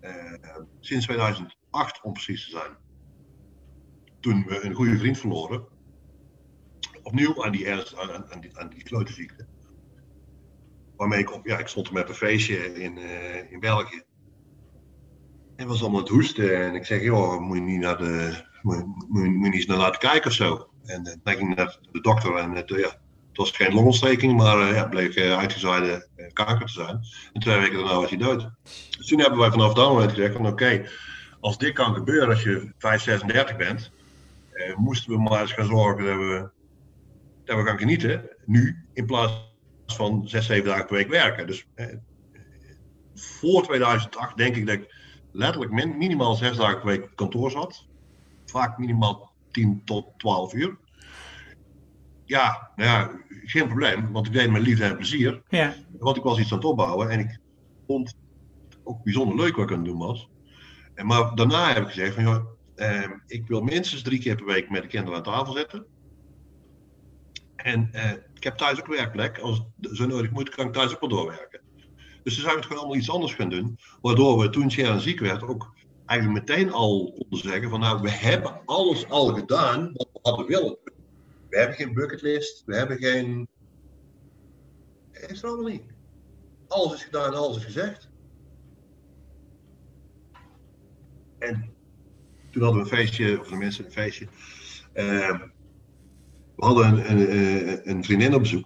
Uh, 0.00 0.58
sinds 0.80 1.04
2008 1.04 2.02
om 2.02 2.12
precies 2.12 2.44
te 2.44 2.50
zijn. 2.50 2.76
Toen 4.20 4.44
we 4.44 4.64
een 4.64 4.74
goede 4.74 4.98
vriend 4.98 5.18
verloren. 5.18 5.66
Opnieuw 7.02 7.44
aan 7.44 7.52
die, 7.52 7.66
ernst, 7.66 7.96
aan, 7.96 8.32
aan 8.32 8.40
die, 8.40 8.58
aan 8.58 8.68
die. 8.68 9.30
Waarmee 10.96 11.20
ik 11.20 11.32
op, 11.32 11.46
ja, 11.46 11.58
ik 11.58 11.68
stond 11.68 11.90
met 11.90 12.08
een 12.08 12.14
feestje 12.14 12.74
in, 12.80 12.98
uh, 12.98 13.52
in 13.52 13.60
België. 13.60 14.02
En 15.56 15.66
was 15.66 15.82
allemaal 15.82 16.00
het 16.00 16.08
hoesten. 16.08 16.64
En 16.64 16.74
ik 16.74 16.84
zeg, 16.84 17.02
joh, 17.02 17.40
moet 17.40 17.56
je 17.56 17.62
niet 17.62 17.80
naar 17.80 17.98
de, 17.98 18.44
moet, 18.62 19.08
moet, 19.08 19.22
je 19.22 19.28
niet 19.28 19.54
eens 19.54 19.66
naar 19.66 19.76
laten 19.76 20.00
kijken 20.00 20.30
of 20.30 20.36
zo. 20.36 20.68
En 20.84 21.06
uh, 21.06 21.14
dan 21.22 21.34
ging 21.34 21.54
naar 21.54 21.78
de 21.92 22.00
dokter 22.00 22.36
en 22.36 22.52
het, 22.52 22.68
ja, 22.68 22.76
het 23.28 23.36
was 23.36 23.50
geen 23.50 23.74
longontsteking, 23.74 24.36
maar 24.36 24.58
uh, 24.68 24.74
ja, 24.74 24.84
bleek 24.84 25.16
uh, 25.16 25.38
uitgezaaide 25.38 26.08
kanker 26.32 26.66
te 26.66 26.72
zijn. 26.72 27.00
En 27.32 27.40
twee 27.40 27.58
weken 27.58 27.78
daarna 27.78 27.94
was 27.94 28.08
hij 28.08 28.18
dood. 28.18 28.50
Dus 28.98 29.06
toen 29.06 29.20
hebben 29.20 29.38
wij 29.38 29.50
vanaf 29.50 29.74
dat 29.74 29.88
moment 29.88 30.10
gezegd 30.10 30.32
van 30.32 30.46
oké, 30.46 30.88
als 31.40 31.58
dit 31.58 31.72
kan 31.72 31.94
gebeuren 31.94 32.28
als 32.28 32.42
je 32.42 32.72
5, 32.78 33.02
36 33.02 33.56
bent, 33.56 33.90
moesten 34.76 35.12
we 35.12 35.18
maar 35.18 35.40
eens 35.40 35.52
gaan 35.52 35.66
zorgen 35.66 36.04
dat 36.04 36.16
we, 36.16 36.50
we 37.56 37.64
gaan 37.64 37.78
genieten. 37.78 38.36
Nu, 38.44 38.86
in 38.92 39.06
plaats 39.06 39.32
van 39.86 40.28
6, 40.28 40.46
7 40.46 40.64
dagen 40.64 40.86
per 40.86 40.96
week 40.96 41.08
werken. 41.08 41.46
Dus 41.46 41.66
voor 43.14 43.62
2008 43.62 44.36
denk 44.36 44.56
ik 44.56 44.66
dat 44.66 44.74
ik 44.74 44.94
letterlijk 45.32 45.72
min, 45.72 45.98
minimaal 45.98 46.34
6 46.34 46.56
dagen 46.56 46.80
per 46.80 46.86
week 46.86 47.10
kantoor 47.14 47.50
zat. 47.50 47.88
Vaak 48.44 48.78
minimaal 48.78 49.32
10 49.50 49.82
tot 49.84 50.06
12 50.16 50.54
uur. 50.54 50.78
Ja, 52.24 52.70
nou 52.76 52.88
ja, 52.90 53.10
geen 53.44 53.66
probleem, 53.66 54.12
want 54.12 54.26
ik 54.26 54.32
deed 54.32 54.50
mijn 54.50 54.62
liefde 54.62 54.84
en 54.84 54.96
plezier. 54.96 55.42
Ja. 55.48 55.74
Want 55.98 56.16
ik 56.16 56.22
was 56.22 56.38
iets 56.38 56.50
aan 56.52 56.58
het 56.58 56.66
opbouwen 56.66 57.10
en 57.10 57.18
ik 57.18 57.38
vond 57.86 58.08
het 58.08 58.16
ook 58.84 59.02
bijzonder 59.02 59.36
leuk 59.36 59.56
wat 59.56 59.64
ik 59.64 59.70
aan 59.70 59.76
het 59.76 59.86
doen 59.86 59.98
was. 59.98 60.30
En 60.94 61.06
maar 61.06 61.34
daarna 61.34 61.72
heb 61.72 61.82
ik 61.82 61.88
gezegd 61.88 62.14
van, 62.14 62.22
joh, 62.22 62.44
eh, 62.74 63.10
ik 63.26 63.46
wil 63.46 63.60
minstens 63.60 64.02
drie 64.02 64.18
keer 64.18 64.36
per 64.36 64.46
week 64.46 64.70
met 64.70 64.82
de 64.82 64.88
kinderen 64.88 65.16
aan 65.16 65.22
tafel 65.22 65.52
zitten. 65.52 65.86
En 67.62 67.88
eh, 67.92 68.10
ik 68.34 68.44
heb 68.44 68.56
thuis 68.56 68.80
ook 68.80 68.86
werkplek. 68.86 69.38
Als 69.38 69.62
het 69.80 69.96
zo 69.96 70.06
nodig 70.06 70.30
moet, 70.30 70.48
kan 70.48 70.66
ik 70.66 70.72
thuis 70.72 70.94
ook 70.94 71.00
wel 71.00 71.08
doorwerken. 71.08 71.60
Dus 72.22 72.34
toen 72.34 72.42
zijn 72.42 72.54
we 72.54 72.56
het 72.56 72.64
gewoon 72.64 72.78
allemaal 72.78 72.98
iets 72.98 73.10
anders 73.10 73.34
gaan 73.34 73.50
doen. 73.50 73.78
Waardoor 74.00 74.38
we 74.38 74.50
toen 74.50 74.70
Sharon 74.70 75.00
ziek 75.00 75.20
werd 75.20 75.42
ook 75.42 75.74
eigenlijk 76.06 76.48
meteen 76.48 76.72
al 76.72 77.12
konden 77.18 77.38
zeggen 77.38 77.70
van 77.70 77.80
nou, 77.80 78.02
we 78.02 78.10
hebben 78.10 78.60
alles 78.64 79.08
al 79.08 79.26
gedaan 79.26 79.92
wat 79.92 80.08
we 80.12 80.18
hadden 80.22 80.46
willen. 80.46 80.78
We 81.48 81.58
hebben 81.58 81.76
geen 81.76 81.94
bucketlist, 81.94 82.62
we 82.66 82.76
hebben 82.76 82.98
geen... 82.98 83.48
Is 85.12 85.42
er 85.42 85.48
allemaal 85.48 85.70
niet. 85.70 85.84
Alles 86.68 86.94
is 86.94 87.02
gedaan, 87.02 87.34
alles 87.34 87.56
is 87.56 87.64
gezegd. 87.64 88.08
En 91.38 91.74
toen 92.50 92.62
hadden 92.62 92.82
we 92.82 92.90
een 92.90 92.96
feestje, 92.96 93.40
of 93.40 93.48
de 93.48 93.56
mensen 93.56 93.84
een 93.84 93.92
feestje. 93.92 94.26
Ehm, 94.92 95.48
we 96.62 96.68
hadden 96.68 97.10
een, 97.10 97.90
een, 97.90 98.04
vriendin 98.04 98.34
op 98.34 98.40
bezoek. 98.40 98.64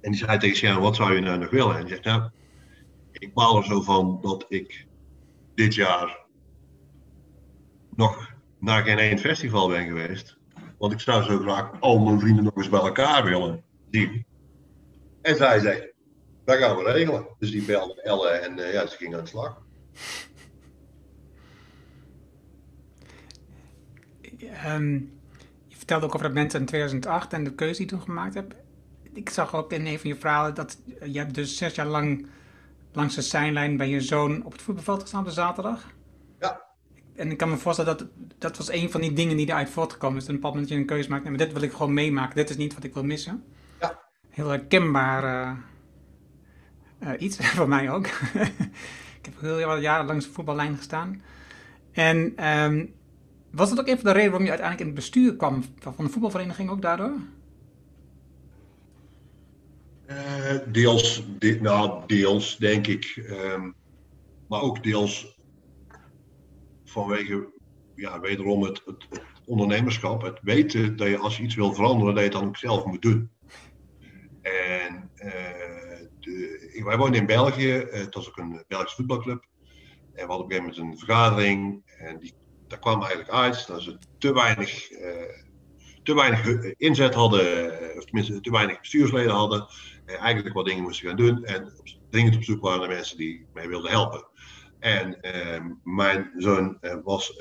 En 0.00 0.10
die 0.10 0.24
zei 0.24 0.38
tegen 0.38 0.56
Sharon, 0.56 0.82
wat 0.82 0.96
zou 0.96 1.14
je 1.14 1.20
nou 1.20 1.38
nog 1.38 1.50
willen? 1.50 1.76
En 1.76 1.80
die 1.80 1.88
zegt, 1.88 2.04
nou, 2.04 2.30
ik 3.12 3.34
baal 3.34 3.56
er 3.56 3.64
zo 3.64 3.80
van 3.80 4.18
dat 4.22 4.44
ik 4.48 4.86
dit 5.54 5.74
jaar 5.74 6.26
nog 7.94 8.30
naar 8.58 8.82
geen 8.82 8.98
één 8.98 9.18
festival 9.18 9.68
ben 9.68 9.86
geweest. 9.86 10.36
Want 10.78 10.92
ik 10.92 11.00
zou 11.00 11.22
zo 11.22 11.38
graag 11.38 11.80
al 11.80 11.98
mijn 11.98 12.20
vrienden 12.20 12.44
nog 12.44 12.56
eens 12.56 12.68
bij 12.68 12.80
elkaar 12.80 13.24
willen 13.24 13.62
zien. 13.90 14.24
En 15.22 15.36
zij 15.36 15.60
zei, 15.60 15.90
dat 16.44 16.56
gaan 16.56 16.76
we 16.76 16.92
regelen. 16.92 17.26
Dus 17.38 17.50
die 17.50 17.64
belde 17.64 18.02
Elle 18.02 18.28
en 18.28 18.58
uh, 18.58 18.72
ja, 18.72 18.86
ze 18.86 18.96
ging 18.96 19.14
aan 19.14 19.24
de 19.24 19.28
slag. 19.28 19.62
Je 24.20 24.48
vertelde 25.92 26.06
ook 26.06 26.14
over 26.14 26.34
dat 26.34 26.42
mensen 26.42 26.60
in 26.60 26.66
2008 26.66 27.32
en 27.32 27.44
de 27.44 27.54
keuze 27.54 27.76
die 27.76 27.86
je 27.86 27.92
toen 27.92 28.02
gemaakt 28.02 28.34
hebt. 28.34 28.54
Ik 29.12 29.30
zag 29.30 29.54
ook 29.54 29.72
in 29.72 29.86
een 29.86 29.98
van 29.98 30.10
je 30.10 30.16
verhalen 30.16 30.54
dat 30.54 30.78
je 31.04 31.18
hebt 31.18 31.34
dus 31.34 31.56
zes 31.56 31.74
jaar 31.74 31.86
lang 31.86 32.26
langs 32.92 33.14
de 33.14 33.22
zijlijn 33.22 33.76
bij 33.76 33.88
je 33.88 34.00
zoon 34.00 34.44
op 34.44 34.52
het 34.52 34.62
voetbalveld 34.62 35.00
gestaan 35.00 35.20
op 35.20 35.26
de 35.26 35.32
zaterdag. 35.32 35.90
Ja. 36.40 36.62
En 37.14 37.30
ik 37.30 37.36
kan 37.36 37.50
me 37.50 37.56
voorstellen 37.56 37.98
dat 37.98 38.08
dat 38.38 38.56
was 38.56 38.70
een 38.70 38.90
van 38.90 39.00
die 39.00 39.12
dingen 39.12 39.36
die 39.36 39.48
eruit 39.48 39.70
voortgekomen 39.70 40.20
is. 40.20 40.28
Een 40.28 40.34
bepaald 40.34 40.54
moment 40.54 40.72
je 40.72 40.78
een 40.78 40.86
keuze 40.86 41.08
maakt. 41.08 41.22
Nee, 41.22 41.32
maar 41.32 41.46
dit 41.46 41.52
wil 41.52 41.62
ik 41.62 41.72
gewoon 41.72 41.94
meemaken. 41.94 42.36
Dit 42.36 42.50
is 42.50 42.56
niet 42.56 42.74
wat 42.74 42.84
ik 42.84 42.94
wil 42.94 43.04
missen. 43.04 43.44
Ja. 43.80 43.98
Heel 44.28 44.48
herkenbaar 44.48 45.24
uh, 45.24 45.58
uh, 47.08 47.20
iets 47.20 47.36
voor 47.56 47.68
mij 47.68 47.90
ook. 47.90 48.06
ik 49.18 49.24
heb 49.24 49.40
heel 49.40 49.66
wat 49.66 49.80
jaren 49.80 50.06
langs 50.06 50.26
de 50.26 50.32
voetballijn 50.32 50.76
gestaan. 50.76 51.22
En 51.92 52.48
um, 52.48 52.94
was 53.52 53.68
dat 53.68 53.80
ook 53.80 53.86
een 53.86 53.98
van 53.98 54.04
de 54.04 54.10
redenen 54.10 54.30
waarom 54.30 54.46
je 54.46 54.58
uiteindelijk 54.58 54.80
in 54.80 54.86
het 54.86 55.04
bestuur 55.04 55.36
kwam 55.36 55.64
van 55.78 56.04
de 56.04 56.10
voetbalvereniging 56.10 56.70
ook 56.70 56.82
daardoor? 56.82 57.12
Uh, 60.06 60.58
deels, 60.66 61.24
de, 61.38 61.58
nou, 61.60 62.06
deels 62.06 62.56
denk 62.56 62.86
ik. 62.86 63.26
Um, 63.30 63.74
maar 64.48 64.60
ook 64.60 64.82
deels 64.82 65.40
vanwege, 66.84 67.52
ja, 67.94 68.20
wederom 68.20 68.62
het, 68.62 68.82
het, 68.84 69.06
het, 69.10 69.22
ondernemerschap. 69.44 70.22
Het 70.22 70.38
weten 70.42 70.96
dat 70.96 71.08
je 71.08 71.18
als 71.18 71.36
je 71.36 71.42
iets 71.42 71.54
wil 71.54 71.74
veranderen, 71.74 72.14
dat 72.14 72.24
je 72.24 72.30
het 72.30 72.38
dan 72.38 72.48
ook 72.48 72.56
zelf 72.56 72.84
moet 72.84 73.02
doen. 73.02 73.30
En 74.42 75.10
uh, 75.16 75.30
de, 76.20 76.80
wij 76.84 76.96
wonen 76.96 77.20
in 77.20 77.26
België, 77.26 77.76
uh, 77.76 77.92
het 77.92 78.14
was 78.14 78.28
ook 78.28 78.36
een 78.36 78.64
Belgische 78.68 78.96
voetbalclub. 78.96 79.44
En 80.14 80.26
we 80.26 80.32
hadden 80.32 80.36
op 80.36 80.50
een 80.50 80.56
gegeven 80.56 80.78
moment 80.78 80.92
een 80.92 81.06
vergadering 81.06 81.82
en 81.98 82.18
die 82.18 82.34
daar 82.72 82.80
kwam 82.80 83.00
eigenlijk 83.00 83.30
uit 83.30 83.66
dat 83.66 83.82
ze 83.82 83.98
te 84.18 84.32
weinig, 84.32 84.90
uh, 84.90 85.00
te 86.02 86.14
weinig 86.14 86.46
inzet 86.76 87.14
hadden, 87.14 87.80
eh, 87.80 87.96
of 87.96 88.04
tenminste 88.04 88.40
te 88.40 88.50
weinig 88.50 88.80
bestuursleden 88.80 89.32
hadden, 89.32 89.66
en 90.04 90.16
eigenlijk 90.16 90.54
wat 90.54 90.66
dingen 90.66 90.82
moesten 90.82 91.08
gaan 91.08 91.16
doen 91.16 91.44
en 91.44 91.72
dringend 92.10 92.36
op 92.36 92.44
zoek 92.44 92.62
waren 92.62 92.80
naar 92.80 92.88
mensen 92.88 93.16
die 93.16 93.46
mij 93.52 93.68
wilden 93.68 93.90
helpen. 93.90 94.26
En 94.78 95.18
uh, 95.22 95.64
mijn 95.82 96.30
zoon 96.36 96.78
was 97.04 97.34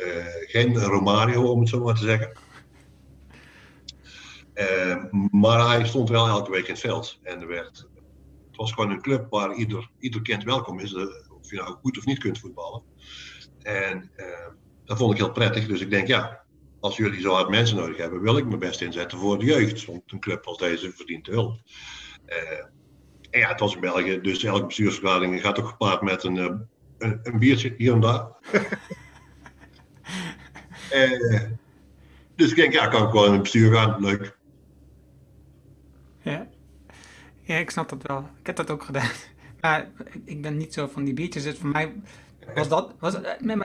geen 0.46 0.78
Romario, 0.78 1.52
om 1.52 1.60
het 1.60 1.70
zo 1.70 1.84
maar 1.84 1.96
te 1.96 2.04
zeggen. 2.04 2.32
maar 5.32 5.68
hij 5.68 5.86
stond 5.86 6.10
wel 6.10 6.28
elke 6.28 6.52
week 6.52 6.66
in 6.66 6.72
het 6.72 6.82
veld. 6.82 7.20
En 7.24 7.42
er 7.42 7.48
werd, 7.48 7.88
het 8.48 8.56
was 8.56 8.72
gewoon 8.72 8.92
een 8.92 9.02
club 9.02 9.30
waar 9.30 9.54
ieder, 9.54 9.90
ieder 10.00 10.22
kind 10.22 10.44
welkom 10.44 10.80
is, 10.80 10.96
of 11.30 11.50
je 11.50 11.56
nou 11.56 11.76
goed 11.82 11.98
of 11.98 12.06
niet 12.06 12.20
kunt 12.20 12.40
voetballen. 12.40 12.84
En 13.62 14.12
dat 14.86 14.98
vond 14.98 15.12
ik 15.12 15.18
heel 15.18 15.32
prettig. 15.32 15.68
Dus 15.68 15.82
ik 15.82 15.90
denk, 15.90 16.08
ja, 16.08 16.42
als 16.80 16.98
jullie 16.98 17.22
zo 17.22 17.34
hard 17.34 17.50
mensen 17.50 17.78
nodig 17.78 17.98
hebben, 17.98 18.22
wil 18.22 18.38
ik 18.38 18.46
mijn 18.46 18.60
best 18.60 18.82
inzetten 18.82 19.18
voor 19.18 19.40
de 19.40 19.46
jeugd. 19.46 19.86
Want 19.86 20.02
een 20.06 20.20
club 20.20 20.46
als 20.46 20.58
deze 20.58 20.92
verdient 20.92 21.28
hulp. 21.28 21.60
Uh, 22.28 22.60
en 23.30 23.40
ja, 23.40 23.50
het 23.50 23.60
was 23.60 23.74
in 23.74 23.82
België, 23.82 24.22
dus 24.22 24.44
elke 24.44 24.66
bestuursvergadering 24.66 25.42
gaat 25.42 25.60
ook 25.60 25.68
gepaard 25.68 26.02
met 26.02 26.24
een, 26.24 26.36
uh, 26.36 26.46
een, 26.98 27.20
een, 27.24 27.40
biertje 27.40 27.74
hier 27.78 27.94
en 27.94 28.00
daar. 28.00 28.28
uh, 30.94 31.42
dus 32.36 32.50
ik 32.50 32.56
denk, 32.56 32.74
ja, 32.74 32.88
kan 32.88 33.08
ik 33.08 33.14
wel 33.14 33.26
in 33.26 33.32
het 33.32 33.42
bestuur 33.42 33.74
gaan, 33.74 34.02
leuk. 34.02 34.38
Ja. 36.22 36.48
ja, 37.42 37.56
ik 37.56 37.70
snap 37.70 37.90
dat 37.90 38.02
wel. 38.02 38.30
Ik 38.40 38.46
heb 38.46 38.56
dat 38.56 38.70
ook 38.70 38.84
gedaan. 38.84 39.10
Maar 39.62 39.92
ik 40.26 40.42
ben 40.42 40.58
niet 40.58 40.74
zo 40.74 40.88
van 40.88 41.04
die 41.04 41.14
biertjes. 41.14 41.44
Het 41.44 41.58
voor 41.58 41.70
mij 41.70 41.94
was 42.56 42.68
dat, 42.68 42.94
was, 43.00 43.16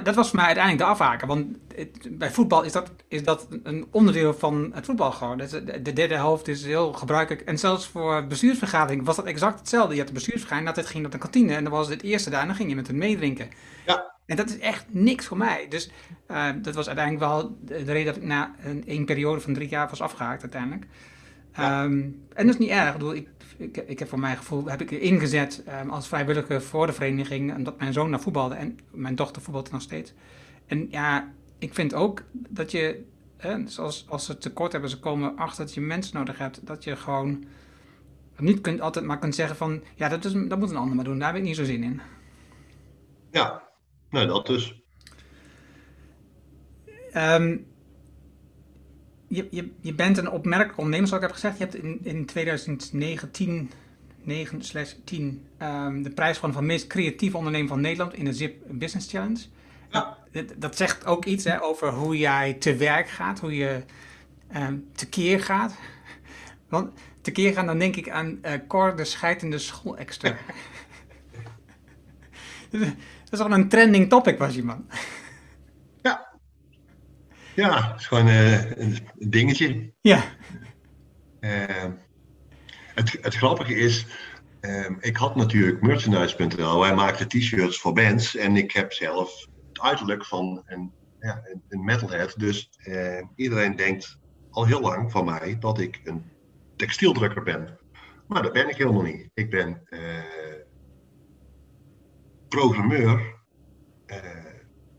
dat 0.02 0.14
was 0.14 0.28
voor 0.28 0.36
mij 0.36 0.46
uiteindelijk 0.46 0.84
de 0.84 0.90
afhaken. 0.90 1.28
Want 1.28 1.46
het, 1.74 2.18
bij 2.18 2.30
voetbal 2.30 2.62
is 2.62 2.72
dat, 2.72 2.90
is 3.08 3.24
dat 3.24 3.48
een 3.62 3.86
onderdeel 3.90 4.34
van 4.34 4.70
het 4.74 4.84
voetbal 4.84 5.12
gewoon. 5.12 5.38
Dus 5.38 5.50
de 5.82 5.92
derde 5.92 6.14
helft 6.14 6.48
is 6.48 6.64
heel 6.64 6.92
gebruikelijk. 6.92 7.42
En 7.42 7.58
zelfs 7.58 7.86
voor 7.86 8.26
bestuursvergadering 8.26 9.04
was 9.04 9.16
dat 9.16 9.24
exact 9.24 9.58
hetzelfde. 9.58 9.92
Je 9.92 9.98
had 9.98 10.08
de 10.08 10.14
bestuursvergadering, 10.14 10.74
dat 10.74 10.86
ging 10.86 11.02
naar 11.02 11.12
de 11.12 11.18
kantine. 11.18 11.54
En 11.54 11.64
dan 11.64 11.72
was 11.72 11.88
het 11.88 12.02
eerste 12.02 12.30
daar 12.30 12.40
en 12.40 12.46
dan 12.46 12.56
ging 12.56 12.68
je 12.68 12.76
met 12.76 12.86
hem 12.86 12.98
meedrinken. 12.98 13.48
Ja. 13.86 14.14
En 14.26 14.36
dat 14.36 14.48
is 14.48 14.58
echt 14.58 14.84
niks 14.88 15.26
voor 15.26 15.36
mij. 15.36 15.66
Dus 15.68 15.90
uh, 16.30 16.48
dat 16.62 16.74
was 16.74 16.86
uiteindelijk 16.86 17.24
wel 17.26 17.58
de 17.60 17.92
reden 17.92 18.04
dat 18.04 18.16
ik 18.16 18.22
na 18.22 18.54
een, 18.64 18.82
een 18.86 19.04
periode 19.04 19.40
van 19.40 19.54
drie 19.54 19.68
jaar 19.68 19.88
was 19.88 20.00
afgehaakt 20.00 20.42
uiteindelijk. 20.42 20.86
Ja. 21.56 21.84
Um, 21.84 22.24
en 22.34 22.46
dat 22.46 22.54
is 22.54 22.60
niet 22.60 22.70
erg. 22.70 22.86
Ik, 22.86 22.92
bedoel, 22.92 23.14
ik, 23.14 23.28
ik, 23.56 23.76
ik, 23.76 23.98
heb 23.98 24.08
voor 24.08 24.18
mijn 24.18 24.36
gevoel 24.36 24.66
heb 24.66 24.80
ik 24.80 24.90
ingezet 24.90 25.64
um, 25.82 25.90
als 25.90 26.08
vrijwilliger 26.08 26.62
voor 26.62 26.86
de 26.86 26.92
vereniging. 26.92 27.56
Omdat 27.56 27.78
mijn 27.78 27.92
zoon 27.92 28.10
naar 28.10 28.20
voetbalde 28.20 28.54
en 28.54 28.78
mijn 28.90 29.14
dochter 29.14 29.42
voetbalde 29.42 29.70
nog 29.70 29.82
steeds. 29.82 30.12
En 30.66 30.86
ja, 30.90 31.32
ik 31.58 31.74
vind 31.74 31.94
ook 31.94 32.22
dat 32.32 32.70
je, 32.70 33.04
hè, 33.36 33.68
zoals 33.68 34.06
als 34.08 34.24
ze 34.24 34.38
tekort 34.38 34.72
hebben, 34.72 34.90
ze 34.90 34.98
komen 34.98 35.36
achter 35.36 35.64
dat 35.64 35.74
je 35.74 35.80
mensen 35.80 36.16
nodig 36.16 36.38
hebt. 36.38 36.66
Dat 36.66 36.84
je 36.84 36.96
gewoon 36.96 37.44
niet 38.38 38.60
kunt, 38.60 38.80
altijd 38.80 39.04
maar 39.04 39.18
kunt 39.18 39.34
zeggen 39.34 39.56
van, 39.56 39.82
ja, 39.94 40.08
dat, 40.08 40.24
is, 40.24 40.32
dat 40.32 40.58
moet 40.58 40.70
een 40.70 40.76
ander 40.76 40.96
maar 40.96 41.04
doen. 41.04 41.18
Daar 41.18 41.28
heb 41.28 41.36
ik 41.36 41.42
niet 41.42 41.56
zo 41.56 41.64
zin 41.64 41.82
in. 41.82 42.00
Ja, 43.30 43.62
nou 44.10 44.26
dat 44.26 44.46
dus. 44.46 44.82
Um, 47.14 47.66
je, 49.28 49.48
je, 49.50 49.70
je 49.80 49.94
bent 49.94 50.18
een 50.18 50.30
opmerkelijk 50.30 50.78
ondernemer, 50.78 51.08
zoals 51.08 51.22
ik 51.22 51.28
heb 51.28 51.38
gezegd. 51.38 51.58
Je 51.58 51.64
hebt 51.64 51.84
in, 51.84 52.00
in 52.02 52.26
2019 52.26 53.70
9 54.26 54.60
10 55.04 55.46
um, 55.62 56.02
de 56.02 56.10
prijs 56.10 56.38
van 56.38 56.52
van 56.52 56.66
meest 56.66 56.86
creatieve 56.86 57.36
ondernemer 57.36 57.68
van 57.68 57.80
Nederland 57.80 58.14
in 58.14 58.24
de 58.24 58.32
ZIP 58.32 58.56
Business 58.68 59.10
Challenge. 59.10 59.38
Ja. 59.90 60.18
Dat, 60.32 60.44
dat 60.56 60.76
zegt 60.76 61.06
ook 61.06 61.24
iets 61.24 61.44
hè, 61.44 61.62
over 61.62 61.92
hoe 61.92 62.18
jij 62.18 62.52
te 62.54 62.76
werk 62.76 63.08
gaat, 63.08 63.40
hoe 63.40 63.56
je 63.56 63.82
um, 64.56 64.88
tekeer 64.92 65.40
gaat. 65.40 65.74
Want 66.68 66.90
tekeer 67.20 67.52
gaan, 67.52 67.66
dan 67.66 67.78
denk 67.78 67.96
ik 67.96 68.10
aan 68.10 68.38
uh, 68.42 68.52
Cor 68.68 68.96
de 68.96 69.04
scheidende 69.04 69.58
schoolextra. 69.58 70.36
dat 72.70 72.90
is 73.30 73.38
al 73.38 73.52
een 73.52 73.68
trending 73.68 74.08
topic 74.08 74.38
was 74.38 74.54
je 74.54 74.64
man. 74.64 74.86
Ja, 77.56 77.90
het 77.90 78.00
is 78.00 78.06
gewoon 78.06 78.28
uh, 78.28 78.70
een 78.70 78.98
dingetje. 79.14 79.92
Ja. 80.00 80.24
Uh, 81.40 81.84
het, 82.94 83.18
het 83.20 83.34
grappige 83.34 83.74
is, 83.74 84.06
uh, 84.60 84.90
ik 85.00 85.16
had 85.16 85.36
natuurlijk 85.36 85.82
merchandise.nl. 85.82 86.80
Wij 86.80 86.94
maakten 86.94 87.28
t-shirts 87.28 87.78
voor 87.78 87.92
bands. 87.92 88.36
En 88.36 88.56
ik 88.56 88.72
heb 88.72 88.92
zelf 88.92 89.46
het 89.68 89.80
uiterlijk 89.80 90.24
van 90.24 90.62
een, 90.66 90.92
ja, 91.20 91.42
een 91.68 91.84
metalhead. 91.84 92.34
Dus 92.38 92.70
iedereen 93.34 93.76
denkt 93.76 94.18
al 94.50 94.66
heel 94.66 94.80
lang 94.80 95.10
van 95.10 95.24
mij 95.24 95.56
dat 95.58 95.78
ik 95.78 96.00
een 96.04 96.24
textieldrukker 96.76 97.42
ben. 97.42 97.78
Maar 98.26 98.42
dat 98.42 98.52
ben 98.52 98.68
ik 98.68 98.76
helemaal 98.76 99.02
niet. 99.02 99.30
Ik 99.34 99.50
ben 99.50 99.82
programmeur, 102.48 103.34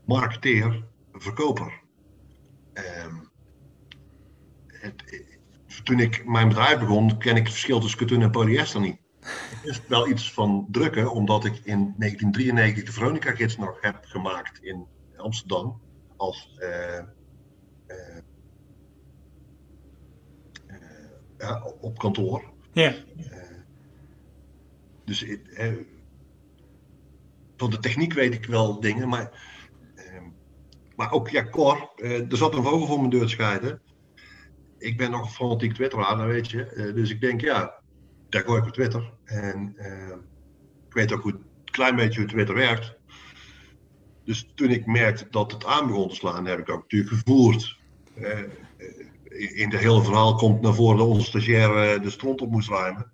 marketeer, 0.04 0.84
verkoper. 1.12 1.86
Het, 4.80 5.24
toen 5.84 6.00
ik 6.00 6.26
mijn 6.26 6.48
bedrijf 6.48 6.78
begon, 6.78 7.18
ken 7.18 7.36
ik 7.36 7.42
het 7.42 7.52
verschil 7.52 7.80
tussen 7.80 7.98
katoen 7.98 8.22
en 8.22 8.30
polyester 8.30 8.80
niet. 8.80 8.98
Het 9.20 9.64
is 9.64 9.86
wel 9.86 10.08
iets 10.08 10.32
van 10.32 10.66
drukken, 10.70 11.12
omdat 11.12 11.44
ik 11.44 11.54
in 11.54 11.94
1993 11.98 12.84
de 12.84 12.92
Veronica 12.92 13.34
Gids 13.34 13.56
nog 13.56 13.80
heb 13.80 14.04
gemaakt 14.04 14.62
in 14.62 14.86
Amsterdam. 15.16 15.80
Als 16.16 16.56
uh, 16.58 17.02
uh, 17.86 18.18
uh, 21.38 21.64
op 21.80 21.98
kantoor. 21.98 22.52
Ja. 22.72 22.94
dus 25.04 25.26
van 27.56 27.70
de 27.70 27.78
techniek 27.78 28.12
weet 28.12 28.34
ik 28.34 28.46
wel 28.46 28.80
dingen, 28.80 29.08
maar 29.08 29.56
maar 30.96 31.12
ook, 31.12 31.28
ja, 31.28 31.48
Cor, 31.48 31.92
er 31.96 32.36
zat 32.36 32.54
een 32.54 32.62
vogel 32.62 32.86
voor 32.86 32.98
mijn 32.98 33.10
deur 33.10 33.20
te 33.20 33.28
scheiden. 33.28 33.82
Ik 34.78 34.96
ben 34.96 35.10
nog 35.10 35.32
fanatiek 35.32 35.74
twitteraar, 35.74 36.16
dat 36.16 36.26
weet 36.26 36.50
je. 36.50 36.72
Uh, 36.74 36.94
dus 36.94 37.10
ik 37.10 37.20
denk, 37.20 37.40
ja, 37.40 37.74
daar 38.28 38.42
gooi 38.42 38.60
ik 38.60 38.66
op 38.66 38.72
Twitter. 38.72 39.12
En 39.24 39.74
uh, 39.76 40.16
ik 40.86 40.92
weet 40.92 41.12
ook 41.12 41.22
hoe, 41.22 41.32
een 41.32 41.44
klein 41.64 41.96
beetje 41.96 42.20
hoe 42.20 42.28
Twitter 42.28 42.54
werkt. 42.54 42.96
Dus 44.24 44.50
toen 44.54 44.70
ik 44.70 44.86
merkte 44.86 45.26
dat 45.30 45.52
het 45.52 45.64
aan 45.64 45.86
begon 45.86 46.08
te 46.08 46.14
slaan, 46.14 46.46
heb 46.46 46.58
ik 46.58 46.70
ook 46.70 46.80
natuurlijk 46.80 47.12
gevoerd. 47.12 47.78
Eh, 48.14 48.38
in 49.28 49.70
het 49.70 49.80
hele 49.80 50.02
verhaal 50.02 50.34
komt 50.34 50.60
naar 50.60 50.74
voren 50.74 50.98
dat 50.98 51.06
onze 51.06 51.26
stagiair 51.26 52.02
de 52.02 52.10
stront 52.10 52.40
op 52.40 52.50
moest 52.50 52.68
ruimen. 52.68 53.12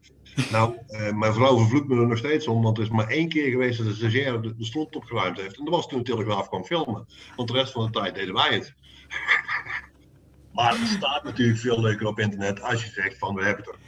Nou, 0.50 0.76
mijn 1.14 1.34
vrouw 1.34 1.58
vervloekt 1.58 1.88
me 1.88 2.00
er 2.00 2.06
nog 2.06 2.18
steeds 2.18 2.46
om, 2.46 2.62
want 2.62 2.78
er 2.78 2.84
is 2.84 2.90
maar 2.90 3.08
één 3.08 3.28
keer 3.28 3.50
geweest 3.50 3.78
dat 3.78 3.86
de 3.86 3.94
stagiair 3.94 4.42
de, 4.42 4.56
de 4.56 4.64
stront 4.64 4.96
opgeruimd 4.96 5.40
heeft. 5.40 5.58
En 5.58 5.64
dat 5.64 5.74
was 5.74 5.88
toen 5.88 5.98
de 5.98 6.04
Telegraaf 6.04 6.48
kwam 6.48 6.64
filmen. 6.64 7.06
Want 7.36 7.48
de 7.48 7.54
rest 7.54 7.72
van 7.72 7.84
de 7.84 7.90
tijd 7.90 8.14
deden 8.14 8.34
wij 8.34 8.54
het. 8.54 8.74
Maar 10.54 10.78
het 10.78 10.88
staat 10.88 11.24
natuurlijk 11.24 11.58
veel 11.58 11.80
leuker 11.80 12.06
op 12.06 12.18
internet 12.18 12.62
als 12.62 12.84
je 12.84 12.90
zegt 12.90 13.18
van 13.18 13.34
we 13.34 13.44
hebben 13.44 13.64
het 13.64 13.74
er. 13.74 13.80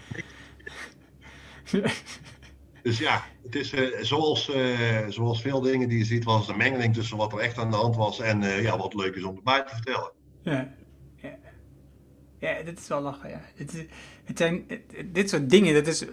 Dus 2.82 2.98
ja, 2.98 3.24
het 3.42 3.54
is 3.54 3.72
uh, 3.72 4.00
zoals, 4.00 4.54
uh, 4.54 5.08
zoals 5.08 5.42
veel 5.42 5.60
dingen 5.60 5.88
die 5.88 5.98
je 5.98 6.04
ziet, 6.04 6.24
was 6.24 6.46
de 6.46 6.56
mengeling 6.56 6.94
tussen 6.94 7.16
wat 7.16 7.32
er 7.32 7.38
echt 7.38 7.58
aan 7.58 7.70
de 7.70 7.76
hand 7.76 7.96
was 7.96 8.20
en 8.20 8.42
uh, 8.42 8.62
ja, 8.62 8.78
wat 8.78 8.94
leuk 8.94 9.14
is 9.14 9.24
om 9.24 9.36
erbij 9.36 9.62
te 9.62 9.74
vertellen. 9.74 10.12
Ja, 10.42 10.74
ja. 12.38 12.62
dit 12.62 12.78
is 12.78 12.88
wel 12.88 13.00
lachen. 13.00 13.30
Ja. 13.30 13.40
Het, 13.54 13.86
het 14.24 14.38
zijn, 14.38 14.66
dit 15.06 15.30
soort 15.30 15.50
dingen, 15.50 15.74
dat 15.74 15.86
is 15.86 16.04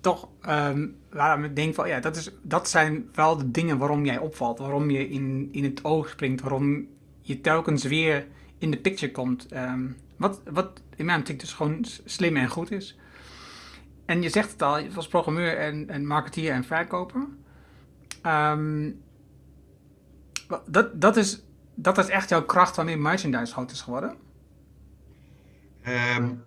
toch 0.00 0.28
um, 0.48 0.96
waarom 1.10 1.44
ik 1.44 1.56
denk 1.56 1.74
van 1.74 1.88
ja, 1.88 2.00
dat, 2.00 2.16
is, 2.16 2.30
dat 2.42 2.68
zijn 2.68 3.08
wel 3.12 3.36
de 3.36 3.50
dingen 3.50 3.78
waarom 3.78 4.04
jij 4.04 4.18
opvalt, 4.18 4.58
waarom 4.58 4.90
je 4.90 5.08
in, 5.08 5.48
in 5.52 5.64
het 5.64 5.84
oog 5.84 6.08
springt, 6.08 6.40
waarom 6.40 6.88
je 7.20 7.40
telkens 7.40 7.84
weer 7.84 8.26
in 8.58 8.70
de 8.70 8.80
picture 8.80 9.12
komt. 9.12 9.54
Um, 9.54 9.96
wat, 10.16 10.40
wat 10.44 10.82
in 10.96 11.04
mijn 11.04 11.18
optiek 11.18 11.40
dus 11.40 11.52
gewoon 11.52 11.84
slim 12.04 12.36
en 12.36 12.48
goed 12.48 12.70
is. 12.70 12.98
En 14.04 14.22
je 14.22 14.28
zegt 14.28 14.52
het 14.52 14.62
al, 14.62 14.78
je 14.78 14.90
was 14.90 15.08
programmeur 15.08 15.58
en, 15.58 15.88
en 15.88 16.06
marketeer 16.06 16.52
en 16.52 16.64
verkoper. 16.64 17.28
Um, 18.22 19.02
dat, 20.66 21.00
dat, 21.00 21.16
is, 21.16 21.42
dat 21.74 21.98
is 21.98 22.08
echt 22.08 22.28
jouw 22.28 22.44
kracht 22.44 22.76
wanneer 22.76 22.98
merchandise 22.98 23.52
groot 23.52 23.70
is 23.70 23.80
geworden? 23.80 24.16
Um, 26.16 26.44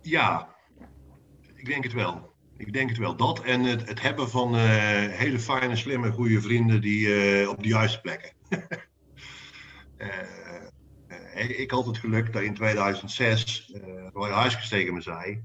ja, 0.00 0.48
ik 1.54 1.66
denk 1.66 1.84
het 1.84 1.92
wel. 1.92 2.31
Ik 2.62 2.72
denk 2.72 2.88
het 2.88 2.98
wel. 2.98 3.16
Dat 3.16 3.42
en 3.42 3.64
het, 3.64 3.88
het 3.88 4.00
hebben 4.00 4.30
van 4.30 4.54
uh, 4.54 4.62
hele 5.08 5.38
fijne, 5.38 5.76
slimme, 5.76 6.10
goede 6.10 6.40
vrienden 6.40 6.80
die 6.80 7.06
uh, 7.06 7.48
op 7.48 7.62
de 7.62 7.68
juiste 7.68 8.00
plekken. 8.00 8.32
uh, 9.98 11.60
ik 11.60 11.70
had 11.70 11.86
het 11.86 11.98
geluk 11.98 12.32
dat 12.32 12.42
in 12.42 12.54
2006 12.54 13.72
uh, 13.74 14.06
Roy 14.12 14.30
Huiskes 14.30 14.68
tegen 14.68 14.94
me 14.94 15.00
zei: 15.00 15.42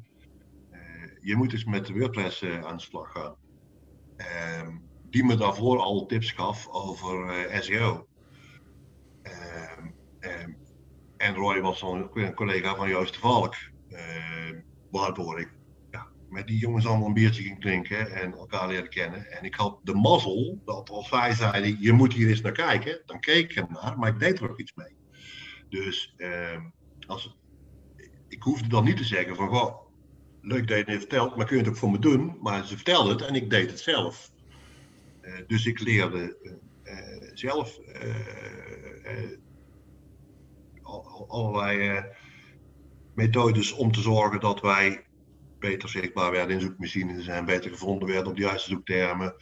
Je 1.22 1.36
moet 1.36 1.54
eens 1.54 1.66
met 1.66 1.86
de 1.86 1.94
WordPress 1.94 2.44
aan 2.44 2.78
de 2.78 2.84
slag 2.84 3.12
gaan. 3.12 3.36
Ehm, 4.18 4.76
die 5.10 5.24
me 5.24 5.36
daarvoor 5.36 5.80
al 5.80 6.06
tips 6.06 6.32
gaf 6.32 6.68
over 6.68 7.48
SEO. 7.62 8.08
Ehm, 9.22 9.88
ehm, 10.20 10.52
en 11.18 11.36
Roy 11.36 11.62
was 11.62 11.80
dan 11.80 12.10
een 12.14 12.34
collega 12.34 12.76
van 12.76 12.90
Joost 12.90 13.14
de 13.14 13.20
Valk, 13.20 13.56
waardoor 14.92 15.40
ik 15.40 15.57
met 16.30 16.48
die 16.48 16.58
jongens 16.58 16.86
allemaal 16.86 17.08
een 17.08 17.14
biertje 17.14 17.44
ging 17.44 17.62
drinken 17.62 18.12
en 18.12 18.34
elkaar 18.34 18.68
leren 18.68 18.90
kennen. 18.90 19.32
En 19.32 19.44
ik 19.44 19.56
had 19.56 19.80
de 19.84 19.94
mazzel 19.94 20.62
dat 20.66 20.90
als 20.90 21.08
zij 21.08 21.34
zeiden: 21.34 21.82
Je 21.82 21.92
moet 21.92 22.14
hier 22.14 22.30
eens 22.30 22.42
naar 22.42 22.52
kijken, 22.52 23.02
dan 23.06 23.20
keek 23.20 23.52
ik 23.52 23.58
er 23.58 23.68
naar, 23.70 24.00
maar 24.00 24.10
ik 24.10 24.20
deed 24.20 24.40
er 24.40 24.50
ook 24.50 24.60
iets 24.60 24.74
mee. 24.76 24.96
Dus 25.70 26.14
uh, 26.18 26.62
als, 27.08 27.38
ik 28.28 28.44
hoefde 28.44 28.68
dan 28.68 28.84
niet 28.84 28.98
te 28.98 29.04
zeggen 29.04 29.36
van, 29.36 29.48
goh, 29.48 29.76
leuk 30.42 30.68
dat 30.68 30.70
je 30.70 30.76
het 30.76 30.88
heeft 30.88 31.00
verteld, 31.00 31.36
maar 31.36 31.46
kun 31.46 31.58
je 31.58 31.64
het 31.64 31.72
ook 31.72 31.78
voor 31.78 31.92
me 31.92 32.00
doen? 32.00 32.38
Maar 32.42 32.66
ze 32.66 32.76
vertelde 32.76 33.12
het 33.12 33.22
en 33.22 33.36
ik 33.36 33.50
deed 33.50 33.70
het 33.70 33.80
zelf. 33.80 34.32
Uh, 35.22 35.34
dus 35.48 35.66
ik 35.66 35.80
leerde 35.80 36.38
uh, 36.84 37.32
zelf 37.34 37.80
allerlei 41.28 42.04
methodes 43.16 43.72
om 43.72 43.92
te 43.92 44.02
zorgen 44.02 44.40
dat 44.40 44.62
wij 44.62 45.07
beter 45.60 45.90
zichtbaar 45.90 46.32
werden 46.32 46.56
in 46.56 46.62
zoekmachines 46.62 47.28
en 47.28 47.46
beter 47.46 47.72
gevonden 47.72 48.08
werden 48.08 48.28
op 48.28 48.36
de 48.36 48.42
juiste 48.44 48.70
zoektermen. 48.70 49.36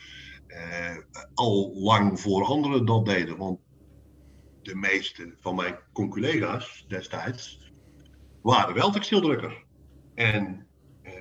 al 1.34 1.72
lang 1.74 2.20
voor 2.20 2.46
anderen 2.46 2.86
dat 2.86 3.06
deden. 3.06 3.38
Want 3.38 3.60
de 4.62 4.76
meeste 4.76 5.36
van 5.40 5.56
mijn 5.56 5.78
collega's 5.94 6.86
destijds 6.88 7.72
waren 8.42 8.76
wel 8.76 8.92
textieldrukker. 8.92 9.64
En 10.16 10.68
uh, 11.04 11.12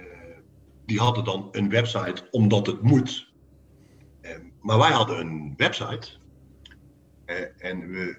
die 0.86 0.98
hadden 0.98 1.24
dan 1.24 1.48
een 1.52 1.68
website 1.68 2.28
omdat 2.30 2.66
het 2.66 2.82
moet. 2.82 3.32
Maar 4.60 4.78
wij 4.78 4.92
hadden 4.92 5.20
een 5.20 5.54
website. 5.56 6.08
Uh, 7.26 7.36
en 7.58 7.88
we 7.88 8.18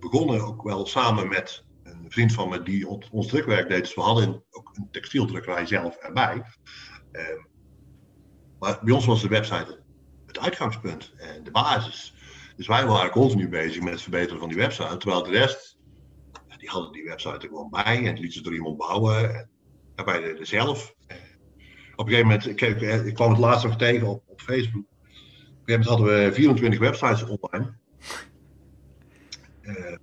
begonnen 0.00 0.40
ook 0.40 0.62
wel 0.62 0.86
samen 0.86 1.28
met 1.28 1.64
vriend 2.12 2.32
van 2.32 2.48
me 2.48 2.62
die 2.62 2.88
ons, 2.88 3.08
ons 3.10 3.26
drukwerk 3.26 3.68
deed. 3.68 3.80
Dus 3.80 3.94
we 3.94 4.00
hadden 4.00 4.44
ook 4.50 4.70
een 4.72 4.88
textieldrukkerij 4.90 5.66
zelf 5.66 5.96
erbij. 5.96 6.42
maar 8.58 8.78
bij 8.82 8.94
ons 8.94 9.04
was 9.04 9.22
de 9.22 9.28
website 9.28 9.82
het 10.26 10.38
uitgangspunt 10.38 11.12
en 11.16 11.44
de 11.44 11.50
basis. 11.50 12.14
Dus 12.56 12.66
wij 12.66 12.86
waren 12.86 13.10
continu 13.10 13.48
bezig 13.48 13.82
met 13.82 13.92
het 13.92 14.02
verbeteren 14.02 14.38
van 14.38 14.48
die 14.48 14.58
website. 14.58 14.96
Terwijl 14.96 15.22
de 15.22 15.30
rest, 15.30 15.78
die 16.58 16.70
hadden 16.70 16.92
die 16.92 17.04
website 17.04 17.34
er 17.34 17.48
gewoon 17.48 17.70
bij 17.70 18.06
en 18.06 18.14
lieten 18.14 18.32
ze 18.32 18.42
door 18.42 18.54
iemand 18.54 18.76
bouwen. 18.76 19.48
En 19.94 20.04
wij 20.04 20.20
deden 20.20 20.46
zelf. 20.46 20.94
Op 21.96 22.08
een 22.08 22.14
gegeven 22.14 22.26
moment, 22.26 22.46
ik, 22.46 22.60
ik 23.06 23.14
kwam 23.14 23.30
het 23.30 23.38
laatst 23.38 23.64
nog 23.64 23.76
tegen 23.76 24.06
op, 24.06 24.22
op 24.26 24.40
Facebook. 24.40 24.84
Op 24.84 24.98
een 24.98 25.64
gegeven 25.64 25.64
moment 25.64 25.88
hadden 25.88 26.06
we 26.06 26.32
24 26.32 26.80
websites 26.80 27.24
online. 27.24 27.74
Uh, 29.62 29.96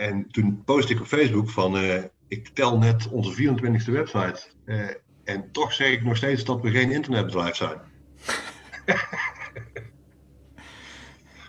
en 0.00 0.26
toen 0.30 0.62
postte 0.64 0.92
ik 0.92 1.00
op 1.00 1.06
Facebook 1.06 1.50
van, 1.50 1.76
uh, 1.76 2.02
ik 2.28 2.48
tel 2.48 2.78
net 2.78 3.08
onze 3.08 3.32
24e 3.42 3.92
website. 3.92 4.42
Uh, 4.64 4.88
en 5.24 5.52
toch 5.52 5.72
zeg 5.72 5.92
ik 5.92 6.04
nog 6.04 6.16
steeds 6.16 6.44
dat 6.44 6.60
we 6.60 6.70
geen 6.70 6.90
internetbedrijf 6.90 7.56
zijn. 7.56 7.80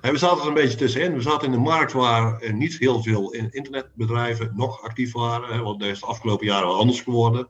We 0.02 0.18
zaten 0.18 0.42
er 0.42 0.48
een 0.48 0.54
beetje 0.54 0.78
tussenin. 0.78 1.14
We 1.14 1.22
zaten 1.22 1.48
in 1.48 1.54
een 1.54 1.62
markt 1.62 1.92
waar 1.92 2.54
niet 2.54 2.78
heel 2.78 3.04
veel 3.04 3.32
internetbedrijven 3.34 4.52
nog 4.56 4.82
actief 4.82 5.14
waren. 5.14 5.64
Want 5.64 5.80
dat 5.80 5.90
is 5.90 6.00
de 6.00 6.06
afgelopen 6.06 6.46
jaren 6.46 6.68
wel 6.68 6.80
anders 6.80 7.02
geworden. 7.02 7.50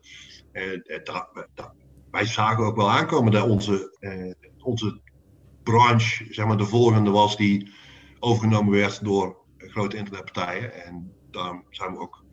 En, 0.52 0.84
wij 2.12 2.26
zagen 2.26 2.66
ook 2.66 2.76
wel 2.76 2.92
aankomen 2.92 3.32
dat 3.32 3.48
onze, 3.48 3.98
eh, 4.00 4.52
onze 4.64 5.00
branche 5.64 6.26
zeg 6.30 6.46
maar, 6.46 6.58
de 6.58 6.66
volgende 6.66 7.10
was 7.10 7.38
die 7.38 7.72
overgenomen 8.20 8.74
werd 8.74 9.04
door 9.04 9.41
grote 9.72 9.98
internetpartijen. 9.98 10.74
En 10.84 11.16
daar 11.30 11.64
zijn 11.70 11.92
we 11.92 12.00
ook 12.00 12.26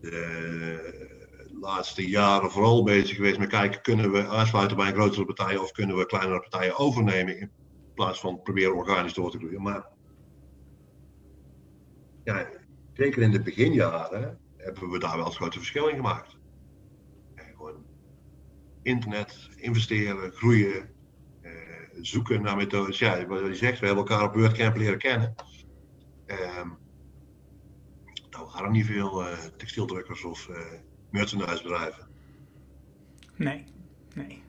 de 0.00 1.48
laatste 1.60 2.08
jaren 2.08 2.50
vooral 2.50 2.82
bezig 2.82 3.16
geweest 3.16 3.38
met 3.38 3.48
kijken, 3.48 3.82
kunnen 3.82 4.12
we 4.12 4.26
aansluiten 4.26 4.76
bij 4.76 4.86
een 4.86 4.94
grotere 4.94 5.24
partij 5.24 5.56
of 5.56 5.72
kunnen 5.72 5.96
we 5.96 6.06
kleinere 6.06 6.40
partijen 6.40 6.76
overnemen 6.76 7.38
in 7.38 7.52
plaats 7.94 8.20
van 8.20 8.42
proberen 8.42 8.74
organisch 8.74 9.14
door 9.14 9.30
te 9.30 9.38
groeien. 9.38 9.62
Maar 9.62 9.86
ja, 12.24 12.48
zeker 12.92 13.22
in 13.22 13.30
de 13.30 13.42
beginjaren 13.42 14.40
hebben 14.56 14.90
we 14.90 14.98
daar 14.98 15.16
wel 15.16 15.26
eens 15.26 15.36
grote 15.36 15.58
verschil 15.58 15.88
in 15.88 15.96
gemaakt. 15.96 16.38
En 17.34 17.54
gewoon 17.56 17.86
internet, 18.82 19.48
investeren, 19.56 20.32
groeien, 20.32 20.90
eh, 21.40 21.52
zoeken 22.00 22.42
naar 22.42 22.56
methodes. 22.56 22.98
Ja, 22.98 23.26
wat 23.26 23.46
je 23.46 23.54
zegt, 23.54 23.80
we 23.80 23.86
hebben 23.86 24.04
elkaar 24.04 24.24
op 24.24 24.34
WordCamp 24.34 24.76
leren 24.76 24.98
kennen. 24.98 25.34
Eh, 26.32 26.62
nou 28.30 28.48
waren 28.52 28.72
niet 28.72 28.86
veel 28.86 29.22
uh, 29.22 29.38
textieldrukkers 29.56 30.24
of 30.24 30.48
uh, 30.48 30.56
merchandisebedrijven. 31.10 32.06
Nee, 33.34 33.64
nee. 34.14 34.42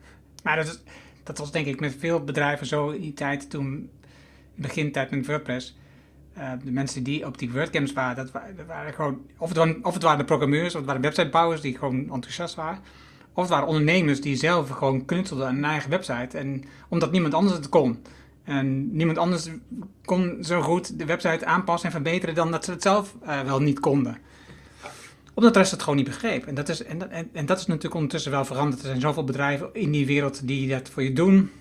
Maar 0.44 0.56
dat 0.56 0.66
is, 0.66 0.84
dat 1.24 1.38
was 1.38 1.52
denk 1.52 1.66
ik 1.66 1.80
met 1.80 1.96
veel 2.00 2.24
bedrijven 2.24 2.68
zo 2.68 2.90
in 2.90 3.02
die 3.02 3.14
tijd 3.14 3.50
toen, 3.50 3.90
begintijd 4.56 5.12
met 5.12 5.26
WordPress. 5.26 5.78
Uh, 6.38 6.52
de 6.64 6.72
mensen 6.72 7.04
die 7.04 7.26
op 7.26 7.38
die 7.38 7.52
WordCamps 7.52 7.94
waren, 7.94 8.16
dat 8.16 8.32
waren, 8.32 8.56
dat 8.56 8.66
waren 8.66 8.94
gewoon, 8.94 9.22
of 9.38 9.48
het, 9.48 9.58
waren, 9.58 9.86
of 9.86 9.94
het 9.94 10.04
waren 10.04 10.18
de 10.18 10.26
programmeurs, 10.26 10.74
of 10.74 10.80
het 10.80 10.86
waren 10.86 11.02
websitebouwers 11.02 11.62
die 11.62 11.78
gewoon 11.78 12.14
enthousiast 12.14 12.56
waren. 12.56 12.80
Of 13.34 13.44
het 13.44 13.52
waren 13.52 13.68
ondernemers 13.68 14.22
die 14.22 14.36
zelf 14.36 14.70
gewoon 14.70 15.06
knutselden 15.06 15.48
aan 15.48 15.56
een 15.56 15.64
eigen 15.64 15.90
website. 15.90 16.38
En 16.38 16.64
omdat 16.90 17.12
niemand 17.12 17.34
anders 17.34 17.56
het 17.56 17.70
kon. 17.70 18.04
En 18.44 18.96
niemand 18.96 19.18
anders 19.18 19.50
kon 20.06 20.38
zo 20.41 20.62
goed 20.62 21.00
de 21.00 21.06
website 21.06 21.46
aanpassen 21.46 21.89
en 21.89 21.96
verbeteren 21.96 22.36
dan 22.36 22.52
dat 22.52 22.66
ze 22.66 22.72
het 22.72 22.82
zelf 22.82 23.16
uh, 23.24 23.41
wel 23.41 23.60
niet 23.60 23.80
konden 23.80 24.18
omdat 25.34 25.54
de 25.54 25.60
rest 25.60 25.72
het 25.72 25.82
gewoon 25.82 25.96
niet 25.96 26.06
begreep. 26.06 26.46
En 26.46 26.56
dat, 26.56 26.70
is, 26.70 26.84
en, 26.84 27.12
en, 27.12 27.30
en 27.34 27.46
dat 27.46 27.60
is 27.60 27.66
natuurlijk 27.66 27.96
ondertussen 27.96 28.32
wel 28.32 28.46
veranderd. 28.46 28.82
Er 28.82 28.88
zijn 28.88 29.02
zoveel 29.02 29.24
bedrijven 29.24 29.70
in 29.74 29.91
die 29.91 30.06
wereld 30.06 30.48
die 30.48 30.70
dat 30.70 30.89
voor 30.89 31.04
je 31.04 31.14
doen. 31.14 31.52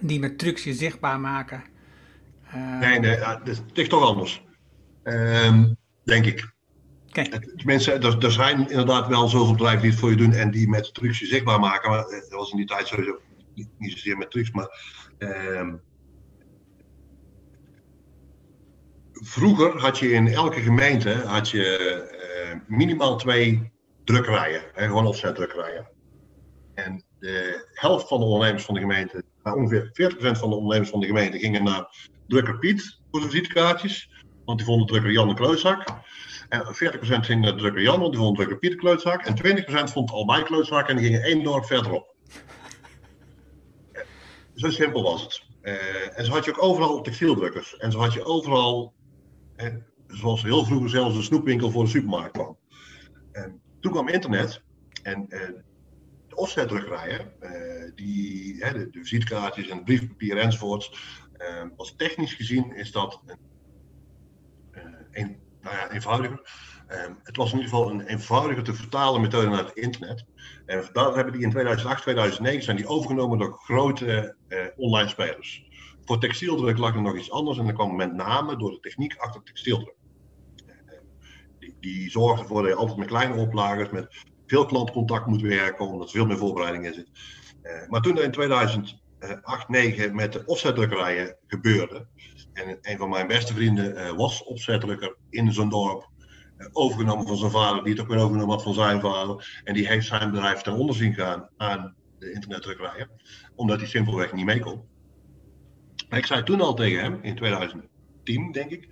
Die 0.00 0.20
met 0.20 0.38
trucs 0.38 0.64
je 0.64 0.74
zichtbaar 0.74 1.20
maken. 1.20 1.62
Uh, 2.54 2.78
nee, 2.80 2.98
nee, 2.98 3.16
het 3.16 3.62
is 3.72 3.88
toch 3.88 4.04
anders. 4.04 4.44
Um, 5.04 5.76
denk 6.04 6.26
ik. 6.26 6.52
Okay. 7.08 7.28
Tenminste, 7.56 7.92
er, 7.92 8.24
er, 8.24 8.32
zijn 8.32 8.70
inderdaad 8.70 9.08
wel 9.08 9.28
zoveel 9.28 9.52
bedrijven 9.52 9.80
die 9.80 9.90
het 9.90 10.00
voor 10.00 10.10
je 10.10 10.16
doen 10.16 10.32
en 10.32 10.50
die 10.50 10.68
met 10.68 10.94
trucs 10.94 11.18
je 11.18 11.26
zichtbaar 11.26 11.60
maken. 11.60 11.90
Maar 11.90 12.02
dat 12.02 12.28
was 12.28 12.50
in 12.50 12.56
die 12.56 12.66
tijd 12.66 12.86
sowieso 12.86 13.20
niet, 13.54 13.68
niet 13.78 13.92
zozeer 13.92 14.16
met 14.16 14.30
trucs, 14.30 14.50
maar 14.50 14.68
uh, 15.22 15.74
vroeger 19.12 19.78
had 19.80 19.98
je 19.98 20.10
in 20.10 20.28
elke 20.28 20.60
gemeente 20.60 21.10
had 21.10 21.50
je, 21.50 21.78
uh, 22.52 22.76
minimaal 22.78 23.16
twee 23.16 23.72
drukkerijen, 24.04 24.62
hè, 24.72 24.86
gewoon 24.86 25.06
offsetdrukkerijen. 25.06 25.88
En 26.74 27.04
de 27.18 27.68
helft 27.72 28.08
van 28.08 28.18
de 28.18 28.26
ondernemers 28.26 28.64
van 28.64 28.74
de 28.74 28.80
gemeente, 28.80 29.24
nou, 29.42 29.56
ongeveer 29.56 29.90
40% 29.92 30.38
van 30.38 30.50
de 30.50 30.56
ondernemers 30.56 30.90
van 30.90 31.00
de 31.00 31.06
gemeente 31.06 31.38
gingen 31.38 31.64
naar 31.64 32.10
drukker 32.26 32.58
Piet 32.58 33.00
voor 33.10 33.20
de 33.20 33.26
visitekaartjes, 33.26 34.24
want 34.44 34.58
die 34.58 34.66
vonden 34.66 34.86
drukker 34.86 35.10
Jan 35.10 35.28
een 35.28 35.34
klootzak. 35.34 35.84
En 36.48 36.64
40% 36.64 36.66
ging 37.24 37.40
naar 37.40 37.56
drukker 37.56 37.82
Jan, 37.82 38.00
want 38.00 38.12
die 38.12 38.20
vond 38.20 38.36
drukker 38.36 38.58
Piet 38.58 38.72
een 38.72 38.78
klootzak. 38.78 39.22
En 39.22 39.36
20% 39.88 39.92
vond 39.92 40.10
Albei 40.10 40.42
klootzak 40.42 40.88
en 40.88 40.96
die 40.96 41.04
gingen 41.04 41.22
één 41.22 41.42
dorp 41.42 41.64
verderop. 41.64 42.11
Zo 44.62 44.70
simpel 44.70 45.02
was 45.02 45.22
het. 45.22 45.42
Uh, 45.62 46.18
en 46.18 46.24
zo 46.24 46.32
had 46.32 46.44
je 46.44 46.50
ook 46.50 46.62
overal 46.62 47.02
textieldrukkers. 47.02 47.76
En 47.76 47.92
zo 47.92 47.98
had 47.98 48.12
je 48.12 48.24
overal 48.24 48.94
en 49.56 49.86
zoals 50.06 50.42
heel 50.42 50.64
vroeger 50.64 50.90
zelfs 50.90 51.16
een 51.16 51.22
snoepwinkel 51.22 51.70
voor 51.70 51.84
de 51.84 51.90
supermarkt 51.90 52.32
kwam. 52.32 52.58
En 53.32 53.60
toen 53.80 53.92
kwam 53.92 54.08
internet 54.08 54.62
en 55.02 55.26
uh, 55.28 55.40
de 56.28 56.36
offsetdrukkerijen, 56.36 57.32
uh, 57.40 57.90
die, 57.94 58.58
de, 58.58 58.88
de, 58.90 58.98
visitekaartjes 59.04 59.68
en 59.68 59.84
briefpapier 59.84 60.38
enzovoorts, 60.38 60.92
uh, 61.38 61.64
was 61.76 61.94
technisch 61.96 62.34
gezien 62.34 62.74
is 62.74 62.92
dat 62.92 63.22
een, 63.26 63.38
een 65.10 65.36
nou 65.60 65.76
ja, 65.76 65.90
eenvoudiger. 65.90 66.50
Het 67.22 67.36
was 67.36 67.52
in 67.52 67.58
ieder 67.58 67.70
geval 67.70 67.90
een 67.90 68.06
eenvoudiger 68.06 68.62
te 68.62 68.74
vertalen 68.74 69.20
methode 69.20 69.48
naar 69.48 69.64
het 69.64 69.76
internet. 69.76 70.24
En 70.66 70.88
daar 70.92 71.14
hebben 71.14 71.32
die 71.32 71.42
in 71.42 71.50
2008, 71.50 72.02
2009 72.02 72.62
zijn 72.62 72.76
die 72.76 72.86
overgenomen 72.86 73.38
door 73.38 73.52
grote 73.52 74.36
online 74.76 75.08
spelers. 75.08 75.64
Voor 76.04 76.20
textieldruk 76.20 76.78
lag 76.78 76.94
er 76.94 77.02
nog 77.02 77.16
iets 77.16 77.30
anders 77.30 77.58
en 77.58 77.64
dat 77.64 77.74
kwam 77.74 77.96
met 77.96 78.14
name 78.14 78.56
door 78.56 78.70
de 78.70 78.80
techniek 78.80 79.16
achter 79.16 79.42
textieldruk. 79.42 79.94
Die, 81.58 81.76
die 81.80 82.10
zorgde 82.10 82.42
ervoor 82.42 82.62
dat 82.62 82.70
je 82.70 82.76
altijd 82.76 82.98
met 82.98 83.08
kleine 83.08 83.34
oplagers, 83.34 83.90
met 83.90 84.24
veel 84.46 84.66
klantcontact 84.66 85.26
moet 85.26 85.42
werken, 85.42 85.86
omdat 85.86 86.06
er 86.06 86.12
veel 86.12 86.26
meer 86.26 86.38
voorbereiding 86.38 86.86
in 86.86 86.94
zit. 86.94 87.08
Uh, 87.62 87.88
maar 87.88 88.00
toen 88.00 88.16
er 88.16 88.24
in 88.24 88.30
2008, 88.30 89.00
2009 89.18 90.14
met 90.14 90.32
de 90.32 90.42
offsetdrukkerijen 90.44 91.36
gebeurde, 91.46 92.06
en 92.52 92.78
een 92.80 92.98
van 92.98 93.08
mijn 93.08 93.26
beste 93.26 93.54
vrienden 93.54 94.16
was 94.16 94.44
offsetdrukker 94.44 95.16
in 95.30 95.52
zo'n 95.52 95.68
dorp, 95.68 96.10
overgenomen 96.72 97.26
van 97.26 97.36
zijn 97.36 97.50
vader, 97.50 97.82
die 97.82 97.92
het 97.92 98.02
ook 98.02 98.08
weer 98.08 98.18
overgenomen 98.18 98.54
had 98.54 98.62
van 98.62 98.74
zijn 98.74 99.00
vader, 99.00 99.60
en 99.64 99.74
die 99.74 99.86
heeft 99.86 100.06
zijn 100.06 100.30
bedrijf 100.30 100.60
ten 100.60 100.72
onder 100.72 100.94
zien 100.94 101.14
gaan 101.14 101.48
aan 101.56 101.94
de 102.18 102.32
internetdrukkerijen, 102.32 103.10
omdat 103.54 103.78
hij 103.78 103.88
simpelweg 103.88 104.32
niet 104.32 104.44
mee 104.44 104.60
kon 104.60 104.90
ik 106.18 106.26
zei 106.26 106.42
toen 106.42 106.60
al 106.60 106.74
tegen 106.74 107.02
hem, 107.02 107.18
in 107.22 107.36
2010 107.36 108.52
denk 108.52 108.70
ik, 108.70 108.88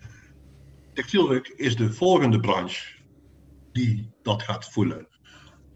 textieldruk 0.92 1.48
is 1.48 1.76
de 1.76 1.92
volgende 1.92 2.40
branche 2.40 2.98
die 3.72 4.12
dat 4.22 4.42
gaat 4.42 4.70
voelen. 4.70 5.08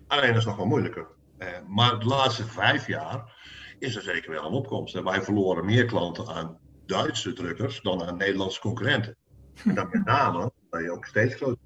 Alleen 0.07 0.29
dat 0.29 0.37
is 0.37 0.45
nog 0.45 0.57
wel 0.57 0.67
moeilijker. 0.67 1.07
Eh, 1.39 1.49
maar 1.67 1.99
de 1.99 2.07
laatste 2.07 2.45
vijf 2.45 2.87
jaar 2.87 3.37
is 3.79 3.97
er 3.97 4.03
zeker 4.03 4.31
wel 4.31 4.45
een 4.45 4.53
opkomst. 4.53 4.95
En 4.95 5.05
wij 5.05 5.23
verloren 5.23 5.65
meer 5.65 5.85
klanten 5.85 6.27
aan 6.27 6.59
Duitse 6.87 7.33
drukkers 7.33 7.81
dan 7.81 8.03
aan 8.03 8.17
Nederlandse 8.17 8.61
concurrenten. 8.61 9.17
En 9.65 9.75
dan 9.75 9.89
met 9.91 10.05
name 10.05 10.53
dat 10.71 10.83
je 10.83 10.91
ook 10.91 11.05
steeds 11.05 11.35
grotere 11.35 11.64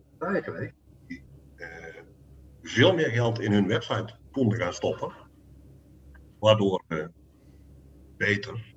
die 1.06 1.22
eh, 1.56 2.02
veel 2.62 2.94
meer 2.94 3.10
geld 3.10 3.40
in 3.40 3.52
hun 3.52 3.66
website 3.66 4.14
konden 4.30 4.58
gaan 4.58 4.72
stoppen. 4.72 5.12
Waardoor 6.38 6.84
we 6.88 7.10
beter 8.16 8.74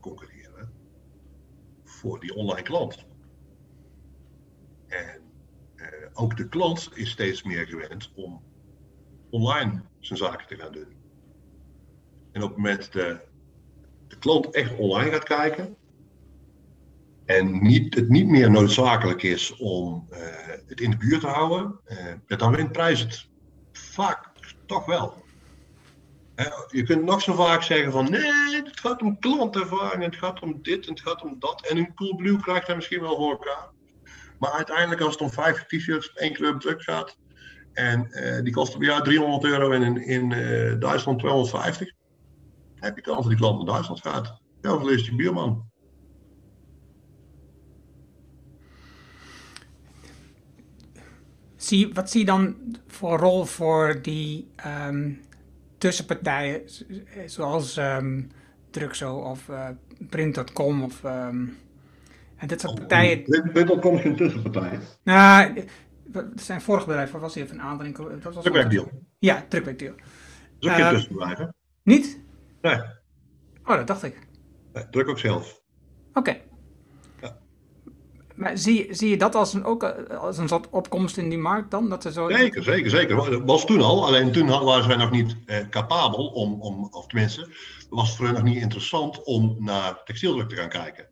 concurreren 0.00 0.72
voor 1.84 2.20
die 2.20 2.34
online 2.34 2.62
klant. 2.62 3.06
En 4.86 5.22
eh, 5.76 6.08
ook 6.12 6.36
de 6.36 6.48
klant 6.48 6.90
is 6.94 7.10
steeds 7.10 7.42
meer 7.42 7.66
gewend 7.66 8.12
om 8.14 8.42
online 9.30 9.82
zijn 9.98 10.18
zaken 10.18 10.46
te 10.46 10.56
gaan 10.56 10.72
doen. 10.72 10.98
En 12.32 12.42
op 12.42 12.48
het 12.48 12.56
moment 12.56 12.92
dat 12.92 13.20
de 14.08 14.18
klant 14.18 14.54
echt 14.54 14.76
online 14.76 15.10
gaat 15.10 15.24
kijken 15.24 15.76
en 17.36 17.62
niet, 17.62 17.94
het 17.94 18.08
niet 18.08 18.26
meer 18.26 18.50
noodzakelijk 18.50 19.22
is 19.22 19.56
om 19.56 20.08
uh, 20.10 20.18
het 20.66 20.80
in 20.80 20.90
de 20.90 20.96
buurt 20.96 21.20
te 21.20 21.26
houden, 21.26 21.80
uh, 22.28 22.38
dan 22.38 22.56
wint 22.56 22.72
prijs 22.72 23.00
het 23.00 23.28
vaak 23.72 24.30
toch 24.66 24.86
wel. 24.86 25.18
Je 26.68 26.82
kunt 26.82 27.04
nog 27.04 27.22
zo 27.22 27.34
vaak 27.34 27.62
zeggen 27.62 27.92
van 27.92 28.10
nee, 28.10 28.62
het 28.64 28.80
gaat 28.80 29.02
om 29.02 29.18
klantervaring, 29.18 30.04
het 30.04 30.16
gaat 30.16 30.40
om 30.40 30.58
dit 30.62 30.86
en 30.86 30.92
het 30.92 31.02
gaat 31.02 31.22
om 31.22 31.36
dat. 31.38 31.66
En 31.68 31.76
een 31.76 31.94
Coolblue 31.94 32.40
krijgt 32.40 32.66
hij 32.66 32.76
misschien 32.76 33.00
wel 33.00 33.16
voor 33.16 33.30
elkaar. 33.30 33.68
Maar 34.38 34.50
uiteindelijk 34.50 35.00
als 35.00 35.12
het 35.12 35.22
om 35.22 35.30
vijf 35.30 35.64
t-shirts 35.66 36.12
één 36.12 36.32
kleur 36.32 36.58
druk 36.58 36.82
gaat 36.82 37.18
en 37.72 38.08
uh, 38.10 38.42
die 38.42 38.52
kosten 38.52 38.80
jou 38.80 39.02
300 39.02 39.44
euro 39.44 39.70
en 39.70 39.82
in, 39.82 40.02
in 40.06 40.28
Duitsland 40.78 41.18
250, 41.18 41.92
heb 42.74 42.96
je 42.96 43.02
kans 43.02 43.18
dat 43.18 43.28
die 43.28 43.36
klant 43.36 43.56
naar 43.56 43.74
Duitsland 43.74 44.00
gaat. 44.00 44.40
Ja, 44.60 44.76
leest 44.76 45.06
je 45.06 45.14
buurman. 45.14 45.69
Zie, 51.60 51.94
wat 51.94 52.10
zie 52.10 52.20
je 52.20 52.26
dan 52.26 52.56
voor 52.86 53.18
rol 53.18 53.44
voor 53.44 53.98
die 54.02 54.48
um, 54.88 55.20
tussenpartijen 55.78 56.62
zoals 57.26 57.76
um, 57.76 58.30
Druxo 58.70 59.16
of 59.16 59.48
uh, 59.48 59.68
Print.com 60.08 60.82
of 60.82 61.04
um, 61.04 61.58
en 62.36 62.48
dit 62.48 62.60
soort 62.60 62.74
partijen. 62.74 63.22
Print.com 63.52 63.94
is 63.94 64.00
geen 64.00 64.16
tussenpartij. 64.16 64.78
Nou, 65.02 65.64
het 66.12 66.40
zijn 66.40 66.60
vorige 66.60 66.86
bedrijven, 66.86 67.12
wat 67.12 67.22
was 67.22 67.34
hier 67.34 67.50
een 67.50 67.60
aantal? 67.60 67.92
Drukwerkdeal. 68.42 68.90
Ja, 69.18 69.44
drukwerkdeal. 69.48 69.94
Dat 69.94 70.04
is 70.58 70.68
ook 70.68 70.74
geen 70.74 70.94
tussenbedrijf, 70.94 71.38
hè? 71.38 71.46
Niet? 71.82 72.20
Nee. 72.60 72.80
Oh, 73.64 73.76
dat 73.76 73.86
dacht 73.86 74.02
ik. 74.02 74.28
Nee, 74.72 74.88
druk 74.90 75.08
ook 75.08 75.18
zelf. 75.18 75.62
Oké. 76.08 76.18
Okay. 76.18 76.42
Maar 78.40 78.58
zie, 78.58 78.94
zie 78.94 79.08
je 79.08 79.16
dat 79.16 79.34
als 79.34 79.54
een, 79.54 79.64
ook 79.64 79.82
als 80.08 80.38
een 80.38 80.48
soort 80.48 80.70
opkomst 80.70 81.16
in 81.16 81.28
die 81.28 81.38
markt 81.38 81.70
dan? 81.70 81.88
Dat 81.88 82.04
er 82.04 82.12
zo... 82.12 82.30
Zeker, 82.30 82.62
zeker, 82.62 82.90
zeker. 82.90 83.44
Was 83.44 83.66
toen 83.66 83.80
al. 83.80 84.06
Alleen 84.06 84.32
toen 84.32 84.46
waren 84.46 84.84
zij 84.84 84.96
nog 84.96 85.10
niet 85.10 85.36
eh, 85.46 85.68
capabel 85.68 86.26
om, 86.26 86.60
om, 86.60 86.88
of 86.90 87.06
tenminste, 87.06 87.48
was 87.90 88.08
het 88.08 88.16
voor 88.16 88.26
hen 88.26 88.34
nog 88.34 88.42
niet 88.44 88.62
interessant 88.62 89.24
om 89.24 89.56
naar 89.58 90.02
textieldruk 90.04 90.48
te 90.48 90.56
gaan 90.56 90.68
kijken. 90.68 91.08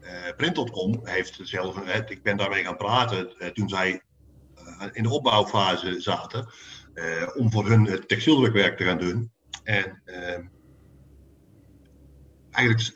Uh, 0.00 0.10
Print.com 0.36 1.00
heeft 1.02 1.38
zelf, 1.42 1.82
eh, 1.82 2.00
ik 2.06 2.22
ben 2.22 2.36
daarmee 2.36 2.64
gaan 2.64 2.76
praten 2.76 3.38
eh, 3.38 3.48
toen 3.48 3.68
zij 3.68 4.02
eh, 4.54 4.86
in 4.92 5.02
de 5.02 5.10
opbouwfase 5.10 6.00
zaten, 6.00 6.48
eh, 6.94 7.28
om 7.36 7.50
voor 7.50 7.68
hun 7.68 8.04
textieldrukwerk 8.06 8.76
te 8.76 8.84
gaan 8.84 8.98
doen. 8.98 9.30
En 9.64 10.02
eigenlijk 12.50 12.94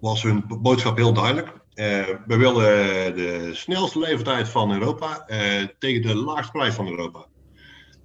was 0.00 0.22
hun 0.22 0.44
boodschap 0.48 0.96
heel 0.96 1.12
duidelijk 1.12 1.63
uh, 1.74 2.06
we 2.26 2.36
willen 2.36 3.14
de 3.14 3.50
snelste 3.52 3.98
levertijd 3.98 4.48
van 4.48 4.72
Europa 4.72 5.24
uh, 5.28 5.66
tegen 5.78 6.02
de 6.02 6.14
laagste 6.14 6.52
prijs 6.52 6.74
van 6.74 6.88
Europa. 6.88 7.26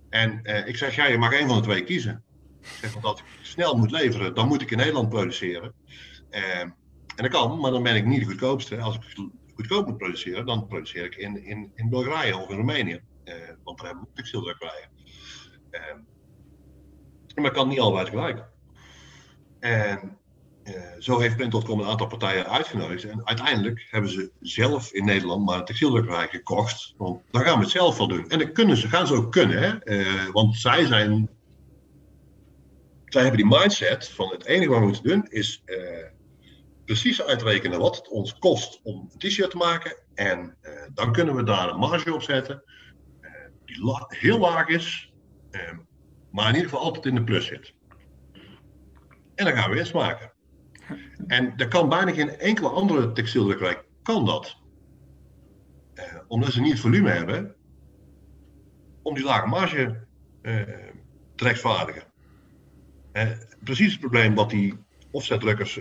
En 0.09 0.39
uh, 0.43 0.67
ik 0.67 0.77
zeg, 0.77 0.95
ja, 0.95 1.05
je 1.05 1.17
mag 1.17 1.33
één 1.33 1.47
van 1.47 1.57
de 1.57 1.63
twee 1.63 1.83
kiezen. 1.83 2.23
Ik 2.61 2.67
zeg, 2.81 2.93
want 2.93 3.19
ik 3.19 3.25
snel 3.41 3.77
moet 3.77 3.91
leveren, 3.91 4.35
dan 4.35 4.47
moet 4.47 4.61
ik 4.61 4.71
in 4.71 4.77
Nederland 4.77 5.09
produceren. 5.09 5.73
en 6.29 6.75
dat 7.15 7.29
kan, 7.29 7.59
maar 7.59 7.71
dan 7.71 7.83
ben 7.83 7.95
ik 7.95 8.05
niet 8.05 8.19
de 8.19 8.25
goedkoopste. 8.25 8.77
Als 8.77 8.95
ik 8.95 9.29
goedkoop 9.55 9.87
moet 9.87 9.97
produceren, 9.97 10.45
dan 10.45 10.67
produceer 10.67 11.05
ik 11.05 11.15
in, 11.15 11.43
in, 11.43 11.71
in 11.75 11.89
Bulgarije 11.89 12.37
of 12.37 12.49
in 12.49 12.55
Roemenië. 12.55 13.01
want 13.63 13.77
daar 13.77 13.87
hebben 13.87 14.05
we 14.05 14.13
textieldrukkerijen. 14.13 14.89
maar 17.35 17.45
ik 17.45 17.53
kan 17.53 17.67
niet 17.67 17.79
altijd 17.79 18.09
gelijk. 18.09 18.43
En 19.59 20.18
zo 20.99 21.19
heeft 21.19 21.35
Print.com 21.35 21.79
een 21.79 21.87
aantal 21.87 22.07
partijen 22.07 22.49
uitgenodigd. 22.49 23.03
En 23.03 23.27
uiteindelijk 23.27 23.87
hebben 23.89 24.11
ze 24.11 24.31
zelf 24.39 24.93
in 24.93 25.05
Nederland 25.05 25.45
maar 25.45 25.59
een 25.59 25.65
textieldrukkerij 25.65 26.27
gekocht. 26.27 26.93
Want 26.97 27.21
dan 27.31 27.41
gaan 27.41 27.57
we 27.57 27.63
het 27.63 27.71
zelf 27.71 27.97
wel 27.97 28.07
doen. 28.07 28.29
En 28.29 28.39
dat 28.39 28.51
kunnen 28.51 28.77
ze, 28.77 28.87
gaan 28.87 29.07
ze 29.07 29.13
ook 29.13 29.31
kunnen. 29.31 29.61
Hè? 29.61 29.99
Uh, 29.99 30.31
want 30.31 30.55
zij 30.55 30.85
zijn. 30.85 31.29
Zij 33.05 33.21
hebben 33.21 33.41
die 33.41 33.59
mindset 33.59 34.09
van 34.09 34.29
het 34.29 34.45
enige 34.45 34.69
wat 34.69 34.79
we 34.79 34.85
moeten 34.85 35.03
doen 35.03 35.25
is 35.29 35.61
uh, 35.65 36.05
precies 36.85 37.21
uitrekenen 37.21 37.79
wat 37.79 37.95
het 37.95 38.09
ons 38.09 38.37
kost 38.37 38.79
om 38.83 39.09
een 39.11 39.19
t-shirt 39.19 39.51
te 39.51 39.57
maken. 39.57 39.97
En 40.13 40.57
dan 40.93 41.11
kunnen 41.11 41.35
we 41.35 41.43
daar 41.43 41.69
een 41.69 41.79
marge 41.79 42.13
op 42.13 42.21
zetten. 42.21 42.63
die 43.65 44.05
heel 44.07 44.39
laag 44.39 44.67
is. 44.67 45.13
maar 46.31 46.47
in 46.47 46.55
ieder 46.55 46.69
geval 46.69 46.85
altijd 46.85 47.05
in 47.05 47.15
de 47.15 47.23
plus 47.23 47.45
zit. 47.45 47.73
En 49.35 49.45
dan 49.45 49.53
gaan 49.53 49.69
we 49.69 49.75
winst 49.75 49.93
maken. 49.93 50.33
En 51.27 51.53
er 51.57 51.67
kan 51.67 51.89
bijna 51.89 52.11
geen 52.11 52.29
enkele 52.29 52.69
andere 52.69 53.11
textieldrukkerij 53.11 53.81
kan 54.03 54.25
dat. 54.25 54.57
omdat 56.27 56.51
ze 56.51 56.61
niet 56.61 56.71
het 56.71 56.81
volume 56.81 57.09
hebben 57.09 57.55
om 59.01 59.15
die 59.15 59.23
lage 59.23 59.47
marge 59.47 60.07
te 60.41 61.43
rechtvaardigen. 61.43 62.03
precies 63.63 63.91
het 63.91 63.99
probleem 63.99 64.35
wat 64.35 64.49
die 64.49 64.77
offsetdrukkers, 65.11 65.79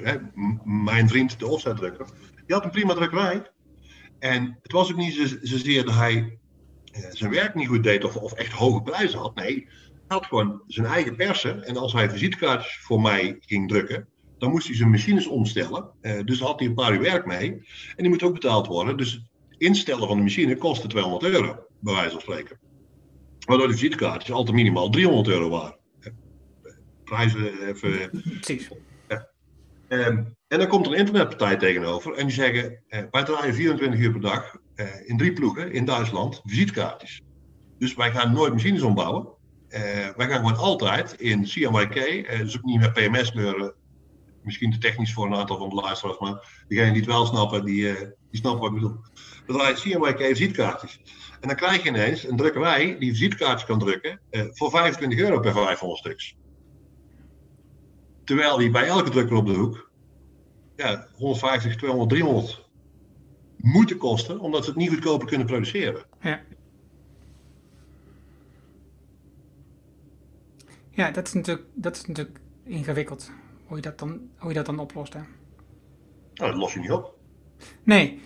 mijn 0.65 1.09
vriend 1.09 1.39
de 1.39 1.47
offsetdrukker, 1.47 2.07
die 2.47 2.57
had 2.57 2.65
een 2.65 2.71
prima 2.71 2.95
drukkerij. 2.95 3.51
En 4.19 4.59
het 4.63 4.73
was 4.73 4.91
ook 4.91 4.97
niet 4.97 5.39
zozeer 5.43 5.85
dat 5.85 5.95
hij 5.95 6.39
eh, 6.93 7.03
zijn 7.11 7.31
werk 7.31 7.55
niet 7.55 7.69
goed 7.69 7.83
deed 7.83 8.05
of, 8.05 8.17
of 8.17 8.33
echt 8.33 8.53
hoge 8.53 8.83
prijzen 8.83 9.19
had. 9.19 9.35
Nee, 9.35 9.69
hij 9.91 10.07
had 10.07 10.27
gewoon 10.27 10.63
zijn 10.67 10.87
eigen 10.87 11.17
persen. 11.17 11.65
En 11.65 11.77
als 11.77 11.93
hij 11.93 12.11
visitekaartjes 12.11 12.79
voor 12.79 13.01
mij 13.01 13.37
ging 13.41 13.69
drukken, 13.69 14.09
dan 14.39 14.51
moest 14.51 14.67
hij 14.67 14.77
zijn 14.77 14.91
machines 14.91 15.27
omstellen. 15.27 15.91
Uh, 16.03 16.21
dus 16.25 16.41
had 16.41 16.59
hij 16.59 16.69
een 16.69 16.75
paar 16.75 16.93
uur 16.93 17.01
werk 17.01 17.27
mee. 17.27 17.51
En 17.51 17.63
die 17.97 18.09
moet 18.09 18.23
ook 18.23 18.33
betaald 18.33 18.67
worden. 18.67 18.97
Dus 18.97 19.23
instellen 19.59 20.09
van 20.09 20.17
de 20.17 20.23
machine 20.23 20.57
kostte 20.57 20.87
200 20.87 21.33
euro, 21.33 21.57
bij 21.81 21.95
wijze 21.95 22.11
van 22.11 22.21
spreken. 22.21 22.59
Waardoor 23.47 23.67
de 23.67 23.73
visitekaartjes 23.73 24.35
altijd 24.35 24.57
minimaal 24.57 24.91
300 24.91 25.29
euro 25.29 25.49
waren. 25.49 25.77
Prijzen 27.05 27.69
even. 27.69 28.11
Precies. 28.41 28.71
Ehm, 29.89 30.25
en 30.49 30.59
dan 30.59 30.69
komt 30.69 30.87
er 30.87 30.93
een 30.93 30.99
internetpartij 30.99 31.57
tegenover 31.57 32.15
en 32.15 32.27
die 32.27 32.35
zeggen: 32.35 32.83
eh, 32.89 33.03
wij 33.11 33.25
draaien 33.25 33.55
24 33.55 34.01
uur 34.01 34.13
per 34.13 34.21
dag 34.21 34.57
eh, 34.75 34.87
in 35.05 35.17
drie 35.17 35.33
ploegen 35.33 35.73
in 35.73 35.85
Duitsland 35.85 36.41
visitekaartjes. 36.45 37.23
Dus 37.79 37.95
wij 37.95 38.11
gaan 38.11 38.33
nooit 38.33 38.53
machines 38.53 38.83
ombouwen. 38.83 39.37
Uh, 39.69 39.81
wij 40.17 40.29
gaan 40.29 40.39
gewoon 40.39 40.57
altijd 40.57 41.13
in 41.13 41.45
CMYK, 41.45 42.27
dus 42.39 42.57
ook 42.57 42.65
niet 42.65 42.81
met 42.81 42.93
PMS-kleuren, 42.93 43.75
misschien 44.49 44.73
te 44.73 44.79
technisch 44.79 45.13
voor 45.13 45.27
een 45.27 45.35
aantal 45.35 45.59
van 45.59 45.69
de 45.69 45.75
luisteraars, 45.75 46.19
maar 46.19 46.65
diegenen 46.69 46.93
die 46.93 47.03
het 47.03 47.11
wel 47.11 47.27
snappen, 47.27 47.65
die, 47.65 47.95
die 48.31 48.41
snappen 48.41 48.61
wat 48.61 48.71
ik 48.71 48.75
bedoel. 48.75 48.97
We 49.47 49.53
draaien 49.53 49.77
CMYK 49.77 50.19
visitekaartjes. 50.19 51.01
En 51.41 51.49
dan 51.49 51.57
krijg 51.57 51.83
je 51.83 51.89
ineens 51.89 52.29
een 52.29 52.37
drukkerij 52.37 52.99
die 52.99 53.11
visitekaartjes 53.11 53.65
kan 53.65 53.79
drukken 53.79 54.21
voor 54.31 54.71
25 54.71 55.19
euro 55.19 55.41
per 55.41 55.53
500 55.53 56.01
stuks. 56.01 56.37
Terwijl 58.25 58.57
die 58.57 58.71
bij 58.71 58.87
elke 58.87 59.11
drukker 59.11 59.37
op 59.37 59.47
de 59.47 59.53
hoek 59.53 59.91
ja, 60.77 61.07
150, 61.17 61.77
200, 61.77 62.11
300 62.11 62.69
moeten 63.57 63.97
kosten, 63.97 64.41
omdat 64.41 64.65
ze 64.65 64.71
het 64.71 64.79
niet 64.79 64.89
goedkoper 64.89 65.27
kunnen 65.27 65.47
produceren. 65.47 66.05
Ja. 66.21 66.41
Ja, 70.91 71.11
dat 71.11 71.27
is 71.27 71.33
natuurlijk, 71.33 71.67
dat 71.75 71.97
is 71.97 72.07
natuurlijk 72.07 72.41
ingewikkeld. 72.65 73.31
Hoe 73.69 73.77
je 73.77 73.83
dat 73.83 73.99
dan, 73.99 74.21
hoe 74.39 74.49
je 74.49 74.57
dat 74.57 74.67
dan 74.67 74.79
oplost. 74.79 75.13
Hè? 75.13 75.21
Nou, 76.35 76.51
dat 76.51 76.61
los 76.61 76.73
je 76.73 76.81
niet 76.81 76.91
op. 76.91 77.15
Nee. 77.83 78.21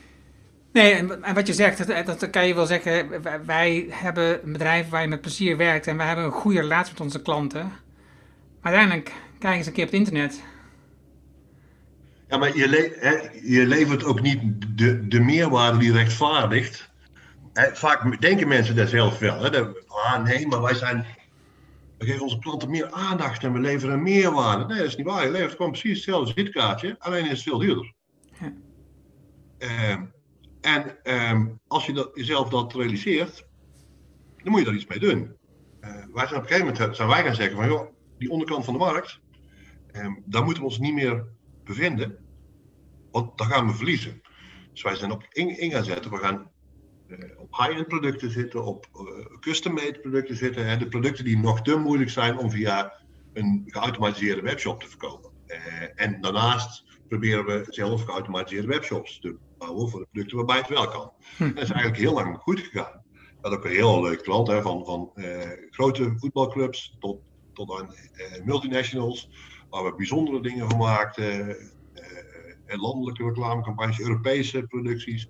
Nee, 0.72 0.92
en 0.92 1.34
wat 1.34 1.46
je 1.46 1.52
zegt, 1.52 1.86
dat, 1.86 2.06
dat 2.06 2.30
kan 2.30 2.46
je 2.46 2.54
wel 2.54 2.66
zeggen. 2.66 3.22
Wij 3.46 3.86
hebben 3.90 4.44
een 4.44 4.52
bedrijf 4.52 4.88
waar 4.88 5.02
je 5.02 5.08
met 5.08 5.20
plezier 5.20 5.56
werkt 5.56 5.86
en 5.86 5.96
wij 5.96 6.06
hebben 6.06 6.24
een 6.24 6.30
goede 6.30 6.60
relatie 6.60 6.92
met 6.92 7.02
onze 7.02 7.22
klanten. 7.22 7.62
Maar 8.60 8.72
uiteindelijk 8.72 9.12
Kijk 9.42 9.56
eens 9.56 9.66
een 9.66 9.72
keer 9.72 9.84
op 9.84 9.90
het 9.90 9.98
internet. 9.98 10.42
Ja, 12.28 12.36
maar 12.36 12.56
je, 12.56 12.68
le 12.68 12.96
hè, 12.98 13.10
je 13.56 13.66
levert 13.66 14.04
ook 14.04 14.20
niet 14.20 14.40
de, 14.78 15.08
de 15.08 15.20
meerwaarde 15.20 15.78
die 15.78 15.92
rechtvaardigt. 15.92 16.90
Hè, 17.52 17.76
vaak 17.76 18.20
denken 18.20 18.48
mensen 18.48 18.76
dat 18.76 18.88
zelf 18.88 19.18
wel. 19.18 19.42
Hè, 19.42 19.50
dat, 19.50 19.88
ah 19.88 20.22
nee, 20.24 20.46
maar 20.46 20.62
wij 20.62 20.74
zijn. 20.74 21.06
We 22.02 22.08
geven 22.08 22.22
onze 22.22 22.38
klanten 22.38 22.70
meer 22.70 22.90
aandacht 22.90 23.44
en 23.44 23.52
we 23.52 23.58
leveren 23.58 24.02
meerwaarde. 24.02 24.66
Nee, 24.66 24.78
dat 24.78 24.86
is 24.86 24.96
niet 24.96 25.06
waar. 25.06 25.24
Je 25.24 25.30
levert 25.30 25.56
gewoon 25.56 25.70
precies 25.70 25.94
hetzelfde 25.94 26.32
zitkaartje, 26.42 26.96
alleen 26.98 27.24
is 27.24 27.30
het 27.30 27.42
veel 27.42 27.58
duurder. 27.58 27.94
Ja. 28.40 28.52
Uh, 29.58 30.00
en 30.60 30.96
uh, 31.04 31.46
als 31.66 31.86
je 31.86 31.92
dat, 31.92 32.10
jezelf 32.14 32.48
dat 32.48 32.74
realiseert, 32.74 33.46
dan 34.36 34.50
moet 34.50 34.58
je 34.58 34.66
daar 34.66 34.74
iets 34.74 34.86
mee 34.86 34.98
doen. 34.98 35.36
Uh, 35.80 35.90
wij 35.90 36.26
zijn 36.26 36.40
op 36.40 36.50
een 36.50 36.56
gegeven 36.56 36.72
moment 36.72 36.96
zijn 36.96 37.08
wij 37.08 37.24
gaan 37.24 37.34
zeggen 37.34 37.56
van 37.56 37.66
joh, 37.66 37.94
die 38.18 38.30
onderkant 38.30 38.64
van 38.64 38.72
de 38.72 38.80
markt, 38.80 39.20
Um, 39.96 40.22
daar 40.26 40.44
moeten 40.44 40.62
we 40.62 40.68
ons 40.68 40.78
niet 40.78 40.94
meer 40.94 41.26
bevinden, 41.64 42.18
want 43.10 43.38
dan 43.38 43.46
gaan 43.46 43.66
we 43.66 43.72
verliezen. 43.72 44.20
Dus 44.72 44.82
wij 44.82 44.94
zijn 44.94 45.10
op 45.10 45.26
in, 45.28 45.58
in 45.58 45.70
gaan 45.70 45.84
zetten. 45.84 46.10
We 46.10 46.16
gaan 46.16 46.50
op 47.36 47.56
high-end 47.56 47.88
producten 47.88 48.30
zitten, 48.30 48.64
op 48.64 48.86
uh, 48.94 49.38
custom-made 49.40 50.00
producten 50.00 50.36
zitten. 50.36 50.66
Hè, 50.66 50.76
de 50.76 50.88
producten 50.88 51.24
die 51.24 51.38
nog 51.38 51.62
te 51.62 51.76
moeilijk 51.76 52.10
zijn 52.10 52.38
om 52.38 52.50
via 52.50 52.92
een 53.32 53.62
geautomatiseerde 53.66 54.42
webshop 54.42 54.80
te 54.80 54.88
verkopen. 54.88 55.30
Uh, 55.46 55.56
en 55.94 56.20
daarnaast 56.20 56.84
proberen 57.08 57.44
we 57.44 57.66
zelf 57.68 58.04
geautomatiseerde 58.04 58.68
webshops 58.68 59.18
te 59.20 59.36
bouwen 59.58 59.90
voor 59.90 60.00
de 60.00 60.06
producten 60.10 60.36
waarbij 60.36 60.56
het 60.56 60.68
wel 60.68 60.88
kan. 60.88 61.12
Hm. 61.36 61.54
dat 61.54 61.62
is 61.62 61.70
eigenlijk 61.70 62.02
heel 62.02 62.14
lang 62.14 62.36
goed 62.36 62.60
gegaan. 62.60 63.02
We 63.12 63.48
hadden 63.48 63.58
ook 63.58 63.64
een 63.64 63.70
heel 63.70 64.02
leuk 64.02 64.22
klant, 64.22 64.48
hè, 64.48 64.62
van, 64.62 64.84
van 64.84 65.12
grote 65.70 66.12
voetbalclubs 66.16 66.96
tot, 66.98 67.20
tot 67.52 67.80
aan 67.80 67.94
multinationals 68.44 69.30
waar 69.70 69.84
we 69.84 69.94
bijzondere 69.94 70.42
dingen 70.42 70.68
van 70.68 70.78
maakten. 70.78 71.48
Uh, 71.48 72.80
landelijke 72.80 73.24
reclamecampagnes, 73.24 74.00
Europese 74.00 74.62
producties 74.62 75.28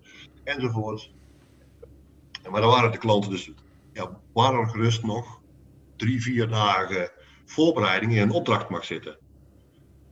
Maar 2.50 2.60
dan 2.60 2.70
waren 2.70 2.92
de 2.92 2.98
klanten 2.98 3.30
dus, 3.30 3.52
ja, 3.92 4.20
waren 4.32 4.68
gerust 4.68 5.02
nog 5.02 5.40
drie, 5.96 6.22
vier 6.22 6.48
dagen 6.48 7.10
voorbereiding 7.44 8.12
in 8.12 8.22
een 8.22 8.30
opdracht 8.30 8.68
mag 8.68 8.84
zitten. 8.84 9.18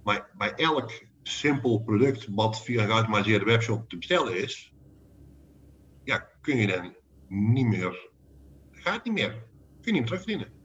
Maar 0.05 0.31
bij 0.39 0.53
elk 0.55 0.93
simpel 1.23 1.79
product 1.79 2.27
wat 2.31 2.63
via 2.63 2.83
een 2.83 2.89
geautomatiseerde 2.89 3.45
webshop 3.45 3.89
te 3.89 3.97
bestellen 3.97 4.43
is, 4.43 4.73
ja, 6.05 6.29
kun 6.41 6.57
je 6.57 6.67
dan 6.67 6.95
niet 7.29 7.67
meer, 7.67 8.09
gaat 8.71 9.05
niet 9.05 9.15
meer, 9.15 9.31
kun 9.31 9.41
je 9.81 9.93
niet 9.93 9.93
meer 9.93 10.05
terugverdienen. 10.05 10.59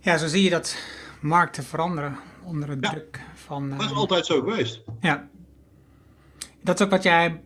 Ja, 0.00 0.16
zo 0.16 0.26
zie 0.26 0.42
je 0.42 0.50
dat 0.50 0.76
markten 1.20 1.64
veranderen 1.64 2.18
onder 2.44 2.68
de 2.68 2.88
druk 2.88 3.20
van... 3.34 3.70
dat 3.70 3.80
is 3.80 3.90
eh, 3.90 3.96
altijd 3.96 4.26
zo 4.26 4.40
geweest. 4.40 4.82
Ja. 5.00 5.28
Dat 6.62 6.80
is 6.80 6.84
ook 6.86 6.90
wat 6.90 7.02
jij... 7.02 7.42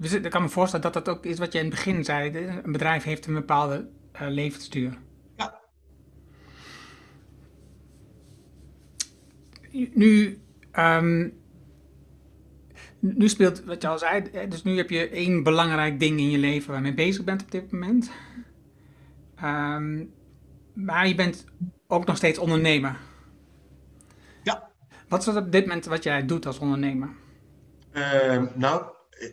Ik 0.00 0.30
kan 0.30 0.42
me 0.42 0.48
voorstellen 0.48 0.92
dat 0.92 1.04
dat 1.04 1.16
ook 1.16 1.24
is 1.24 1.38
wat 1.38 1.52
je 1.52 1.58
in 1.58 1.64
het 1.64 1.74
begin 1.74 2.04
zei. 2.04 2.36
Een 2.62 2.72
bedrijf 2.72 3.02
heeft 3.02 3.26
een 3.26 3.34
bepaalde 3.34 3.88
uh, 4.22 4.28
levensduur. 4.28 4.98
Ja. 5.36 5.60
Nu... 9.70 10.38
Um, 10.78 11.42
nu 12.98 13.28
speelt, 13.28 13.64
wat 13.64 13.82
je 13.82 13.88
al 13.88 13.98
zei, 13.98 14.48
dus 14.48 14.62
nu 14.62 14.76
heb 14.76 14.90
je 14.90 15.08
één 15.08 15.42
belangrijk 15.42 16.00
ding 16.00 16.18
in 16.18 16.30
je 16.30 16.38
leven 16.38 16.72
waarmee 16.72 16.90
je 16.90 16.96
bezig 16.96 17.24
bent 17.24 17.42
op 17.42 17.50
dit 17.50 17.72
moment. 17.72 18.10
Um, 19.44 20.12
maar 20.72 21.08
je 21.08 21.14
bent 21.14 21.44
ook 21.86 22.06
nog 22.06 22.16
steeds 22.16 22.38
ondernemer. 22.38 22.96
Ja. 24.42 24.70
Wat 25.08 25.26
is 25.26 25.36
op 25.36 25.52
dit 25.52 25.66
moment 25.66 25.84
wat 25.84 26.02
jij 26.02 26.26
doet 26.26 26.46
als 26.46 26.58
ondernemer? 26.58 27.08
Uh, 27.92 28.42
nou, 28.54 28.84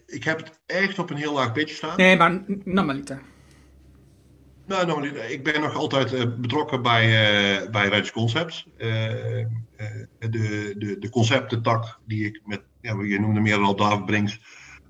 ik 0.05 0.23
heb 0.23 0.37
het 0.37 0.59
echt 0.65 0.99
op 0.99 1.09
een 1.09 1.17
heel 1.17 1.33
laag 1.33 1.51
pitje 1.51 1.75
staan. 1.75 1.97
Nee, 1.97 2.17
maar 2.17 2.43
normaliter. 2.63 3.21
Nou, 4.65 4.85
normaliter. 4.85 5.29
Ik 5.29 5.43
ben 5.43 5.61
nog 5.61 5.75
altijd 5.75 6.13
uh, 6.13 6.23
betrokken 6.37 6.81
bij, 6.81 7.05
uh, 7.05 7.69
bij 7.69 7.87
Rijds 7.87 8.11
Concepts. 8.11 8.67
Uh, 8.77 8.87
de, 10.19 10.75
de, 10.77 10.95
de 10.99 11.09
conceptentak 11.09 11.99
die 12.05 12.25
ik 12.25 12.41
met, 12.45 12.61
ja, 12.81 13.01
je 13.03 13.19
noemde 13.19 13.39
meer 13.39 13.57
al 13.57 13.75
David 13.75 14.05
Brinks, 14.05 14.39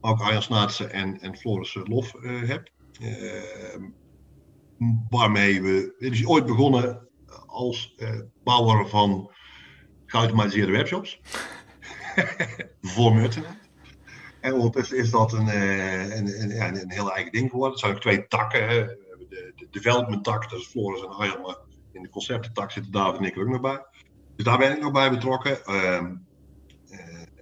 ook 0.02 0.20
Arjan 0.20 0.42
Snaatsen 0.42 0.92
en, 0.92 1.20
en 1.20 1.38
Floris 1.38 1.78
Lof 1.84 2.14
heb. 2.22 2.70
Waarmee 5.10 5.62
we. 5.62 5.96
Het 5.98 6.14
is 6.14 6.26
ooit 6.26 6.46
begonnen 6.46 7.08
als 7.46 7.96
bouwer 8.44 8.88
van 8.88 9.32
geautomatiseerde 10.06 10.72
webshops. 10.72 11.22
voor 12.82 13.16
merchandise. 13.16 13.61
En 14.42 14.54
ondertussen 14.54 14.98
is 14.98 15.10
dat 15.12 15.34
een, 15.34 15.48
uh, 15.48 16.16
een, 16.16 16.52
een, 16.62 16.92
heel 16.92 17.14
eigen 17.14 17.32
ding 17.32 17.50
geworden. 17.50 17.72
Het 17.72 17.80
zijn 17.80 17.94
ook 17.94 18.02
twee 18.02 18.28
takken. 18.28 18.68
De, 19.30 19.54
de 19.56 19.68
development 19.72 20.24
tak, 20.24 20.50
dat 20.50 20.60
is 20.60 20.68
Floris 20.68 21.02
en 21.02 21.10
Arjan. 21.10 21.42
Maar 21.42 21.58
in 21.92 22.02
de 22.02 22.10
conceptentak 22.10 22.72
zitten 22.72 22.92
David 22.92 23.20
en 23.20 23.26
ik 23.26 23.38
ook 23.38 23.48
nog 23.48 23.62
bij. 23.62 23.86
Dus 24.36 24.46
daar 24.46 24.58
ben 24.58 24.72
ik 24.72 24.82
nog 24.82 24.92
bij 24.92 25.10
betrokken. 25.10 25.58
Uh, 25.66 26.02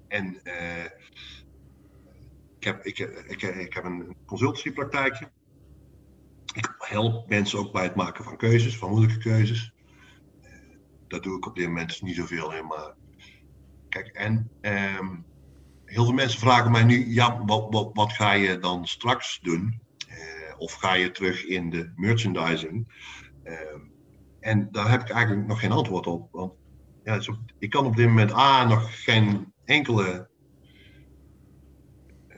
en 0.07 0.41
ik, 2.57 2.63
heb, 2.63 2.85
ik, 2.85 2.99
ik, 3.27 3.41
ik 3.41 3.73
heb 3.73 3.83
een 3.83 4.15
consultancypraktijkje. 4.25 5.31
Ik 6.53 6.75
help 6.77 7.29
mensen 7.29 7.59
ook 7.59 7.71
bij 7.71 7.83
het 7.83 7.95
maken 7.95 8.23
van 8.23 8.37
keuzes, 8.37 8.77
van 8.77 8.89
moeilijke 8.89 9.17
keuzes. 9.17 9.73
Dat 11.07 11.23
doe 11.23 11.37
ik 11.37 11.45
op 11.45 11.55
dit 11.55 11.67
moment 11.67 12.01
niet 12.01 12.15
zoveel 12.15 12.53
in, 12.53 12.65
maar 12.65 12.93
kijk, 13.89 14.07
en 14.07 14.51
um, 14.61 15.25
heel 15.89 16.03
veel 16.05 16.13
mensen 16.13 16.39
vragen 16.39 16.71
mij 16.71 16.83
nu, 16.83 17.13
ja, 17.13 17.43
wat, 17.93 18.13
ga 18.13 18.31
je 18.31 18.59
dan 18.59 18.87
straks 18.87 19.39
doen? 19.41 19.81
Uh, 20.09 20.15
of 20.57 20.73
ga 20.73 20.93
je 20.93 21.11
terug 21.11 21.45
in 21.45 21.69
de 21.69 21.91
merchandising? 21.95 22.87
Uh, 23.43 23.53
en 24.39 24.67
daar 24.71 24.89
heb 24.89 25.01
ik 25.01 25.09
eigenlijk 25.09 25.47
nog 25.47 25.59
geen 25.59 25.71
antwoord 25.71 26.07
op, 26.07 26.31
want 26.31 26.53
ja, 27.03 27.19
ik 27.59 27.69
kan 27.69 27.85
op 27.85 27.95
dit 27.95 28.07
moment 28.07 28.33
A 28.33 28.67
nog 28.67 29.03
geen 29.03 29.53
enkele 29.65 30.29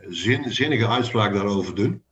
zin, 0.08 0.52
zinnige 0.52 0.88
uitspraak 0.88 1.34
daarover 1.34 1.76
doen. 1.76 2.04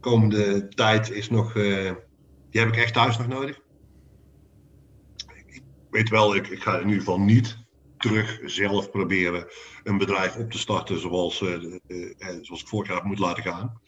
Komende 0.00 0.68
tijd 0.68 1.10
is 1.10 1.30
nog, 1.30 1.56
eh, 1.56 1.92
die 2.50 2.60
heb 2.60 2.68
ik 2.68 2.76
echt 2.76 2.92
thuis 2.92 3.18
nog 3.18 3.26
nodig. 3.26 3.63
Weet 5.94 6.08
wel, 6.08 6.34
ik, 6.34 6.48
ik 6.48 6.62
ga 6.62 6.74
in 6.74 6.84
ieder 6.84 6.98
geval 6.98 7.20
niet 7.20 7.58
terug 7.98 8.40
zelf 8.44 8.90
proberen 8.90 9.46
een 9.82 9.98
bedrijf 9.98 10.36
op 10.36 10.50
te 10.50 10.58
starten 10.58 11.00
zoals, 11.00 11.40
eh, 11.40 11.54
eh, 11.54 12.10
eh, 12.18 12.38
zoals 12.40 12.60
ik 12.60 12.68
vorig 12.68 12.86
jaar 12.88 12.96
heb 12.96 13.06
moeten 13.06 13.24
laten 13.24 13.42
gaan. 13.42 13.80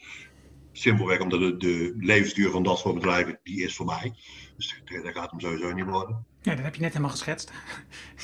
Simpelweg 0.73 1.21
omdat 1.21 1.41
de, 1.41 1.57
de 1.57 1.95
levensduur 1.99 2.51
van 2.51 2.63
dat 2.63 2.79
soort 2.79 2.95
bedrijven, 2.95 3.41
die 3.43 3.63
is 3.63 3.77
voorbij. 3.77 4.15
Dus 4.57 4.83
dat 4.85 5.13
gaat 5.15 5.31
hem 5.31 5.41
sowieso 5.41 5.73
niet 5.73 5.85
worden. 5.85 6.27
Ja, 6.43 6.55
dat 6.55 6.65
heb 6.65 6.75
je 6.75 6.81
net 6.81 6.93
helemaal 6.93 7.11
geschetst. 7.11 7.53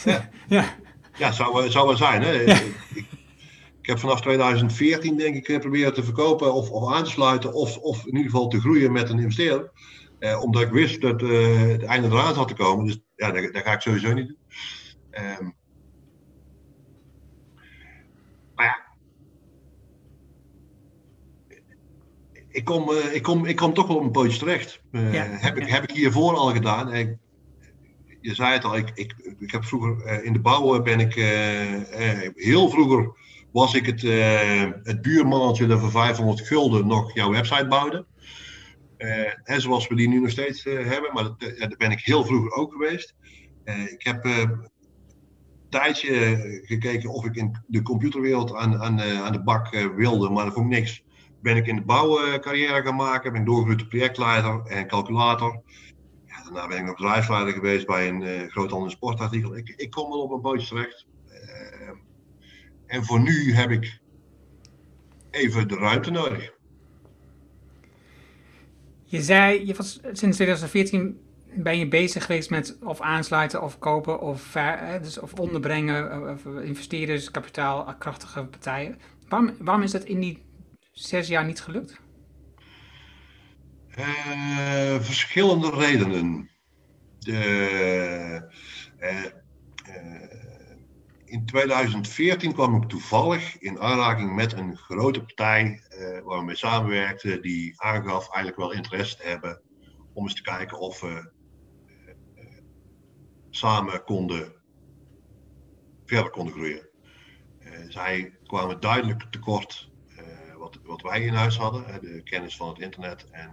Ja. 0.05 0.31
ja. 0.49 0.77
Ja, 1.19 1.33
zou, 1.33 1.71
zou 1.71 1.87
wel 1.87 1.97
zijn. 1.97 2.23
Hè? 2.23 2.31
Ja. 2.31 2.61
Ik, 2.95 3.07
ik 3.81 3.87
heb 3.87 3.99
vanaf 3.99 4.21
2014 4.21 5.17
denk 5.17 5.49
ik 5.49 5.61
proberen 5.61 5.95
te 5.95 6.05
verkopen 6.05 6.55
of, 6.55 6.71
of 6.71 6.93
aan 6.93 7.05
te 7.05 7.11
sluiten 7.11 7.53
of, 7.53 7.77
of 7.77 8.07
in 8.07 8.17
ieder 8.17 8.31
geval 8.31 8.49
te 8.49 8.61
groeien 8.61 8.93
met 8.93 9.11
een 9.11 9.19
investeerder. 9.19 9.71
Eh, 10.23 10.43
omdat 10.43 10.63
ik 10.63 10.71
wist 10.71 11.01
dat 11.01 11.23
eh, 11.23 11.59
het 11.59 11.83
einde 11.83 12.09
eraan 12.09 12.35
zat 12.35 12.49
te 12.49 12.55
komen. 12.55 12.87
Dus 12.87 13.01
ja, 13.17 13.31
dat, 13.31 13.53
dat 13.53 13.63
ga 13.63 13.73
ik 13.73 13.81
sowieso 13.81 14.13
niet 14.13 14.29
doen. 14.29 14.39
Ehm, 15.11 15.51
maar 18.55 18.67
ja. 18.67 18.79
Ik 22.49 22.65
kom, 22.65 22.91
eh, 22.91 23.15
ik, 23.15 23.23
kom, 23.23 23.47
ik 23.47 23.57
kom 23.57 23.75
toch 23.75 23.87
wel 23.87 23.97
op 23.97 24.03
een 24.03 24.11
pootje 24.11 24.39
terecht. 24.39 24.83
Ja, 24.91 25.25
heb, 25.27 25.57
ik, 25.57 25.69
heb 25.69 25.83
ik 25.83 25.91
hiervoor 25.91 26.37
al 26.37 26.53
gedaan. 26.53 26.95
Ik, 26.95 27.17
je 28.21 28.35
zei 28.35 28.53
het 28.53 28.65
al, 28.65 28.77
ik, 28.77 28.91
ik, 28.95 29.15
ik 29.39 29.51
heb 29.51 29.65
vroeger 29.65 30.25
in 30.25 30.33
de 30.33 30.41
bouw 30.41 30.83
ben 30.83 31.01
ik 31.01 31.15
heel 32.35 32.71
vroeger 32.71 33.17
was 33.53 33.75
ik 33.75 33.87
het, 33.87 34.03
het 34.83 35.03
buurmannetje 35.03 35.67
dat 35.67 35.81
voor 35.81 35.91
500 35.91 36.41
gulden 36.41 36.87
nog 36.87 37.15
jouw 37.15 37.31
website 37.31 37.67
bouwde. 37.67 38.07
Eh, 39.03 39.33
en 39.55 39.61
zoals 39.61 39.89
we 39.89 39.95
die 39.95 40.09
nu 40.09 40.21
nog 40.21 40.31
steeds 40.31 40.67
eh, 40.67 40.87
hebben, 40.87 41.13
maar 41.13 41.23
dat, 41.23 41.43
eh, 41.43 41.61
dat 41.69 41.79
ben 41.79 41.91
ik 41.91 42.01
heel 42.01 42.25
vroeger 42.25 42.53
ook 42.53 42.73
geweest. 42.73 43.15
Eh, 43.65 43.93
ik 43.93 44.03
heb 44.03 44.25
eh, 44.25 44.39
een 44.39 44.69
tijdje 45.69 46.15
eh, 46.15 46.67
gekeken 46.67 47.11
of 47.11 47.25
ik 47.25 47.37
in 47.37 47.57
de 47.67 47.83
computerwereld 47.83 48.55
aan, 48.55 48.79
aan, 48.79 49.01
eh, 49.01 49.23
aan 49.23 49.33
de 49.33 49.43
bak 49.43 49.73
eh, 49.73 49.87
wilde, 49.87 50.31
maar 50.31 50.45
dat 50.45 50.55
vond 50.55 50.73
ik 50.73 50.79
niks. 50.79 51.05
Ben 51.41 51.57
ik 51.57 51.67
in 51.67 51.77
de 51.77 51.83
bouwcarrière 51.83 52.83
gaan 52.83 52.97
maken, 52.97 53.33
ben 53.33 53.41
ik 53.41 53.47
doorgegroeid 53.47 53.79
tot 53.79 53.89
projectleider 53.89 54.63
en 54.67 54.87
calculator. 54.87 55.63
Daarna 56.45 56.69
ben 56.69 56.79
ik 56.79 56.85
nog 56.85 56.97
bedrijfsleider 56.97 57.53
geweest 57.55 57.87
bij 57.87 58.09
een 58.09 58.23
eh 58.23 58.51
groothandel 58.51 58.91
sportartikel. 58.91 59.57
Ik, 59.57 59.69
ik 59.77 59.91
kom 59.91 60.11
wel 60.11 60.23
op 60.23 60.31
een 60.31 60.41
bootje 60.41 60.69
terecht. 60.69 61.07
Eh, 61.29 61.91
en 62.87 63.05
voor 63.05 63.21
nu 63.21 63.55
heb 63.55 63.71
ik 63.71 64.01
even 65.31 65.69
de 65.69 65.77
ruimte 65.77 66.11
nodig. 66.11 66.61
Je 69.13 69.23
zei, 69.23 69.67
je 69.67 69.75
was 69.75 70.01
sinds 70.13 70.37
2014 70.37 71.21
ben 71.55 71.79
je 71.79 71.89
bezig 71.89 72.25
geweest 72.25 72.51
met 72.51 72.77
of 72.83 73.01
aansluiten 73.01 73.63
of 73.63 73.79
kopen 73.79 74.21
of, 74.21 74.57
dus 75.03 75.19
of 75.19 75.33
onderbrengen 75.35 76.31
of 76.31 76.45
investeerders, 76.45 77.31
kapitaalkrachtige 77.31 78.45
partijen. 78.45 78.99
Waarom, 79.29 79.57
waarom 79.59 79.83
is 79.83 79.91
dat 79.91 80.05
in 80.05 80.21
die 80.21 80.43
zes 80.93 81.29
jaar 81.29 81.45
niet 81.45 81.61
gelukt? 81.61 82.01
Eh, 83.89 85.01
verschillende 85.01 85.71
redenen. 85.71 86.51
De, 87.19 87.39
eh, 88.99 89.25
eh, 89.25 89.31
in 91.33 91.47
2014 91.47 92.53
kwam 92.53 92.83
ik 92.83 92.89
toevallig 92.89 93.59
in 93.59 93.81
aanraking 93.81 94.35
met 94.35 94.53
een 94.53 94.77
grote 94.77 95.21
partij 95.21 95.83
eh, 95.89 96.21
waar 96.21 96.39
we 96.39 96.45
mee 96.45 96.57
samenwerkten, 96.57 97.43
die 97.43 97.81
aangaf 97.81 98.25
eigenlijk 98.25 98.57
wel 98.57 98.73
interesse 98.73 99.17
te 99.17 99.27
hebben 99.27 99.63
om 100.13 100.23
eens 100.23 100.35
te 100.35 100.43
kijken 100.43 100.79
of 100.79 101.01
we 101.01 101.33
eh, 102.35 102.45
samen 103.51 104.05
konden 104.05 104.53
verder 106.05 106.31
konden 106.31 106.53
groeien. 106.53 106.89
Eh, 107.59 107.85
zij 107.89 108.39
kwamen 108.43 108.81
duidelijk 108.81 109.27
tekort 109.31 109.91
wat, 110.59 110.79
wat 110.83 111.03
wij 111.03 111.23
in 111.23 111.35
huis 111.35 111.57
hadden, 111.57 112.01
de 112.01 112.23
kennis 112.23 112.57
van 112.57 112.69
het 112.69 112.79
internet 112.79 113.31
en, 113.31 113.53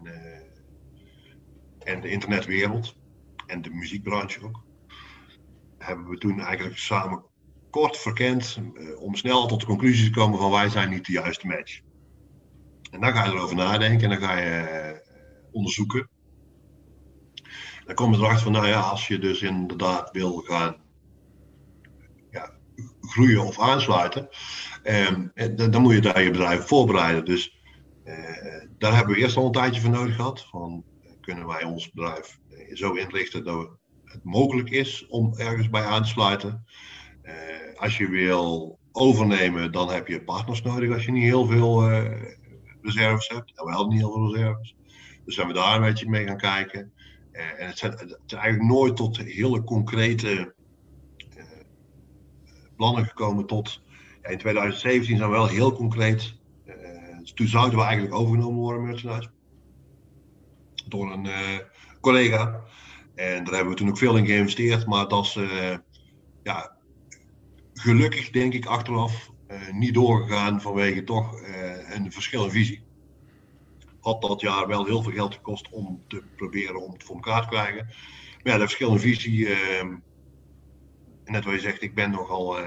en 1.80 2.01
de 2.01 2.09
internetwereld 2.09 2.95
en 3.45 3.61
de 3.61 3.69
muziekbranche 3.69 4.43
ook. 4.43 4.63
Hebben 5.77 6.09
we 6.09 6.17
toen 6.17 6.39
eigenlijk 6.39 6.77
samen 6.77 7.28
kort 7.70 7.97
verkend 7.97 8.59
eh, 8.76 9.01
om 9.01 9.15
snel 9.15 9.47
tot 9.47 9.59
de 9.59 9.65
conclusie 9.65 10.05
te 10.05 10.20
komen 10.20 10.39
van 10.39 10.51
wij 10.51 10.70
zijn 10.70 10.89
niet 10.89 11.05
de 11.05 11.11
juiste 11.11 11.47
match. 11.47 11.82
En 12.91 12.99
dan 12.99 13.13
ga 13.13 13.26
je 13.26 13.32
erover 13.32 13.55
nadenken 13.55 14.11
en 14.11 14.20
dan 14.20 14.30
ga 14.30 14.38
je 14.38 14.49
eh, 14.49 14.97
onderzoeken. 15.51 16.09
Dan 17.86 17.95
kom 17.95 18.11
je 18.11 18.17
erachter 18.17 18.43
van, 18.43 18.51
nou 18.51 18.67
ja, 18.67 18.80
als 18.80 19.07
je 19.07 19.20
dus 19.20 19.41
inderdaad 19.41 20.11
wil 20.11 20.38
gaan 20.38 20.76
ja, 22.32 22.51
groeien 23.01 23.43
of 23.45 23.59
aansluiten, 23.59 24.30
ehm, 24.84 25.28
eh, 25.34 25.55
dan, 25.55 25.72
dan 25.72 25.82
moet 25.82 25.93
je 25.93 26.01
daar 26.01 26.22
je 26.22 26.32
bedrijf 26.32 26.67
voorbereiden. 26.67 27.26
Dus 27.26 27.61
eh, 28.03 28.67
daar 28.78 28.95
hebben 28.95 29.15
we 29.15 29.22
eerst 29.22 29.38
al 29.38 29.45
een 29.45 29.51
tijdje 29.51 29.82
voor 29.82 29.89
nodig 29.89 30.15
gehad. 30.15 30.45
Van, 30.49 30.84
kunnen 31.22 31.47
wij 31.47 31.63
ons 31.63 31.91
bedrijf 31.91 32.39
zo 32.74 32.93
inrichten 32.93 33.43
dat 33.43 33.70
het 34.03 34.24
mogelijk 34.24 34.70
is 34.70 35.07
om 35.07 35.34
ergens 35.38 35.70
bij 35.70 35.84
aan 35.84 36.03
te 36.03 36.09
sluiten. 36.09 36.65
Eh, 37.30 37.80
als 37.82 37.97
je 37.97 38.09
wil 38.09 38.80
overnemen, 38.91 39.71
dan 39.71 39.89
heb 39.89 40.07
je 40.07 40.23
partners 40.23 40.61
nodig 40.61 40.93
als 40.93 41.05
je 41.05 41.11
niet 41.11 41.23
heel 41.23 41.45
veel 41.45 41.89
eh, 41.89 42.21
reserves 42.82 43.27
hebt. 43.27 43.59
En 43.59 43.65
we 43.65 43.71
hadden 43.71 43.89
niet 43.89 43.99
heel 43.99 44.13
veel 44.13 44.36
reserves. 44.36 44.75
Dus 45.25 45.36
zijn 45.36 45.47
we 45.47 45.53
daar 45.53 45.75
een 45.75 45.82
beetje 45.82 46.09
mee 46.09 46.25
gaan 46.25 46.38
kijken. 46.38 46.91
Eh, 47.32 47.61
en 47.61 47.67
het 47.67 47.77
zijn, 47.77 47.93
is 48.25 48.34
eigenlijk 48.34 48.71
nooit 48.71 48.95
tot 48.95 49.17
hele 49.17 49.63
concrete 49.63 50.53
plannen 52.75 53.05
gekomen. 53.05 53.45
Tot 53.45 53.82
ja, 54.21 54.30
in 54.30 54.38
2017 54.38 55.17
zijn 55.17 55.30
we 55.30 55.36
wel 55.36 55.47
heel 55.47 55.73
concreet. 55.73 56.38
dus 57.19 57.34
toen 57.34 57.47
zouden 57.47 57.80
we 57.80 57.86
eigenlijk 57.86 58.15
overgenomen 58.15 58.59
worden, 58.59 58.84
merchandise. 58.84 59.30
Door 60.88 61.11
een 61.11 61.27
collega. 62.01 62.63
En 63.15 63.43
daar 63.43 63.53
hebben 63.53 63.73
we 63.73 63.80
toen 63.80 63.89
ook 63.89 63.97
veel 63.97 64.17
in 64.17 64.25
geïnvesteerd. 64.25 64.86
Maar 64.86 65.07
dat 65.07 65.25
is 65.25 65.38
ja, 66.43 66.78
gelukkig, 67.80 68.30
denk 68.30 68.53
ik, 68.53 68.65
achteraf 68.65 69.32
eh, 69.47 69.71
niet 69.71 69.93
doorgegaan 69.93 70.61
vanwege 70.61 71.03
toch 71.03 71.41
eh, 71.41 71.95
een 71.95 72.11
verschil 72.11 72.43
in 72.43 72.51
visie. 72.51 72.84
Had 73.99 74.21
dat 74.21 74.41
jaar 74.41 74.67
wel 74.67 74.86
heel 74.86 75.03
veel 75.03 75.11
geld 75.11 75.34
gekost 75.34 75.69
om 75.69 76.03
te 76.07 76.23
proberen 76.36 76.82
om 76.82 76.91
het 76.91 77.03
voor 77.03 77.15
elkaar 77.15 77.41
te 77.41 77.47
krijgen. 77.47 77.86
Maar 77.86 78.53
ja, 78.53 78.57
dat 78.57 78.67
verschil 78.67 78.91
in 78.91 78.99
visie, 78.99 79.53
eh, 79.53 79.88
net 81.25 81.45
wat 81.45 81.53
je 81.53 81.59
zegt, 81.59 81.82
ik 81.82 81.95
ben 81.95 82.11
nogal 82.11 82.57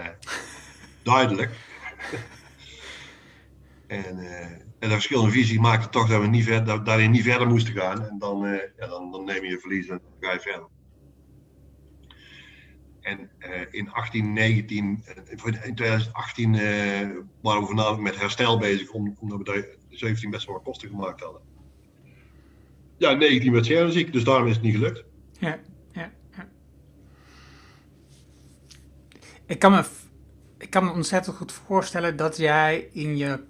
duidelijk. 1.03 1.51
en, 3.87 4.19
en 4.79 4.89
dat 4.89 4.91
verschil 4.91 5.25
in 5.25 5.31
visie 5.31 5.61
maakte 5.61 5.89
toch 5.89 6.09
dat 6.09 6.21
we 6.21 6.27
niet 6.27 6.45
ver, 6.45 6.85
daarin 6.85 7.11
niet 7.11 7.23
verder 7.23 7.47
moesten 7.47 7.75
gaan. 7.75 8.05
En 8.05 8.19
dan, 8.19 8.61
ja, 8.77 8.87
dan, 8.87 9.13
dan 9.13 9.25
neem 9.25 9.45
je 9.45 9.59
verlies 9.59 9.89
en 9.89 10.01
ga 10.21 10.33
je 10.33 10.41
verder. 10.41 10.69
En 13.03 13.31
eh, 13.39 13.61
in 13.71 13.91
18, 13.91 14.33
19, 14.33 15.03
eh, 15.05 15.17
in 15.67 15.75
2018 15.75 16.55
eh, 16.55 16.61
waren 17.41 17.61
we 17.61 17.67
voornamelijk 17.67 18.03
met 18.03 18.21
herstel 18.21 18.59
bezig, 18.59 18.91
om, 18.91 19.17
omdat 19.21 19.39
we 19.39 19.45
de 19.89 19.97
17 19.97 20.31
best 20.31 20.47
wel 20.47 20.55
wat 20.55 20.65
kosten 20.65 20.89
gemaakt 20.89 21.21
hadden. 21.21 21.41
Ja, 22.97 23.13
19 23.13 23.53
werd 23.53 23.67
ziek, 23.93 24.13
dus 24.13 24.25
daarom 24.25 24.47
is 24.47 24.55
het 24.55 24.63
niet 24.63 24.75
gelukt. 24.75 25.05
Ja, 25.39 25.59
ja, 25.93 26.13
ja. 26.37 26.49
Ik 29.47 29.59
kan, 29.59 29.73
me, 29.73 29.85
ik 30.59 30.71
kan 30.71 30.85
me 30.85 30.93
ontzettend 30.93 31.37
goed 31.37 31.53
voorstellen 31.53 32.17
dat 32.17 32.37
jij 32.37 32.89
in 32.93 33.17
je 33.17 33.45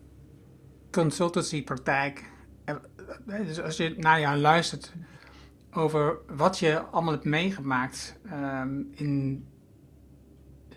consultancypraktijk, 0.90 2.24
dus 3.26 3.61
als 3.61 3.76
je 3.76 3.94
naar 3.96 4.20
jou 4.20 4.38
luistert 4.38 4.92
over 5.72 6.18
wat 6.36 6.58
je 6.58 6.80
allemaal 6.80 7.12
hebt 7.12 7.24
meegemaakt, 7.24 8.18
ehm, 8.26 8.80
in, 8.90 9.44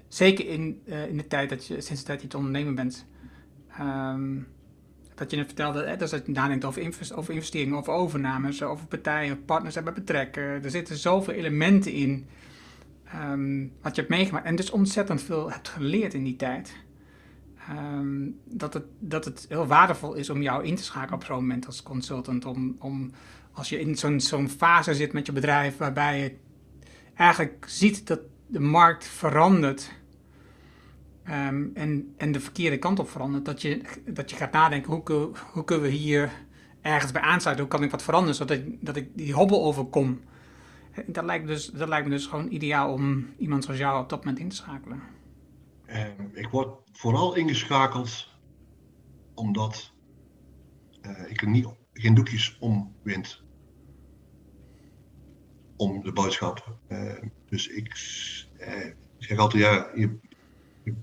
zeker 0.07 0.47
in, 0.47 0.81
eh, 0.85 1.07
in 1.07 1.17
de 1.17 1.27
tijd 1.27 1.49
dat 1.49 1.67
je, 1.67 1.81
sinds 1.81 2.01
de 2.01 2.07
tijd 2.07 2.21
dat 2.21 2.31
je 2.31 2.37
ondernemer 2.37 2.73
bent, 2.73 3.05
ehm, 3.77 4.39
dat 5.15 5.31
je 5.31 5.37
net 5.37 5.45
vertelde, 5.45 5.85
hè, 5.85 5.97
dus 5.97 6.09
dat 6.09 6.25
je 6.25 6.31
nadenkt 6.31 6.65
over, 6.65 6.81
invest- 6.81 7.13
over 7.13 7.33
investeringen, 7.33 7.77
over 7.77 7.93
overnames, 7.93 8.63
over 8.63 8.87
partijen, 8.87 9.45
partners 9.45 9.75
hebben 9.75 9.93
betrekken. 9.93 10.43
Er 10.43 10.69
zitten 10.69 10.97
zoveel 10.97 11.33
elementen 11.33 11.91
in 11.91 12.27
ehm, 13.05 13.67
wat 13.81 13.95
je 13.95 14.01
hebt 14.01 14.13
meegemaakt. 14.13 14.45
En 14.45 14.55
dus 14.55 14.69
ontzettend 14.69 15.21
veel 15.21 15.51
hebt 15.51 15.69
geleerd 15.69 16.13
in 16.13 16.23
die 16.23 16.35
tijd. 16.35 16.75
Dat, 18.45 18.73
het, 18.73 18.83
dat 18.99 19.25
het 19.25 19.45
heel 19.49 19.67
waardevol 19.67 20.13
is 20.13 20.29
om 20.29 20.41
jou 20.41 20.65
in 20.65 20.75
te 20.75 20.83
schakelen 20.83 21.13
op 21.13 21.23
zo'n 21.23 21.35
moment 21.35 21.65
als 21.65 21.83
consultant. 21.83 22.45
Om, 22.45 22.75
om 22.79 23.11
als 23.55 23.69
je 23.69 23.79
in 23.79 23.95
zo'n 23.95 24.19
zo'n 24.19 24.49
fase 24.49 24.93
zit 24.93 25.13
met 25.13 25.25
je 25.25 25.31
bedrijf 25.31 25.77
waarbij 25.77 26.19
je 26.19 26.35
eigenlijk 27.13 27.65
ziet 27.67 28.07
dat 28.07 28.19
de 28.47 28.59
markt 28.59 29.05
verandert 29.05 29.91
ehm, 31.23 31.65
en, 31.73 32.13
en 32.17 32.31
de 32.31 32.39
verkeerde 32.39 32.77
kant 32.79 32.99
op 32.99 33.09
verandert, 33.09 33.45
dat 33.45 33.61
je, 33.61 33.81
dat 34.05 34.29
je 34.29 34.35
gaat 34.35 34.51
nadenken, 34.51 34.93
hoe, 34.93 35.31
hoe 35.51 35.63
kunnen 35.63 35.85
we 35.85 35.91
hier 35.91 36.31
ergens 36.81 37.11
bij 37.11 37.21
aansluiten? 37.21 37.65
Hoe 37.65 37.75
kan 37.75 37.83
ik 37.83 37.91
wat 37.91 38.03
veranderen, 38.03 38.35
zodat 38.35 38.57
ik, 38.57 38.77
dat 38.81 38.95
ik 38.95 39.09
die 39.13 39.33
hobbel 39.33 39.63
overkom? 39.63 40.21
Dat 41.05 41.23
lijkt, 41.23 41.47
dus, 41.47 41.65
dat 41.65 41.87
lijkt 41.87 42.07
me 42.07 42.13
dus 42.13 42.25
gewoon 42.25 42.51
ideaal 42.51 42.93
om 42.93 43.27
iemand 43.37 43.63
zoals 43.63 43.79
jou 43.79 44.01
op 44.01 44.09
dat 44.09 44.19
moment 44.19 44.39
in 44.39 44.49
te 44.49 44.55
schakelen. 44.55 45.01
Ehm, 45.85 46.23
ik 46.33 46.47
word 46.49 46.79
vooral 46.91 47.35
ingeschakeld 47.35 48.33
omdat 49.33 49.93
eh, 51.01 51.31
ik 51.31 51.41
er 51.41 51.49
niet, 51.49 51.67
geen 51.93 52.13
doekjes 52.13 52.57
om 52.59 52.95
wind 53.01 53.44
om 55.75 56.03
de 56.03 56.11
boodschap. 56.11 56.77
Eh, 56.87 57.13
dus 57.49 57.67
ik 57.67 57.87
eh, 58.57 58.91
zeg 59.17 59.37
altijd, 59.37 59.63
ja, 59.63 59.89
je, 59.95 60.17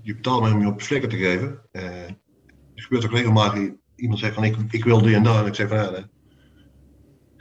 je, 0.01 0.15
betaalt 0.15 0.41
mij 0.41 0.51
om 0.51 0.61
je 0.61 0.67
op 0.67 0.81
flikker 0.81 1.09
te 1.09 1.17
geven. 1.17 1.61
Eh 1.71 2.09
er 2.75 2.83
gebeurt 2.83 3.05
ook 3.05 3.11
regelmatig, 3.11 3.71
iemand 3.95 4.19
zegt 4.19 4.33
van 4.33 4.43
ik, 4.43 4.55
ik 4.69 4.83
wil 4.83 5.01
dit 5.01 5.13
en 5.13 5.23
dat. 5.23 5.39
En 5.39 5.45
ik 5.45 5.55
zeg 5.55 5.67
van 5.67 5.77
ja, 5.77 5.91
dat 5.91 6.07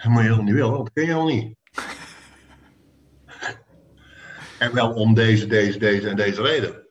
moet 0.04 0.16
je 0.16 0.22
helemaal 0.22 0.44
niet 0.44 0.54
willen, 0.54 0.72
dat 0.72 0.92
kun 0.92 1.06
je 1.06 1.14
al 1.14 1.26
niet. 1.26 1.56
en 4.58 4.74
wel 4.74 4.92
om 4.92 5.14
deze, 5.14 5.46
deze, 5.46 5.78
deze 5.78 6.08
en 6.08 6.16
deze 6.16 6.42
reden. 6.42 6.81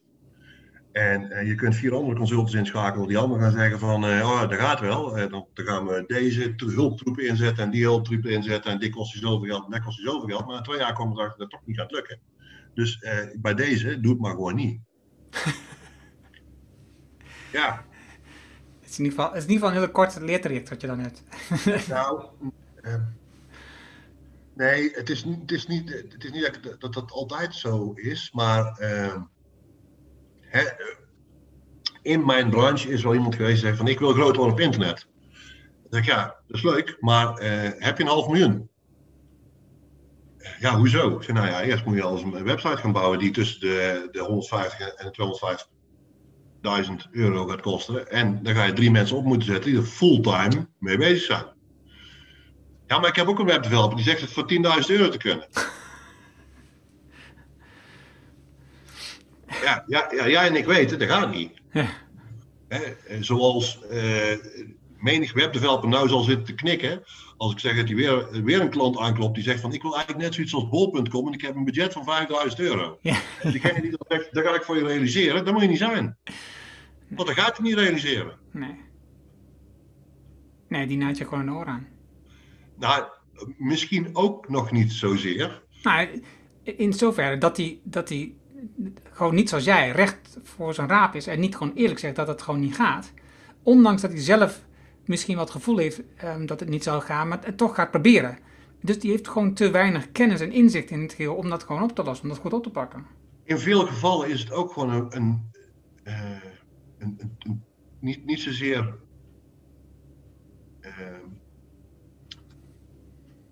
En 0.92 1.32
eh, 1.32 1.48
je 1.48 1.56
kunt 1.56 1.76
vier 1.76 1.94
andere 1.94 2.16
consultants 2.18 2.54
inschakelen 2.54 3.08
die 3.08 3.18
allemaal 3.18 3.40
gaan 3.40 3.52
zeggen 3.52 3.80
van, 3.80 4.06
eh, 4.06 4.30
oh, 4.30 4.42
dat 4.50 4.60
gaat 4.60 4.80
wel. 4.80 5.18
Eh, 5.18 5.30
dan, 5.30 5.48
dan 5.54 5.66
gaan 5.66 5.86
we 5.86 6.04
deze 6.08 6.56
tro- 6.56 6.68
hulptroepen 6.68 7.28
inzetten 7.28 7.64
en 7.64 7.70
die 7.72 7.84
hulptroepen 7.84 8.32
inzetten 8.32 8.72
en 8.72 8.80
dit 8.80 8.92
kost 8.92 9.14
je 9.14 9.20
zoveel 9.20 9.50
geld 9.50 9.66
en 9.66 9.72
dat 9.72 9.84
kost 9.84 9.98
je 9.98 10.04
zoveel 10.04 10.28
geld. 10.28 10.46
Maar 10.46 10.56
na 10.56 10.62
twee 10.62 10.78
jaar 10.80 10.94
komen 10.94 11.14
we 11.16 11.20
erachter 11.20 11.40
dat 11.40 11.52
het 11.52 11.60
toch 11.60 11.68
niet 11.68 11.78
gaat 11.80 11.92
lukken. 11.92 12.20
Dus 12.74 13.00
eh, 13.00 13.18
bij 13.36 13.54
deze, 13.54 14.00
doe 14.00 14.12
het 14.12 14.22
maar 14.22 14.32
gewoon 14.32 14.56
niet. 14.56 14.80
ja, 17.52 17.86
Het 18.80 18.90
is 18.90 18.98
in 18.98 19.04
ieder 19.04 19.20
geval, 19.20 19.34
het 19.34 19.44
is 19.44 19.44
in 19.48 19.52
ieder 19.52 19.68
geval 19.68 19.70
een 19.70 19.82
hele 19.82 19.92
korte 19.92 20.24
leertraject 20.26 20.70
wat 20.70 20.82
je 20.82 20.88
dan 20.88 21.00
hebt. 21.00 21.24
nou, 21.90 22.26
eh, 22.82 22.94
nee, 24.56 24.92
het 24.94 25.10
is, 25.10 25.24
niet- 25.26 25.42
het 25.42 25.52
is 25.52 25.68
niet, 25.68 25.90
het 25.90 26.24
is 26.24 26.32
niet 26.32 26.60
dat, 26.64 26.80
dat 26.82 26.94
dat 26.94 27.12
altijd 27.12 27.56
zo 27.56 27.92
is, 27.94 28.32
maar 28.34 28.78
eh, 28.78 29.22
hè, 30.52 30.64
in 32.02 32.26
mijn 32.26 32.50
branche 32.50 32.90
is 32.90 33.04
wel 33.04 33.14
iemand 33.14 33.36
geweest 33.36 33.54
die 33.54 33.66
zegt 33.66 33.78
van 33.78 33.88
ik 33.88 34.00
wil 34.00 34.14
groot 34.14 34.36
worden 34.36 34.54
op 34.54 34.60
internet. 34.60 35.08
Dan 35.90 36.04
ja, 36.04 36.36
dat 36.48 36.58
is 36.58 36.64
leuk, 36.64 36.98
maar 37.00 37.38
eh, 37.38 37.70
heb 37.78 37.98
je 37.98 38.04
een 38.04 38.10
half 38.10 38.28
miljoen? 38.28 38.70
Ja, 40.60 40.78
hoezo? 40.78 41.16
Ik 41.16 41.24
zeg, 41.24 41.36
nou 41.36 41.48
ja, 41.48 41.62
eerst 41.62 41.86
moet 41.86 41.96
je 41.96 42.04
als 42.04 42.22
een 42.22 42.44
website 42.44 42.78
gaan 42.78 42.92
bouwen 42.92 43.20
die 43.20 43.32
tussen 43.32 43.60
de, 43.60 44.08
de 44.12 44.20
150 44.20 44.80
en 44.80 45.12
de 45.12 45.66
250.000 47.06 47.12
euro 47.12 47.46
gaat 47.48 47.62
kosten. 47.62 48.10
En 48.10 48.44
dan 48.44 48.56
ga 48.56 48.64
je 48.64 48.74
drie 48.74 48.92
mensen 48.92 49.18
op 49.18 49.24
moeten 49.24 49.48
zetten 49.48 49.72
die 49.72 49.80
er 49.80 49.86
fulltime 49.86 50.68
mee 50.80 50.98
bezig 50.98 51.22
zijn. 51.22 51.46
Ja, 52.88 53.00
maar 53.00 53.10
ik 53.10 53.16
heb 53.16 53.28
ook 53.28 53.40
een 53.40 53.46
webdeveloper 53.46 53.96
die 53.96 54.06
zegt 54.06 54.22
het 54.22 54.32
voor 54.32 54.52
10.000 54.52 54.60
euro 54.88 55.10
te 55.10 55.18
kunnen. 55.18 55.48
Ja, 59.62 59.84
ja, 59.88 60.08
ja, 60.12 60.30
jij 60.30 60.48
en 60.48 60.56
ik 60.56 60.66
weten, 60.66 61.00
dat 61.00 61.10
gaat 61.10 61.32
niet. 61.32 61.52
Ja. 61.72 61.88
Hè, 62.68 62.80
zoals 63.20 63.88
eh, 63.88 64.38
menig 64.98 65.34
webdeveloper 65.34 65.90
nou 65.90 66.08
zal 66.08 66.22
zitten 66.22 66.46
te 66.46 66.56
knikken. 66.56 67.04
Als 67.38 67.52
ik 67.52 67.60
zeg 67.60 67.76
dat 67.76 67.88
hij 67.88 67.96
weer, 67.96 68.44
weer 68.44 68.62
een 68.62 68.70
klant 68.70 68.98
aanklopt 68.98 69.36
die 69.36 69.44
zegt 69.44 69.60
van 69.60 69.74
ik 69.74 69.82
wil 69.82 69.96
eigenlijk 69.96 70.24
net 70.24 70.34
zoiets 70.34 70.54
als 70.54 70.70
bol.com 70.70 71.28
en 71.28 71.34
ik 71.34 71.42
heb 71.42 71.56
een 71.56 71.64
budget 71.64 71.94
van 71.94 72.04
5000 72.04 72.62
euro. 72.62 72.98
Ja. 73.02 73.16
En 73.42 73.52
diegene 73.52 73.82
die 73.82 73.90
dan 73.90 74.06
zegt, 74.08 74.34
dat 74.34 74.46
ga 74.46 74.56
ik 74.56 74.64
voor 74.64 74.78
je 74.78 74.86
realiseren, 74.86 75.46
dat 75.46 75.54
moet 75.54 75.62
je 75.62 75.68
niet 75.68 75.78
zijn. 75.78 76.18
Want 77.08 77.28
dat 77.28 77.38
gaat 77.38 77.58
hij 77.58 77.66
niet 77.66 77.78
realiseren. 77.78 78.38
Nee. 78.52 78.76
Nee, 80.68 80.88
die 80.88 80.98
naait 80.98 81.18
je 81.18 81.24
gewoon 81.24 81.48
een 81.48 81.54
oor 81.54 81.66
aan. 81.66 81.88
Nou, 82.80 83.04
misschien 83.58 84.10
ook 84.14 84.50
nog 84.50 84.72
niet 84.72 84.92
zozeer. 84.92 85.62
Nou, 85.84 86.24
in 86.64 86.94
zoverre 86.94 87.38
dat 87.38 87.58
hij, 87.58 87.80
dat 87.84 88.10
hij 88.10 88.34
gewoon 89.22 89.36
niet 89.36 89.50
zoals 89.50 89.64
jij 89.64 89.92
recht 89.92 90.38
voor 90.44 90.74
zijn 90.74 90.88
raap 90.88 91.16
is 91.16 91.28
en 91.28 91.40
niet 91.40 91.56
gewoon 91.56 91.74
eerlijk 91.76 92.00
zegt 92.00 92.16
dat 92.16 92.28
het 92.28 92.42
gewoon 92.42 92.60
niet 92.60 92.76
gaat. 92.76 93.14
Ondanks 93.64 94.02
dat 94.02 94.12
hij 94.12 94.22
zelf 94.22 94.62
misschien 95.06 95.38
wat 95.38 95.50
gevoel 95.50 95.78
heeft 95.78 96.02
ehm, 96.16 96.46
dat 96.46 96.60
het 96.60 96.70
niet 96.70 96.84
zou 96.84 97.02
gaan, 97.02 97.28
maar 97.28 97.40
het 97.44 97.58
toch 97.58 97.76
gaat 97.76 97.92
proberen. 97.92 98.38
Dus 98.82 99.00
die 99.00 99.12
heeft 99.12 99.28
gewoon 99.28 99.54
te 99.54 99.70
weinig 99.72 100.12
kennis 100.12 100.40
en 100.40 100.52
inzicht 100.52 100.90
in 100.90 101.02
het 101.02 101.14
geheel 101.14 101.36
om 101.36 101.50
dat 101.50 101.64
gewoon 101.64 101.84
op 101.84 101.96
te 101.96 102.04
lossen, 102.04 102.24
om 102.24 102.30
dat 102.30 102.42
goed 102.42 102.54
op 102.54 102.64
te 102.64 102.70
pakken. 102.70 103.06
In 103.44 103.60
veel 103.60 103.86
gevallen 103.86 104.30
is 104.30 104.40
het 104.40 104.52
ook 104.52 104.72
gewoon 104.74 104.90
een, 104.90 105.16
een, 105.16 105.52
eh, 106.04 106.44
een, 107.00 107.20
niet, 108.00 108.26
niet 108.26 108.40
zozeer 108.40 108.96
eh, 110.80 110.92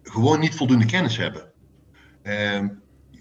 gewoon 0.03 0.39
niet 0.39 0.55
voldoende 0.55 0.85
kennis 0.85 1.17
hebben. 1.17 1.51
Eh, 2.21 2.65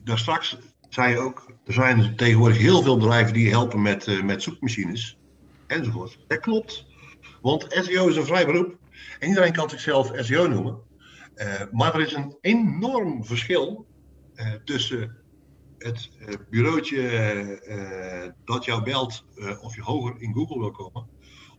daar 0.04 0.18
straks 0.18 0.58
zei 0.88 1.12
je 1.12 1.18
ook, 1.18 1.52
er 1.64 1.72
zijn 1.72 2.16
tegenwoordig 2.16 2.58
heel 2.58 2.82
veel 2.82 2.96
bedrijven 2.96 3.32
die 3.32 3.50
helpen 3.50 3.82
met, 3.82 4.06
eh, 4.06 4.22
met 4.22 4.42
zoekmachines 4.42 5.18
enzovoort. 5.66 6.18
Dat 6.26 6.40
klopt, 6.40 6.86
want 7.42 7.66
SEO 7.68 8.08
is 8.08 8.16
een 8.16 8.24
vrij 8.24 8.46
beroep 8.46 8.78
en 9.18 9.28
iedereen 9.28 9.52
kan 9.52 9.70
zichzelf 9.70 10.10
SEO 10.14 10.46
noemen. 10.46 10.78
Eh, 11.34 11.62
maar 11.72 11.94
er 11.94 12.00
is 12.00 12.12
een 12.12 12.36
enorm 12.40 13.24
verschil 13.24 13.86
eh, 14.34 14.52
tussen 14.64 15.16
het 15.78 16.10
bureautje 16.50 18.32
dat 18.44 18.64
jou 18.64 18.82
belt 18.82 19.24
of 19.60 19.74
je 19.74 19.82
hoger 19.82 20.14
in 20.18 20.34
Google 20.34 20.58
wil 20.58 20.70
komen. 20.70 21.08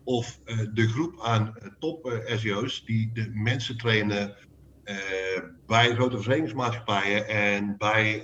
Of 0.03 0.39
de 0.73 0.88
groep 0.88 1.21
aan 1.21 1.53
top 1.80 2.21
SEO's 2.25 2.86
die 2.86 3.11
de 3.13 3.30
mensen 3.34 3.77
trainen 3.77 4.36
bij 5.65 5.93
grote 5.93 6.15
verzekeringsmaatschappijen 6.15 7.27
en 7.27 7.77
bij 7.77 8.23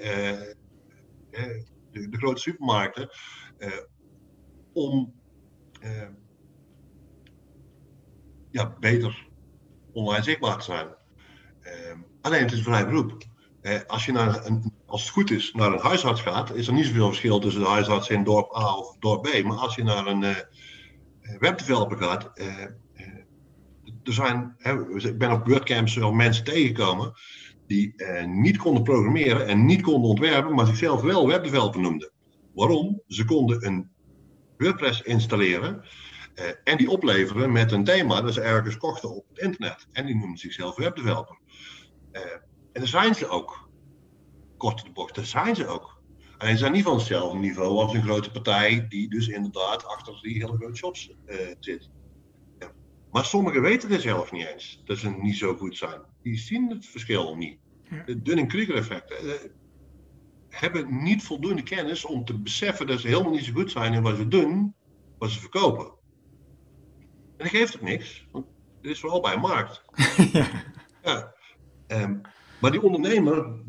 de, 1.91 2.17
grote 2.17 2.41
supermarkten. 2.41 3.09
eh, 3.57 3.71
om 4.75 5.13
eh, 5.81 6.07
ja, 8.51 8.75
beter 8.79 9.27
online 9.91 10.23
zichtbaar 10.23 10.57
te 10.57 10.63
zijn. 10.63 10.87
Eh, 11.61 11.97
alleen 12.21 12.41
het 12.41 12.51
is 12.51 12.61
vrij 12.61 12.85
beroep. 12.85 13.23
Eh, 13.61 13.79
als 13.87 14.05
je 14.05 14.11
naar 14.11 14.45
een, 14.45 14.73
als 14.85 15.01
het 15.01 15.11
goed 15.11 15.31
is, 15.31 15.51
naar 15.53 15.71
een 15.71 15.79
huisarts 15.79 16.21
gaat, 16.21 16.53
is 16.55 16.67
er 16.67 16.73
niet 16.73 16.85
zoveel 16.85 17.07
verschil 17.07 17.39
tussen 17.39 17.61
de 17.61 17.67
huisarts 17.67 18.09
in 18.09 18.23
dorp 18.23 18.55
A 18.55 18.75
of 18.75 18.95
dorp 18.99 19.23
B. 19.23 19.43
Maar 19.43 19.57
als 19.57 19.75
je 19.75 19.83
naar 19.83 20.07
een 20.07 20.35
webdeveloper 21.39 21.97
gaat, 21.97 22.31
er 24.03 24.13
zijn, 24.13 24.55
ik 24.97 25.17
ben 25.17 25.31
op 25.31 25.47
WordCamps 25.47 25.95
wel 25.95 26.11
mensen 26.11 26.43
tegengekomen 26.43 27.13
die 27.67 27.95
eh, 27.95 28.25
niet 28.25 28.57
konden 28.57 28.83
programmeren 28.83 29.47
en 29.47 29.65
niet 29.65 29.81
konden 29.81 30.09
ontwerpen, 30.09 30.55
maar 30.55 30.65
zichzelf 30.65 31.01
wel 31.01 31.27
webdeveloper 31.27 31.81
noemden. 31.81 32.11
Waarom? 32.53 33.01
Ze 33.07 33.25
konden 33.25 33.65
een 33.65 33.89
WordPress 34.57 35.01
installeren 35.01 35.85
eh, 36.35 36.45
en 36.63 36.77
die 36.77 36.89
opleveren 36.89 37.51
met 37.51 37.71
een 37.71 37.83
thema 37.83 38.21
dat 38.21 38.33
ze 38.33 38.41
ergens 38.41 38.77
kochten 38.77 39.15
op 39.15 39.25
het 39.27 39.37
internet. 39.37 39.87
En 39.91 40.05
die 40.05 40.15
noemden 40.15 40.37
zichzelf 40.37 40.75
webdeveloper. 40.75 41.39
Eh, 42.11 42.21
en 42.71 42.81
daar 42.81 42.87
zijn 42.87 43.15
ze 43.15 43.27
ook. 43.27 43.69
Kort 44.57 44.85
de 44.85 44.91
bocht, 44.91 45.15
daar 45.15 45.25
zijn 45.25 45.55
ze 45.55 45.67
ook. 45.67 46.03
Alleen 46.37 46.53
ze 46.53 46.59
zijn 46.59 46.71
niet 46.71 46.83
van 46.83 46.97
hetzelfde 46.97 47.39
niveau 47.39 47.77
als 47.77 47.93
een 47.93 48.03
grote 48.03 48.31
partij 48.31 48.87
die 48.87 49.09
dus 49.09 49.27
inderdaad 49.27 49.85
achter 49.85 50.19
die 50.21 50.33
hele 50.33 50.57
grote 50.57 50.75
shops 50.75 51.13
zit. 51.59 51.89
Maar 53.15 53.25
sommigen 53.25 53.61
weten 53.61 53.91
het 53.91 54.01
zelf 54.01 54.31
niet 54.31 54.47
eens, 54.47 54.81
dat 54.85 54.97
ze 54.97 55.09
niet 55.09 55.37
zo 55.37 55.55
goed 55.55 55.77
zijn. 55.77 56.01
Die 56.21 56.37
zien 56.37 56.69
het 56.69 56.85
verschil 56.85 57.35
niet. 57.35 57.59
Ja. 57.89 58.03
Het 58.05 58.25
Dunning-Kruger 58.25 58.75
effect. 58.75 59.11
eh, 59.11 59.33
hebben 60.49 61.03
niet 61.03 61.23
voldoende 61.23 61.63
kennis 61.63 62.05
om 62.05 62.25
te 62.25 62.39
beseffen 62.39 62.87
dat 62.87 62.99
ze 62.99 63.07
helemaal 63.07 63.31
niet 63.31 63.43
zo 63.43 63.53
goed 63.53 63.71
zijn 63.71 63.93
in 63.93 64.01
wat 64.01 64.15
ze 64.17 64.27
doen, 64.27 64.75
wat 65.17 65.29
ze 65.29 65.39
verkopen. 65.39 65.85
En 65.85 67.37
dat 67.37 67.47
geeft 67.47 67.75
ook 67.75 67.81
niks, 67.81 68.27
want 68.31 68.45
het 68.81 68.91
is 68.91 68.99
vooral 68.99 69.21
bij 69.21 69.33
een 69.33 69.39
markt. 69.39 69.81
ja. 70.33 70.47
Ja. 71.03 71.35
Ehm, 71.87 72.17
maar 72.61 72.71
die 72.71 72.81
ondernemer, 72.81 73.61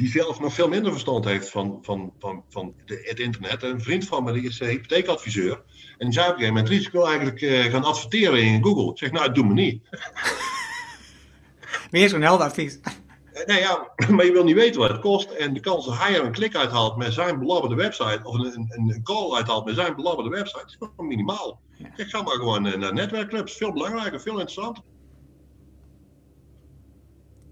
die 0.00 0.10
zelf 0.10 0.40
nog 0.40 0.54
veel 0.54 0.68
minder 0.68 0.92
verstand 0.92 1.24
heeft 1.24 1.50
van, 1.50 1.78
van, 1.82 2.12
van, 2.18 2.44
van 2.48 2.74
de, 2.84 3.00
het 3.04 3.20
internet. 3.20 3.62
Een 3.62 3.80
vriend 3.80 4.06
van 4.06 4.24
me, 4.24 4.32
die 4.32 4.42
is 4.42 4.60
eh, 4.60 4.68
hypotheekadviseur. 4.68 5.62
En 5.98 6.06
die 6.06 6.12
zei 6.12 6.26
op 6.26 6.32
een 6.32 6.38
gegeven 6.38 6.54
moment, 6.54 6.68
Ries, 6.68 6.86
ik 6.86 6.92
wil 6.92 7.06
eigenlijk 7.06 7.40
eh, 7.40 7.62
gaan 7.62 7.84
adverteren 7.84 8.42
in 8.42 8.64
Google. 8.64 8.90
Ik 8.90 8.98
zeg, 8.98 9.10
nou, 9.10 9.32
doe 9.32 9.44
me 9.44 9.52
niet. 9.52 9.82
Weer 11.90 12.08
zo'n 12.08 12.22
heldenadvies. 12.22 12.80
Eh, 12.80 12.92
Nee, 13.46 13.60
ja, 13.60 13.90
maar 14.14 14.24
je 14.24 14.32
wil 14.32 14.44
niet 14.44 14.54
weten 14.54 14.80
wat 14.80 14.90
het 14.90 15.00
kost. 15.00 15.30
En 15.30 15.54
de 15.54 15.60
kans 15.60 15.86
dat 15.86 15.98
hij 15.98 16.14
er 16.14 16.24
een 16.24 16.32
klik 16.32 16.56
uithaalt 16.56 16.96
met 16.96 17.12
zijn 17.12 17.38
belabberde 17.38 17.74
website, 17.74 18.20
of 18.22 18.34
een, 18.34 18.44
een, 18.44 18.90
een 18.94 19.02
call 19.02 19.34
uithaalt 19.34 19.64
met 19.64 19.74
zijn 19.74 19.96
belabberde 19.96 20.30
website, 20.30 20.64
is 20.66 20.76
gewoon 20.78 21.06
minimaal. 21.06 21.60
Ja. 21.76 21.90
Ik 21.96 22.06
ga 22.06 22.22
maar 22.22 22.34
gewoon 22.34 22.66
eh, 22.66 22.78
naar 22.78 22.92
netwerkclubs. 22.92 23.56
Veel 23.56 23.72
belangrijker, 23.72 24.20
veel 24.20 24.32
interessanter. 24.32 24.82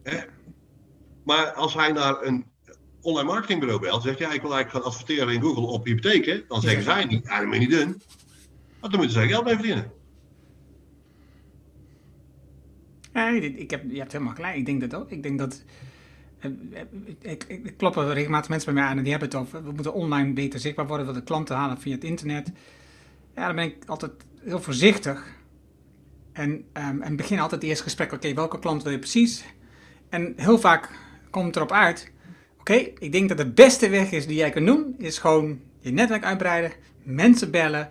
Hè? 0.03 0.19
Maar 1.29 1.53
als 1.53 1.75
hij 1.75 1.93
naar 1.93 2.23
een 2.23 2.45
online 3.01 3.29
marketingbureau 3.29 3.81
belt, 3.81 4.03
zegt 4.03 4.19
ja, 4.19 4.33
ik 4.33 4.43
wil 4.43 4.55
eigenlijk 4.55 4.85
gaan 4.85 4.93
adverteren 4.93 5.35
in 5.35 5.41
Google 5.41 5.67
op 5.67 5.85
hypotheken, 5.85 6.45
dan 6.49 6.61
zeggen 6.61 6.83
zij 6.83 7.05
niet, 7.05 7.25
ja, 7.27 7.39
dat 7.39 7.47
moet 7.47 7.59
niet 7.59 7.71
doen. 7.71 8.03
Want 8.81 8.93
dan 8.93 9.01
moeten 9.01 9.11
zij 9.11 9.29
geld 9.29 9.45
mee 9.45 9.55
verdienen. 9.55 9.91
Ja, 13.13 13.29
ik 13.29 13.71
heb, 13.71 13.83
je 13.91 13.99
hebt 13.99 14.13
helemaal 14.13 14.35
gelijk. 14.35 14.57
Ik 14.57 14.67
denk 14.67 14.81
dat 14.81 14.95
ook. 14.95 15.11
Ik 15.11 15.23
denk 15.23 15.39
dat. 15.39 15.63
eh, 16.39 16.51
Ik, 17.21 17.45
ik, 17.45 17.65
ik 17.65 17.77
kloppen 17.77 18.13
regelmatig 18.13 18.49
mensen 18.51 18.73
bij 18.75 18.83
mij 18.83 18.91
aan 18.91 18.97
en 18.97 19.03
die 19.03 19.13
hebben 19.13 19.29
het 19.29 19.39
over. 19.39 19.65
We 19.65 19.73
moeten 19.73 19.95
online 19.95 20.33
beter 20.33 20.61
zichtbaar 20.61 20.87
worden, 20.87 21.07
we 21.07 21.13
willen 21.13 21.27
klanten 21.27 21.57
halen 21.57 21.81
via 21.81 21.95
het 21.95 22.05
internet. 22.05 22.53
Ja, 23.35 23.47
dan 23.47 23.57
ben 23.57 23.65
ik 23.65 23.77
altijd 23.87 24.13
heel 24.41 24.61
voorzichtig. 24.61 25.37
En, 26.33 26.65
ehm, 26.73 27.01
en 27.01 27.17
begin 27.17 27.39
altijd 27.41 27.61
het 27.61 27.71
eerste 27.71 27.85
gesprek. 27.85 28.13
Oké, 28.13 28.35
welke 28.35 28.59
klant 28.59 28.83
wil 28.83 28.93
je 28.93 28.99
precies? 28.99 29.45
En 30.09 30.33
heel 30.37 30.59
vaak 30.59 30.91
komt 31.31 31.57
erop 31.57 31.73
uit. 31.73 32.13
Oké, 32.59 32.75
ik 32.75 33.13
denk 33.13 33.29
dat 33.29 33.39
de 33.39 33.51
beste 33.51 33.89
weg 33.89 34.11
is 34.11 34.27
die 34.27 34.37
jij 34.37 34.51
kan 34.51 34.65
doen, 34.65 34.95
is 34.99 35.19
gewoon 35.19 35.61
je 35.81 35.91
netwerk 35.91 36.25
uitbreiden, 36.25 36.73
mensen 37.03 37.51
bellen, 37.51 37.91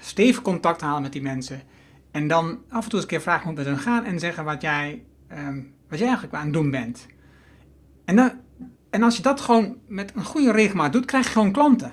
stevig 0.00 0.42
contact 0.42 0.80
halen 0.80 1.02
met 1.02 1.12
die 1.12 1.22
mensen. 1.22 1.62
En 2.10 2.28
dan 2.28 2.58
af 2.68 2.84
en 2.84 2.90
toe 2.90 2.92
eens 2.92 3.02
een 3.02 3.08
keer 3.08 3.20
vragen 3.20 3.48
hoe 3.48 3.56
het 3.56 3.66
met 3.66 3.74
hun 3.74 3.84
gaat 3.84 4.04
en 4.04 4.18
zeggen 4.18 4.44
wat 4.44 4.62
jij, 4.62 5.02
ehm, 5.28 5.60
wat 5.88 5.98
jij 5.98 6.06
eigenlijk 6.06 6.36
aan 6.36 6.44
het 6.44 6.52
doen 6.52 6.70
bent. 6.70 7.06
En, 8.04 8.16
dan, 8.16 8.32
en 8.90 9.02
als 9.02 9.16
je 9.16 9.22
dat 9.22 9.40
gewoon 9.40 9.76
met 9.86 10.12
een 10.14 10.24
goede 10.24 10.52
regelmaat 10.52 10.92
doet, 10.92 11.04
krijg 11.04 11.24
je 11.24 11.32
gewoon 11.32 11.52
klanten. 11.52 11.92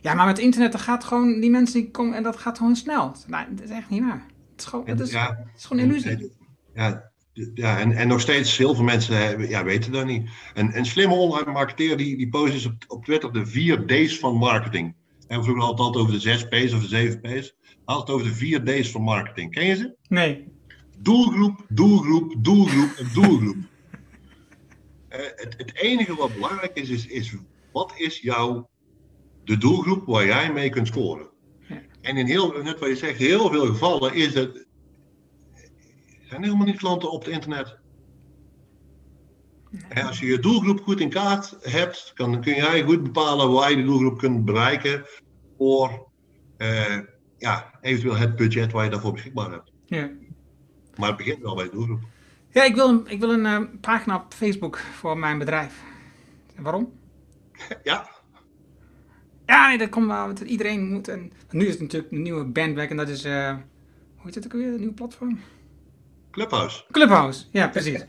Ja, 0.00 0.14
maar 0.14 0.26
met 0.26 0.38
internet, 0.38 0.72
dan 0.72 0.80
gaat 0.80 1.04
gewoon 1.04 1.40
die 1.40 1.50
mensen 1.50 1.80
die 1.80 1.90
komen 1.90 2.16
en 2.16 2.22
dat 2.22 2.36
gaat 2.36 2.58
gewoon 2.58 2.76
snel. 2.76 3.16
Nou, 3.26 3.54
dat 3.54 3.64
is 3.64 3.70
echt 3.70 3.90
niet 3.90 4.02
waar. 4.02 4.24
Het 4.50 4.60
is 4.60 4.64
gewoon, 4.64 4.86
het 4.86 5.00
is, 5.00 5.10
ja, 5.10 5.26
het 5.28 5.56
is 5.56 5.64
gewoon 5.64 5.82
een 5.82 5.88
illusie. 5.88 6.32
Ja, 6.74 7.09
ja 7.54 7.78
en, 7.78 7.92
en 7.92 8.08
nog 8.08 8.20
steeds 8.20 8.56
heel 8.56 8.74
veel 8.74 8.84
mensen 8.84 9.48
ja, 9.48 9.64
weten 9.64 9.92
dat 9.92 10.06
niet. 10.06 10.30
En 10.54 10.76
een 10.76 10.86
slimme 10.86 11.14
online 11.14 11.52
marketeer 11.52 11.96
die, 11.96 12.16
die 12.16 12.28
post 12.28 12.54
is 12.54 12.66
op, 12.66 12.74
op 12.86 13.04
Twitter 13.04 13.32
de 13.32 13.46
vier 13.46 13.86
D's 13.86 14.18
van 14.18 14.34
marketing. 14.34 14.94
En 15.26 15.38
we 15.38 15.44
vroegen 15.44 15.64
altijd 15.64 15.96
over 15.96 16.12
de 16.12 16.20
zes 16.20 16.48
P's 16.48 16.72
of 16.72 16.80
de 16.80 16.88
zeven 16.88 17.20
P's. 17.20 17.54
Het 17.84 18.10
over 18.10 18.26
de 18.26 18.34
vier 18.34 18.64
D's 18.64 18.90
van 18.90 19.02
marketing. 19.02 19.52
Ken 19.52 19.66
je 19.66 19.76
ze? 19.76 19.94
Nee. 20.08 20.44
Doelgroep, 20.98 21.64
doelgroep, 21.68 22.34
doelgroep 22.38 22.90
en 22.98 23.10
doelgroep. 23.14 23.56
Eh, 25.08 25.20
het, 25.34 25.54
het 25.56 25.74
enige 25.74 26.14
wat 26.14 26.34
belangrijk 26.34 26.74
is, 26.74 26.88
is, 26.88 27.06
is 27.06 27.34
wat 27.72 27.92
is 27.96 28.18
jouw 28.18 28.68
de 29.44 29.56
doelgroep 29.56 30.06
waar 30.06 30.26
jij 30.26 30.52
mee 30.52 30.70
kunt 30.70 30.86
scoren? 30.86 31.28
En 32.00 32.16
in 32.16 32.26
heel, 32.26 32.62
net 32.62 32.78
wat 32.78 32.88
je 32.88 32.96
zegt, 32.96 33.18
heel 33.18 33.50
veel 33.50 33.66
gevallen 33.66 34.14
is 34.14 34.34
het, 34.34 34.66
zijn 36.30 36.42
helemaal 36.42 36.66
niet 36.66 36.76
klanten 36.78 37.10
op 37.10 37.24
het 37.24 37.32
internet. 37.34 37.78
En 39.88 40.06
als 40.06 40.18
je 40.20 40.26
je 40.26 40.38
doelgroep 40.38 40.80
goed 40.80 41.00
in 41.00 41.10
kaart 41.10 41.56
hebt, 41.60 42.12
dan 42.14 42.40
kun 42.40 42.54
jij 42.54 42.82
goed 42.82 43.02
bepalen 43.02 43.50
waar 43.52 43.70
je 43.70 43.76
de 43.76 43.82
doelgroep 43.84 44.18
kunt 44.18 44.44
bereiken 44.44 45.04
voor 45.58 46.08
eh, 46.56 46.98
ja, 47.38 47.78
eventueel 47.80 48.16
het 48.16 48.36
budget 48.36 48.72
waar 48.72 48.84
je 48.84 48.90
daarvoor 48.90 49.12
beschikbaar 49.12 49.50
hebt. 49.50 49.72
Ja. 49.86 50.10
Maar 50.96 51.08
het 51.08 51.16
begint 51.16 51.42
wel 51.42 51.54
bij 51.54 51.64
de 51.64 51.70
doelgroep. 51.70 52.00
Ja, 52.50 52.64
ik 52.64 52.74
wil 52.74 52.88
een, 52.88 53.06
ik 53.06 53.20
wil 53.20 53.32
een 53.32 53.46
eh, 53.46 53.60
pagina 53.80 54.16
op 54.16 54.34
Facebook 54.34 54.78
voor 54.78 55.18
mijn 55.18 55.38
bedrijf. 55.38 55.82
En 56.54 56.62
waarom? 56.62 56.92
Ja, 57.82 58.08
Ja, 59.46 59.68
nee, 59.68 59.78
dat 59.78 59.88
komt 59.88 60.06
wel. 60.06 60.26
want 60.26 60.40
Iedereen 60.40 60.88
moet. 60.92 61.08
En 61.08 61.32
nu 61.50 61.64
is 61.66 61.72
het 61.72 61.80
natuurlijk 61.80 62.12
een 62.12 62.22
nieuwe 62.22 62.44
bandwagon. 62.44 62.96
Dat 62.96 63.08
is. 63.08 63.24
eh, 63.24 63.54
hoe 64.16 64.24
heet 64.24 64.34
het 64.34 64.44
ook 64.44 64.52
alweer? 64.52 64.68
Een 64.72 64.78
nieuwe 64.78 64.94
platform? 64.94 65.38
Clubhouse. 66.30 66.84
Clubhouse. 66.90 67.44
Ja, 67.50 67.68
precies. 67.68 68.04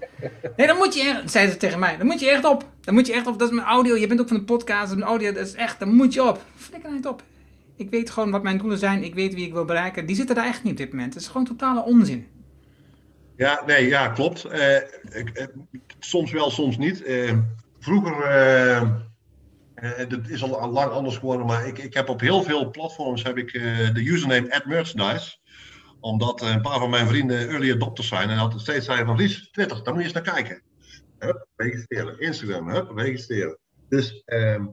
Nee, 0.57 0.67
dan 0.67 0.77
moet 0.77 0.95
je 0.95 1.01
echt. 1.01 1.31
Zeiden 1.31 1.53
ze 1.53 1.59
tegen 1.59 1.79
mij. 1.79 1.97
Dan 1.97 2.05
moet 2.05 2.19
je 2.19 2.29
echt 2.29 2.45
op. 2.45 2.65
Dan 2.81 2.93
moet 2.93 3.07
je 3.07 3.13
echt 3.13 3.27
op. 3.27 3.39
Dat 3.39 3.49
is 3.49 3.55
mijn 3.55 3.67
audio. 3.67 3.95
Je 3.95 4.07
bent 4.07 4.21
ook 4.21 4.27
van 4.27 4.37
de 4.37 4.43
podcast. 4.43 4.95
Mijn 4.95 5.07
audio. 5.07 5.31
Dat 5.31 5.47
is 5.47 5.53
echt. 5.53 5.79
Dan 5.79 5.95
moet 5.95 6.13
je 6.13 6.23
op. 6.23 6.41
Flikker 6.55 6.89
nou 6.89 7.07
op. 7.07 7.23
Ik 7.75 7.89
weet 7.89 8.09
gewoon 8.09 8.31
wat 8.31 8.43
mijn 8.43 8.57
doelen 8.57 8.77
zijn. 8.77 9.03
Ik 9.03 9.13
weet 9.15 9.33
wie 9.33 9.45
ik 9.45 9.53
wil 9.53 9.65
bereiken. 9.65 10.05
Die 10.05 10.15
zitten 10.15 10.35
daar 10.35 10.45
echt 10.45 10.63
niet 10.63 10.71
op 10.71 10.77
dit 10.77 10.91
moment. 10.91 11.13
Het 11.13 11.23
is 11.23 11.29
gewoon 11.29 11.45
totale 11.45 11.83
onzin. 11.83 12.27
Ja, 13.41 13.63
nee, 13.65 13.87
ja, 13.87 14.07
klopt. 14.07 14.43
Eh, 14.43 14.75
ik, 15.09 15.29
eh, 15.33 15.45
soms 15.99 16.31
wel, 16.31 16.51
soms 16.51 16.77
niet. 16.77 17.03
Eh, 17.03 17.37
vroeger, 17.79 18.15
dat 20.07 20.27
is 20.27 20.43
al, 20.43 20.71
lang 20.71 20.91
anders 20.91 21.17
geworden, 21.17 21.45
maar 21.45 21.67
ik, 21.67 21.77
ik 21.77 21.93
heb 21.93 22.09
op 22.09 22.19
heel 22.19 22.43
veel 22.43 22.69
platforms 22.71 23.23
heb 23.23 23.37
ik 23.37 23.51
de 23.93 24.09
username 24.11 24.55
at 24.55 24.65
merchandise. 24.65 25.37
Omdat 26.01 26.41
eh, 26.41 26.49
een 26.49 26.61
paar 26.61 26.79
van 26.79 26.89
mijn 26.89 27.07
vrienden 27.07 27.49
early 27.49 27.71
adopters 27.71 28.07
zijn 28.07 28.29
en 28.29 28.37
altijd 28.37 28.61
steeds 28.61 28.85
zeiden 28.85 29.05
van 29.07 29.17
Ries, 29.17 29.49
Twitter, 29.51 29.83
daar 29.83 29.93
moet 29.93 30.03
je 30.03 30.09
eens 30.13 30.25
naar 30.25 30.33
kijken. 30.33 30.63
Hup, 31.19 31.47
registreren. 31.55 32.19
Instagram, 32.19 32.69
hup, 32.69 32.91
registreren. 32.95 33.57
Dus 33.89 34.21
ehm, 34.25 34.65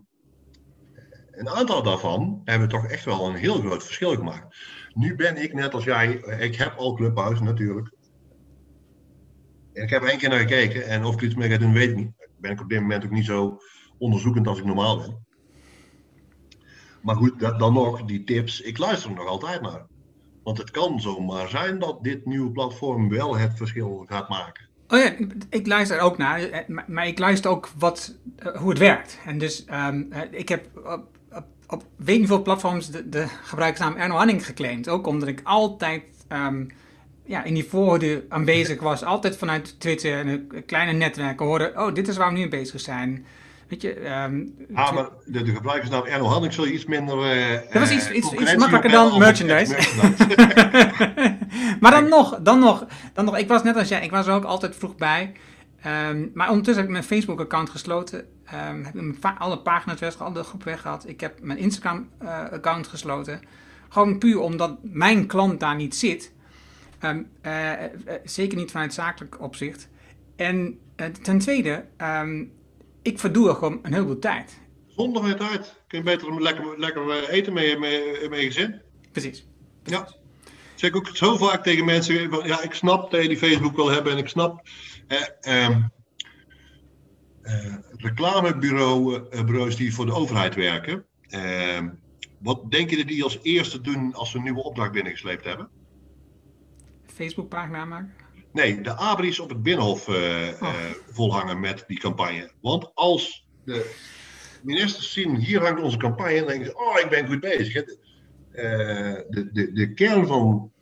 een 1.30 1.48
aantal 1.48 1.82
daarvan 1.82 2.40
hebben 2.44 2.68
toch 2.68 2.86
echt 2.86 3.04
wel 3.04 3.28
een 3.28 3.34
heel 3.34 3.60
groot 3.60 3.84
verschil 3.84 4.14
gemaakt. 4.14 4.56
Nu 4.94 5.16
ben 5.16 5.42
ik 5.42 5.54
net 5.54 5.74
als 5.74 5.84
jij, 5.84 6.22
eh, 6.22 6.40
ik 6.40 6.56
heb 6.56 6.76
al 6.76 6.94
Clubhouse 6.94 7.42
natuurlijk. 7.42 7.94
Ik 9.72 9.90
heb 9.90 10.02
er 10.02 10.08
één 10.08 10.18
keer 10.18 10.28
naar 10.28 10.38
gekeken 10.38 10.86
en 10.86 11.04
of 11.04 11.14
ik 11.14 11.20
iets 11.20 11.34
mee 11.34 11.50
ga 11.50 11.56
doen, 11.56 11.72
weet 11.72 11.90
ik 11.90 11.96
niet. 11.96 12.12
Ben 12.38 12.50
ik 12.50 12.60
op 12.60 12.68
dit 12.68 12.80
moment 12.80 13.04
ook 13.04 13.10
niet 13.10 13.24
zo 13.24 13.58
onderzoekend 13.98 14.46
als 14.46 14.58
ik 14.58 14.64
normaal 14.64 14.98
ben. 14.98 15.26
Maar 17.02 17.16
goed, 17.16 17.40
dat, 17.40 17.58
dan 17.58 17.72
nog, 17.72 18.04
die 18.04 18.24
tips, 18.24 18.60
ik 18.60 18.78
luister 18.78 19.10
er 19.10 19.16
nog 19.16 19.26
altijd 19.26 19.60
naar. 19.60 19.86
Want 20.48 20.60
het 20.60 20.70
kan 20.70 21.00
zomaar 21.00 21.48
zijn 21.48 21.78
dat 21.78 21.98
dit 22.02 22.26
nieuwe 22.26 22.50
platform 22.50 23.08
wel 23.08 23.36
het 23.36 23.56
verschil 23.56 24.04
gaat 24.08 24.28
maken. 24.28 24.64
Oh 24.88 24.98
ja, 24.98 25.12
ik 25.50 25.66
luister 25.66 26.00
ook 26.00 26.18
naar, 26.18 26.40
eh, 26.40 26.78
maar 26.86 27.06
ik 27.06 27.18
luister 27.18 27.50
ook 27.50 27.68
wat, 27.78 28.14
eh, 28.36 28.56
hoe 28.56 28.68
het 28.68 28.78
werkt. 28.78 29.18
En 29.24 29.38
dus 29.38 29.64
ehm, 29.64 30.02
eh, 30.10 30.20
ik 30.30 30.48
heb 30.48 30.66
op, 31.32 31.44
op, 31.66 31.84
weet 31.96 32.18
niet 32.18 32.28
hoeveel 32.28 32.42
platforms 32.42 32.90
de, 32.90 33.08
de 33.08 33.26
gebruikersnaam 33.42 33.96
Erno 33.96 34.14
Hanning 34.14 34.46
geclaimd. 34.46 34.88
Ook 34.88 35.06
omdat 35.06 35.28
ik 35.28 35.40
altijd 35.44 36.02
ehm, 36.28 36.64
ja, 37.24 37.44
in 37.44 37.54
die 37.54 37.68
voorhoede 37.68 38.24
aanwezig 38.28 38.80
was. 38.80 39.04
Altijd 39.04 39.36
vanuit 39.36 39.80
Twitter 39.80 40.26
en 40.26 40.64
kleine 40.66 40.92
netwerken 40.92 41.46
hoorde, 41.46 41.72
oh, 41.76 41.94
dit 41.94 42.08
is 42.08 42.16
waar 42.16 42.28
we 42.28 42.34
nu 42.34 42.40
mee 42.40 42.48
bezig 42.48 42.80
zijn. 42.80 43.26
Weet 43.68 43.82
je, 43.82 43.92
ehm, 43.94 44.44
Ah, 44.74 44.92
maar 44.94 45.08
de, 45.26 45.42
de 45.42 45.54
gebruikersnaam 45.54 46.04
Erno 46.04 46.24
Hanning 46.26 46.52
zul 46.52 46.64
je 46.66 46.72
iets 46.72 46.84
minder. 46.86 47.18
eh, 47.30 47.52
Dat 47.72 47.80
was 47.82 47.88
eh, 47.90 47.96
iets- 47.96 48.06
iets- 48.06 48.16
iets 48.16 48.26
concurrentie 48.26 48.58
makkelijker 48.58 48.90
dan 48.90 49.18
merchandise. 49.18 49.72
merchandise. 49.72 51.38
maar 51.80 51.90
dan 51.90 52.08
nog, 52.08 52.38
dan 52.42 52.58
nog, 52.58 52.86
dan 53.12 53.24
nog. 53.24 53.38
Ik 53.38 53.48
was 53.48 53.62
net 53.62 53.76
als 53.76 53.88
jij, 53.88 54.02
ik 54.04 54.10
was 54.10 54.26
er 54.26 54.32
ook 54.34 54.44
altijd 54.44 54.76
vroeg 54.76 54.96
bij. 54.96 55.32
Ehm, 55.82 56.26
maar 56.34 56.48
ondertussen 56.48 56.76
heb 56.84 56.84
ik 56.84 56.90
mijn 56.98 57.04
Facebook-account 57.20 57.70
gesloten. 57.70 58.26
Ehm, 58.44 58.84
heb 58.84 58.94
ik 58.94 59.14
alle 59.38 59.58
pagina's 59.58 60.00
weggehaald, 60.00 60.34
alle 60.34 60.44
groep 60.44 60.64
weggehaald. 60.64 61.08
Ik 61.08 61.20
heb 61.20 61.38
mijn 61.42 61.58
Instagram-account 61.58 62.86
gesloten. 62.86 63.40
Gewoon 63.88 64.18
puur 64.18 64.40
omdat 64.40 64.76
mijn 64.82 65.26
klant 65.26 65.60
daar 65.60 65.76
niet 65.76 65.96
zit. 65.96 66.32
Eh, 66.98 67.10
eh, 67.40 67.84
eh, 67.84 67.90
zeker 68.24 68.58
niet 68.58 68.70
vanuit 68.70 68.94
zakelijk 68.94 69.40
opzicht. 69.40 69.88
En 70.36 70.78
eh, 70.96 71.06
ten 71.06 71.38
tweede, 71.38 71.84
ik 73.08 73.18
verdoe 73.18 73.48
er 73.48 73.54
gewoon 73.54 73.78
een 73.82 73.92
heleboel 73.92 74.18
tijd. 74.18 74.60
Zonder 74.86 75.22
meer 75.22 75.36
tijd. 75.36 75.74
Kun 75.86 75.98
je 75.98 76.04
beter 76.04 76.42
lekker, 76.42 76.78
lekker 76.78 77.10
eh, 77.10 77.34
eten 77.34 77.52
met, 77.52 77.78
met, 77.78 78.26
met 78.30 78.40
je 78.40 78.46
gezin. 78.46 78.80
Precies. 79.12 79.46
Ja. 79.84 80.08
Zeg 80.74 80.90
ik 80.90 80.96
ook 80.96 81.16
zo 81.16 81.36
vaak 81.36 81.62
tegen 81.62 81.84
mensen, 81.84 82.46
ja, 82.46 82.62
ik 82.62 82.74
snap 82.74 83.10
dat 83.10 83.22
je 83.22 83.28
die 83.28 83.38
Facebook 83.38 83.76
wil 83.76 83.90
hebben 83.90 84.12
en 84.12 84.18
ik 84.18 84.28
snap 84.28 84.68
eh, 85.06 85.22
ehm, 85.40 85.82
eh, 87.42 87.74
reclamebureaus 87.96 89.76
die 89.76 89.94
voor 89.94 90.06
de 90.06 90.14
overheid 90.14 90.54
werken. 90.54 91.04
Ehm, 91.28 91.88
wat 92.38 92.70
denk 92.70 92.90
je 92.90 92.96
dat 92.96 93.08
die 93.08 93.24
als 93.24 93.38
eerste 93.42 93.80
doen 93.80 94.14
als 94.14 94.30
ze 94.30 94.36
een 94.36 94.42
nieuwe 94.42 94.62
opdracht 94.62 94.92
binnengesleept 94.92 95.44
hebben? 95.44 95.68
Facebook-pagina 97.06 97.84
maken. 97.84 98.14
Nee, 98.52 98.80
de 98.80 98.96
abris 98.96 99.38
op 99.38 99.48
het 99.48 99.62
Binnenhof 99.62 100.08
eh, 100.08 100.48
eh, 100.48 100.74
volhangen 101.10 101.60
met 101.60 101.84
die 101.86 101.98
campagne. 101.98 102.50
Want 102.60 102.90
als 102.94 103.46
de 103.64 103.94
ministers 104.62 105.12
zien, 105.12 105.36
hier 105.36 105.62
hangt 105.62 105.82
onze 105.82 105.96
campagne, 105.96 106.38
dan 106.38 106.46
denken 106.46 106.66
ze, 106.66 106.76
oh, 106.76 106.98
ik 106.98 107.08
ben 107.08 107.26
goed 107.26 107.40
bezig. 107.40 107.74
Eh, 107.76 107.84
de, 109.28 109.48
de, 109.52 109.72
de 109.72 109.94
kern 109.94 110.26
van, 110.26 110.72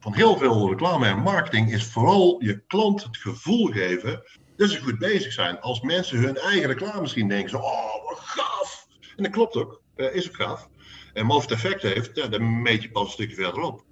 van 0.00 0.14
heel 0.14 0.36
veel 0.36 0.68
reclame 0.68 1.06
en 1.06 1.18
marketing 1.18 1.72
is 1.72 1.84
vooral 1.84 2.42
je 2.44 2.62
klant 2.66 3.02
het 3.02 3.16
gevoel 3.16 3.66
geven 3.66 4.22
dat 4.56 4.70
ze 4.70 4.82
goed 4.82 4.98
bezig 4.98 5.32
zijn. 5.32 5.60
Als 5.60 5.80
mensen 5.80 6.18
hun 6.18 6.36
eigen 6.36 6.66
reclame 6.66 7.06
zien, 7.06 7.28
denken 7.28 7.50
ze, 7.50 7.56
oh, 7.56 8.08
wat 8.08 8.18
gaaf. 8.18 8.86
En 9.16 9.22
dat 9.22 9.32
klopt 9.32 9.56
ook, 9.56 9.82
is 9.96 10.28
ook 10.28 10.36
gaaf. 10.36 10.68
En 11.12 11.26
maar 11.26 11.36
of 11.36 11.42
het 11.42 11.50
effect 11.50 11.82
heeft, 11.82 12.16
ja, 12.16 12.26
dan 12.26 12.62
meet 12.62 12.82
je 12.82 12.90
pas 12.90 13.04
een 13.04 13.10
stukje 13.10 13.34
verderop. 13.34 13.84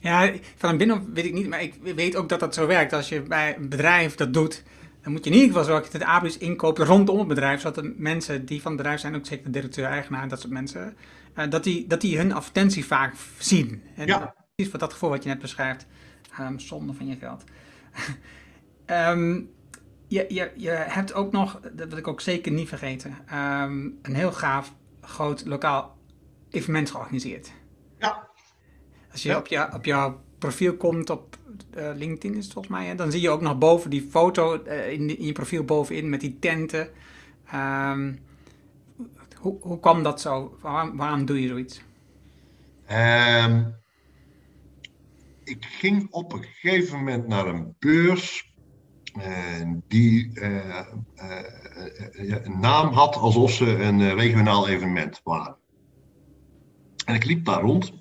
Ja. 0.00 0.32
Van 0.56 0.76
binnen 0.76 1.12
weet 1.14 1.24
ik 1.24 1.32
niet, 1.32 1.48
maar 1.48 1.62
ik 1.62 1.74
weet 1.94 2.16
ook 2.16 2.28
dat 2.28 2.40
dat 2.40 2.54
zo 2.54 2.66
werkt. 2.66 2.92
Als 2.92 3.08
je 3.08 3.22
bij 3.22 3.56
een 3.56 3.68
bedrijf 3.68 4.14
dat 4.14 4.32
doet, 4.34 4.62
dan 5.02 5.12
moet 5.12 5.24
je 5.24 5.30
in 5.30 5.36
ieder 5.36 5.50
geval 5.50 5.64
zorgen 5.64 5.82
dat 5.84 5.92
je 5.92 5.98
de 5.98 6.04
abris 6.12 6.38
inkoopt 6.38 6.78
rondom 6.78 7.18
het 7.18 7.28
bedrijf. 7.28 7.60
Zodat 7.60 7.84
de 7.84 7.94
mensen 7.96 8.44
die 8.46 8.62
van 8.62 8.70
het 8.72 8.80
bedrijf 8.80 9.00
zijn, 9.00 9.14
ook 9.16 9.26
zeker 9.26 9.44
de 9.44 9.50
directeur, 9.50 9.84
eigenaar, 9.86 10.28
dat 10.28 10.40
soort 10.40 10.52
mensen, 10.52 10.96
eh, 11.34 11.50
dat, 11.50 11.64
die, 11.64 11.86
dat 11.86 12.00
die 12.00 12.16
hun 12.16 12.32
advertentie 12.32 12.84
vaak 12.84 13.14
zien. 13.38 13.82
En 13.96 14.06
Ja. 14.06 14.34
precies 14.54 14.70
voor 14.70 14.80
dat 14.80 14.92
gevoel 14.92 15.10
wat 15.10 15.22
je 15.22 15.28
net 15.28 15.38
beschrijft. 15.38 15.86
ehm, 16.38 16.58
zonde 16.58 16.92
van 16.92 17.06
je 17.06 17.16
geld. 17.16 17.44
Ehm, 18.86 19.40
je, 20.06 20.24
je, 20.28 20.50
je 20.56 20.70
hebt 20.70 21.12
ook 21.14 21.32
nog, 21.32 21.60
dat 21.72 21.88
wil 21.88 21.98
ik 21.98 22.08
ook 22.08 22.20
zeker 22.20 22.52
niet 22.52 22.68
vergeten, 22.68 23.18
ehm, 23.26 23.80
een 24.02 24.14
heel 24.14 24.32
gaaf 24.32 24.74
groot 25.00 25.46
lokaal 25.46 25.96
evenement 26.50 26.90
georganiseerd. 26.90 27.52
Ja. 27.98 28.27
Als 29.18 29.26
je, 29.26 29.32
Ja. 29.32 29.38
op, 29.38 29.70
je 29.70 29.76
op 29.76 29.84
jouw 29.84 30.20
profiel 30.38 30.76
komt 30.76 31.10
op 31.10 31.36
eh, 31.70 31.90
LinkedIn 31.94 32.34
is 32.36 32.44
het 32.44 32.52
volgens 32.52 32.74
mij, 32.74 32.86
hè, 32.86 32.94
dan 32.94 33.10
zie 33.10 33.20
je 33.20 33.30
ook 33.30 33.40
nog 33.40 33.58
boven 33.58 33.90
die 33.90 34.08
foto 34.10 34.62
eh, 34.62 34.92
in, 34.92 35.18
in 35.18 35.26
je 35.26 35.32
profiel 35.32 35.64
bovenin 35.64 36.08
met 36.08 36.20
die 36.20 36.38
tenten. 36.38 36.88
Ehm, 37.50 38.14
hoe, 39.40 39.56
hoe 39.60 39.80
kwam 39.80 40.02
dat 40.02 40.20
zo? 40.20 40.56
Waarom, 40.60 40.96
waarom 40.96 41.24
doe 41.24 41.40
je 41.42 41.48
zoiets? 41.48 41.82
Ehm, 42.86 43.64
ik 45.44 45.64
ging 45.64 46.06
op 46.10 46.32
een 46.32 46.42
gegeven 46.42 46.98
moment 46.98 47.26
naar 47.26 47.46
een 47.46 47.74
beurs 47.78 48.46
die 49.88 50.40
eh, 50.40 50.86
een 52.44 52.60
naam 52.60 52.92
had 52.92 53.16
alsof 53.16 53.50
ze 53.50 53.66
een 53.66 54.14
regionaal 54.14 54.68
evenement 54.68 55.20
waren. 55.24 55.56
En 57.04 57.14
ik 57.14 57.24
liep 57.24 57.44
daar 57.44 57.60
rond. 57.60 57.92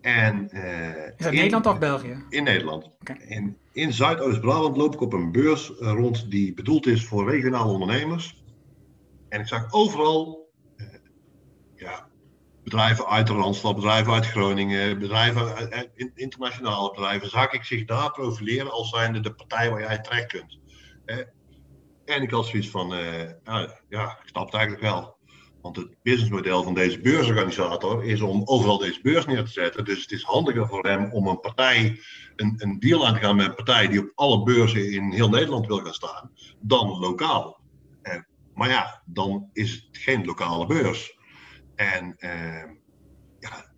En, 0.00 0.50
eh, 0.50 1.06
Is 1.06 1.16
dat 1.16 1.32
in- 1.32 1.34
Nederland 1.38 1.66
of 1.66 1.78
België? 1.78 2.24
In 2.28 2.44
Nederland. 2.44 2.90
In, 3.18 3.58
in 3.72 3.92
Zuidoost-Brabant 3.92 4.76
loop 4.76 4.94
ik 4.94 5.00
op 5.00 5.12
een 5.12 5.32
beurs 5.32 5.78
eh, 5.78 5.92
rond 5.92 6.30
die 6.30 6.54
bedoeld 6.54 6.86
is 6.86 7.04
voor 7.04 7.30
regionale 7.30 7.72
ondernemers. 7.72 8.44
En 9.28 9.40
ik 9.40 9.46
zag 9.46 9.72
overal 9.72 10.50
eh, 10.76 10.86
ja, 11.74 12.08
bedrijven 12.64 13.06
uit 13.06 13.26
de 13.26 13.32
Randstad, 13.32 13.74
bedrijven 13.74 14.12
uit 14.12 14.26
Groningen, 14.26 14.98
bedrijven, 14.98 15.54
uit- 15.54 15.90
in- 15.94 16.12
internationale 16.14 16.90
bedrijven. 16.90 17.28
Zag 17.30 17.52
ik 17.52 17.64
zich 17.64 17.84
daar 17.84 18.10
profileren 18.12 18.70
als 18.72 18.90
zijnde 18.90 19.20
de 19.20 19.34
partij 19.34 19.70
waar 19.70 19.80
jij 19.80 19.98
terecht 19.98 20.26
kunt. 20.26 20.58
En 22.04 22.22
ik 22.22 22.30
had 22.30 22.46
zoiets 22.46 22.70
van, 22.70 22.88
ja, 23.44 23.80
ja, 23.88 24.04
ik 24.22 24.28
snap 24.28 24.44
het 24.44 24.54
eigenlijk 24.54 24.82
wel. 24.82 25.17
Want 25.62 25.76
het 25.76 26.02
businessmodel 26.02 26.62
van 26.62 26.74
deze 26.74 27.00
beursorganisator 27.00 28.04
is 28.04 28.20
om 28.20 28.42
overal 28.44 28.78
deze 28.78 29.00
beurs 29.02 29.26
neer 29.26 29.44
te 29.44 29.50
zetten. 29.50 29.84
Dus 29.84 30.00
het 30.00 30.10
is 30.10 30.22
handiger 30.22 30.66
voor 30.66 30.86
hem 30.86 31.12
om 31.12 31.26
een 31.26 31.40
partij, 31.40 32.00
een, 32.36 32.54
een 32.56 32.78
deal 32.78 33.06
aan 33.06 33.14
te 33.14 33.20
gaan 33.20 33.36
met 33.36 33.46
een 33.46 33.54
partij 33.54 33.88
die 33.88 34.00
op 34.00 34.12
alle 34.14 34.42
beurzen 34.42 34.92
in 34.92 35.12
heel 35.12 35.28
Nederland 35.28 35.66
wil 35.66 35.78
gaan 35.78 35.94
staan, 35.94 36.30
dan 36.60 36.88
lokaal. 36.88 37.60
Eh, 38.02 38.20
maar 38.54 38.68
ja, 38.68 39.02
dan 39.04 39.50
is 39.52 39.72
het 39.72 39.98
geen 39.98 40.24
lokale 40.24 40.66
beurs. 40.66 41.18
En 41.74 42.14
eh, 42.16 42.64
ja, 43.38 43.72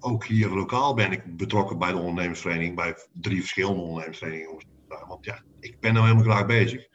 ook 0.00 0.24
hier 0.24 0.48
lokaal 0.48 0.94
ben 0.94 1.12
ik 1.12 1.36
betrokken 1.36 1.78
bij 1.78 1.92
de 1.92 1.98
ondernemersvereniging, 1.98 2.76
bij 2.76 2.94
drie 3.12 3.40
verschillende 3.40 3.80
ondernemersverenigingen. 3.80 4.68
Want 5.08 5.24
ja, 5.24 5.42
ik 5.60 5.80
ben 5.80 5.92
nou 5.92 6.06
helemaal 6.06 6.32
graag 6.32 6.46
bezig. 6.46 6.86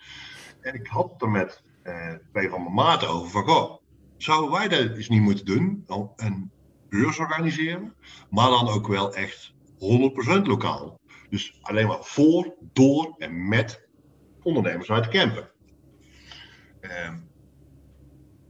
En 0.61 0.73
ik 0.73 0.87
had 0.87 1.21
er 1.21 1.29
met 1.29 1.63
eh, 1.83 2.13
twee 2.31 2.49
van 2.49 2.61
mijn 2.61 2.73
maten 2.73 3.09
over 3.09 3.31
van, 3.31 3.43
goh, 3.43 3.81
zouden 4.25 4.51
wij 4.51 4.67
dat 4.67 4.95
eens 4.95 5.09
niet 5.09 5.21
moeten 5.21 5.45
doen? 5.45 5.83
Een 6.15 6.51
beurs 6.89 7.19
organiseren, 7.19 7.95
maar 8.29 8.49
dan 8.49 8.67
ook 8.67 8.87
wel 8.87 9.13
echt 9.13 9.53
100% 9.53 10.41
lokaal. 10.43 10.99
Dus 11.29 11.59
alleen 11.61 11.87
maar 11.87 12.03
voor, 12.03 12.55
door 12.73 13.15
en 13.17 13.47
met 13.47 13.87
ondernemers 14.43 14.91
uit 14.91 15.03
de 15.03 15.09
camper. 15.09 15.51
Ehm, 16.81 17.17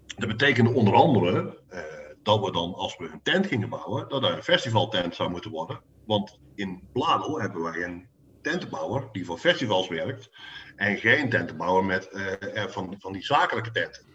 dat 0.05 0.27
betekende 0.27 0.69
onder 0.69 0.93
andere 0.93 1.61
eh, 1.69 1.81
dat 2.23 2.39
we 2.39 2.51
dan, 2.51 2.73
als 2.73 2.97
we 2.97 3.09
een 3.09 3.21
tent 3.23 3.47
gingen 3.47 3.69
bouwen, 3.69 4.09
dat 4.09 4.23
er 4.23 4.33
een 4.33 4.43
festivaltent 4.43 5.15
zou 5.15 5.29
moeten 5.29 5.51
worden. 5.51 5.81
Want 6.05 6.39
in 6.55 6.87
Bladel 6.93 7.41
hebben 7.41 7.63
wij 7.63 7.83
een 7.83 8.07
tentenbouwer 8.41 9.09
die 9.11 9.25
voor 9.25 9.37
festivals 9.37 9.87
werkt. 9.87 10.29
En 10.75 10.97
geen 10.97 11.29
tentenbouwer 11.29 11.85
met, 11.85 12.09
eh, 12.09 12.63
eh, 12.63 12.69
van, 12.69 12.95
van 12.99 13.13
die 13.13 13.23
zakelijke 13.23 13.71
tenten. 13.71 14.05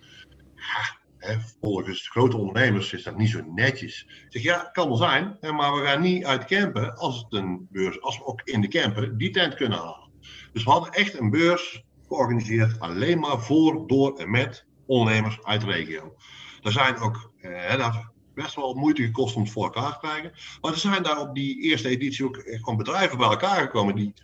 Hè, 1.20 1.36
volgens 1.60 2.08
grote 2.08 2.36
ondernemers 2.36 2.92
is 2.92 3.02
dat 3.02 3.16
niet 3.16 3.28
zo 3.28 3.42
netjes. 3.54 4.02
Ik 4.02 4.26
zeg, 4.28 4.42
ja, 4.42 4.68
kan 4.72 4.88
wel 4.88 4.96
zijn, 4.96 5.36
maar 5.40 5.74
we 5.74 5.86
gaan 5.86 6.02
niet 6.02 6.24
uit 6.24 6.48
de 6.48 6.54
camper 6.54 6.92
als, 6.92 7.16
het 7.16 7.32
een 7.32 7.66
beurs, 7.70 8.00
als 8.00 8.18
we 8.18 8.24
ook 8.24 8.40
in 8.44 8.60
de 8.60 8.68
camper 8.68 9.18
die 9.18 9.30
tent 9.30 9.54
kunnen 9.54 9.78
halen. 9.78 10.10
Dus 10.52 10.64
we 10.64 10.70
hadden 10.70 10.92
echt 10.92 11.18
een 11.18 11.30
beurs 11.30 11.84
georganiseerd 12.08 12.80
alleen 12.80 13.18
maar 13.18 13.40
voor, 13.40 13.86
door 13.86 14.18
en 14.18 14.30
met 14.30 14.66
ondernemers 14.86 15.42
uit 15.42 15.60
de 15.60 15.66
regio. 15.66 16.14
Er 16.62 16.72
zijn 16.72 16.96
ook, 16.96 17.32
eh, 17.40 17.76
dat 17.76 18.12
best 18.34 18.54
wel 18.54 18.74
moeite 18.74 19.02
gekost 19.02 19.36
om 19.36 19.42
het 19.42 19.50
voor 19.50 19.64
elkaar 19.64 19.92
te 19.92 20.06
krijgen. 20.06 20.32
Maar 20.60 20.72
er 20.72 20.78
zijn 20.78 21.02
daar 21.02 21.20
op 21.20 21.34
die 21.34 21.62
eerste 21.62 21.88
editie 21.88 22.24
ook 22.24 22.42
gewoon 22.44 22.76
bedrijven 22.76 23.18
bij 23.18 23.28
elkaar 23.28 23.60
gekomen 23.60 23.94
die 23.94 24.14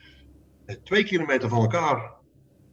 eh, 0.66 0.76
twee 0.84 1.04
kilometer 1.04 1.48
van 1.48 1.60
elkaar 1.60 2.14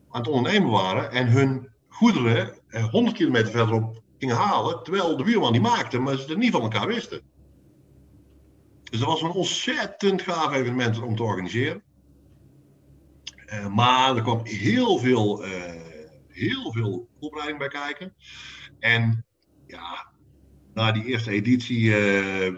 aan 0.09 0.21
het 0.21 0.28
ondernemen 0.28 0.69
waren 0.69 1.11
en 1.11 1.28
hun 1.28 1.71
goederen 1.88 2.59
eh, 2.67 2.89
100 2.89 3.15
kilometer 3.15 3.51
verderop 3.51 4.03
halen, 4.32 4.84
terwijl 4.84 5.17
de 5.17 5.24
buurman 5.24 5.51
die 5.51 5.61
maakte, 5.61 5.99
maar 5.99 6.17
ze 6.17 6.28
het 6.28 6.38
niet 6.38 6.51
van 6.51 6.61
elkaar 6.61 6.88
wisten. 6.88 7.21
Dus 8.84 8.99
dat 8.99 9.09
was 9.09 9.21
een 9.21 9.32
ontzettend 9.32 10.21
gaaf 10.21 10.53
evenement 10.53 11.01
om 11.01 11.15
te 11.15 11.24
organiseren. 11.24 11.84
Eh, 13.45 13.67
maar 13.67 14.15
er 14.15 14.21
kwam 14.21 14.45
heel 14.45 14.97
veel, 14.97 15.43
eh, 15.43 15.82
heel 16.28 16.71
veel 16.71 17.07
opleiding 17.19 17.59
bij 17.59 17.67
kijken. 17.67 18.13
En 18.80 19.26
ja, 19.67 20.11
na 20.74 20.91
die 20.91 21.05
eerste 21.05 21.32
editie 21.32 21.95
eh 21.95 22.53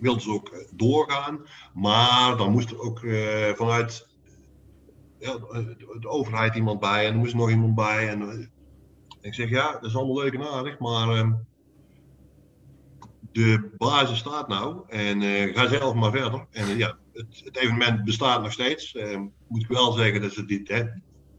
wilden 0.00 0.22
ze 0.22 0.30
ook 0.30 0.66
doorgaan. 0.74 1.46
Maar 1.74 2.36
dan 2.36 2.52
moest 2.52 2.70
er 2.70 2.80
ook 2.80 2.98
vanuit 3.56 4.08
de, 5.18 6.08
overheid 6.08 6.54
iemand 6.54 6.80
bij 6.80 7.06
en 7.06 7.12
er 7.12 7.18
moest 7.18 7.34
nog 7.34 7.50
iemand 7.50 7.74
bij. 7.74 8.08
En, 8.08 8.50
ik 9.26 9.34
zeg 9.34 9.48
ja, 9.48 9.72
dat 9.72 9.84
is 9.84 9.96
allemaal 9.96 10.22
leuk 10.22 10.34
en 10.34 10.48
aardig, 10.48 10.78
maar 10.78 11.08
ehm, 11.08 11.32
de 13.32 13.70
basis 13.76 14.18
staat 14.18 14.48
nou 14.48 14.88
en 14.88 15.22
eh, 15.22 15.54
ga 15.54 15.68
zelf 15.68 15.94
maar 15.94 16.10
verder. 16.10 16.46
En 16.50 16.64
eh, 16.64 16.78
ja, 16.78 16.98
het, 17.12 17.42
het 17.44 17.56
evenement 17.56 18.04
bestaat 18.04 18.42
nog 18.42 18.52
steeds. 18.52 18.94
Ehm, 18.94 19.26
moet 19.48 19.62
ik 19.62 19.68
wel 19.68 19.92
zeggen 19.92 20.20
dat 20.20 20.32
ze 20.32 20.44
dit, 20.44 20.68
hè, 20.68 20.84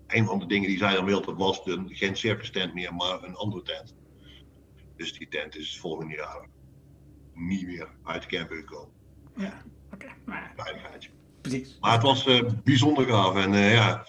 een 0.08 0.26
van 0.26 0.40
de 0.40 0.46
dingen 0.46 0.70
die 0.70 0.78
zij 0.78 0.94
dan 0.94 1.06
wilde 1.06 1.34
was 1.34 1.64
de, 1.64 1.84
geen 1.88 2.16
circus 2.16 2.52
tent 2.52 2.74
meer, 2.74 2.94
maar 2.96 3.24
een 3.24 3.36
andere 3.36 3.64
tent. 3.64 3.96
Dus 4.96 5.14
die 5.14 5.28
tent 5.28 5.56
is 5.56 5.80
volgend 5.80 6.12
jaar 6.12 6.50
niet 7.34 7.66
meer 7.66 7.90
uit 8.04 8.22
de 8.22 8.28
camper 8.28 8.58
gekomen. 8.58 8.94
Ja, 9.36 9.64
oké. 9.94 10.08
Veiligheidje. 10.56 11.10
precies. 11.42 11.78
Maar 11.80 11.94
het 11.94 12.02
was 12.02 12.26
eh, 12.26 12.42
bijzonder 12.64 13.06
gaaf 13.06 13.36
en 13.36 13.54
eh, 13.54 13.74
ja, 13.74 14.06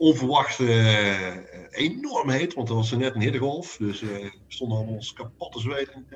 eh, 0.00 1.26
eh, 1.26 2.28
heet, 2.28 2.54
want 2.54 2.68
er 2.68 2.74
was 2.74 2.92
er 2.92 2.98
net 2.98 3.14
een 3.14 3.20
hittegolf. 3.20 3.76
Dus 3.76 4.02
eh, 4.02 4.08
we 4.08 4.32
stonden 4.48 4.76
allemaal 4.76 4.94
ons 4.94 5.12
kapot 5.12 5.52
te 5.52 5.60
zweten. 5.60 6.06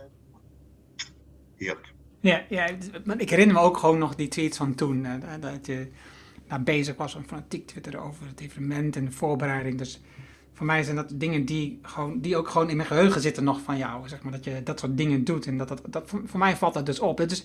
Heerlijk. 1.57 1.93
Ja, 2.21 2.45
ja, 2.49 2.69
ik 3.19 3.31
herinner 3.31 3.55
me 3.57 3.63
ook 3.63 3.77
gewoon 3.77 3.99
nog 3.99 4.15
die 4.15 4.29
tweets 4.29 4.57
van 4.57 4.75
toen. 4.75 5.05
eh, 5.05 5.13
dat- 5.41 5.67
je 5.67 5.89
daar 6.49 6.63
bezig 6.63 6.97
was 6.97 7.15
om 7.15 7.25
fanatiek 7.25 7.67
twitteren 7.67 8.01
over 8.01 8.27
het 8.27 8.41
evenement 8.41 8.97
en 8.97 9.05
de 9.05 9.11
voorbereiding. 9.11 9.79
Dus 9.79 10.01
voor 10.53 10.67
mij 10.67 10.83
zijn 10.83 10.97
dat 10.97 11.13
dingen 11.15 11.45
die, 11.45 11.79
gewoon, 11.83 12.21
die 12.21 12.37
ook 12.37 12.49
gewoon 12.49 12.71
in 12.71 12.77
mijn 12.77 12.89
geheugen 12.89 13.21
zitten 13.21 13.45
nog 13.45 13.61
van 13.61 13.77
jou. 13.77 14.09
Zeg 14.09 14.23
maar, 14.23 14.33
dat 14.33 14.45
je 14.45 14.63
dat 14.65 14.81
soort 14.81 14.97
dingen 14.97 15.25
doet. 15.25 15.47
En 15.47 15.59
dat, 15.59 15.69
dat, 15.69 15.83
dat, 15.89 16.03
voor, 16.25 16.39
mij 16.39 16.57
valt 16.57 16.75
dat 16.75 16.87
dus 16.87 17.01
op. 17.01 17.17
Dus, 17.17 17.41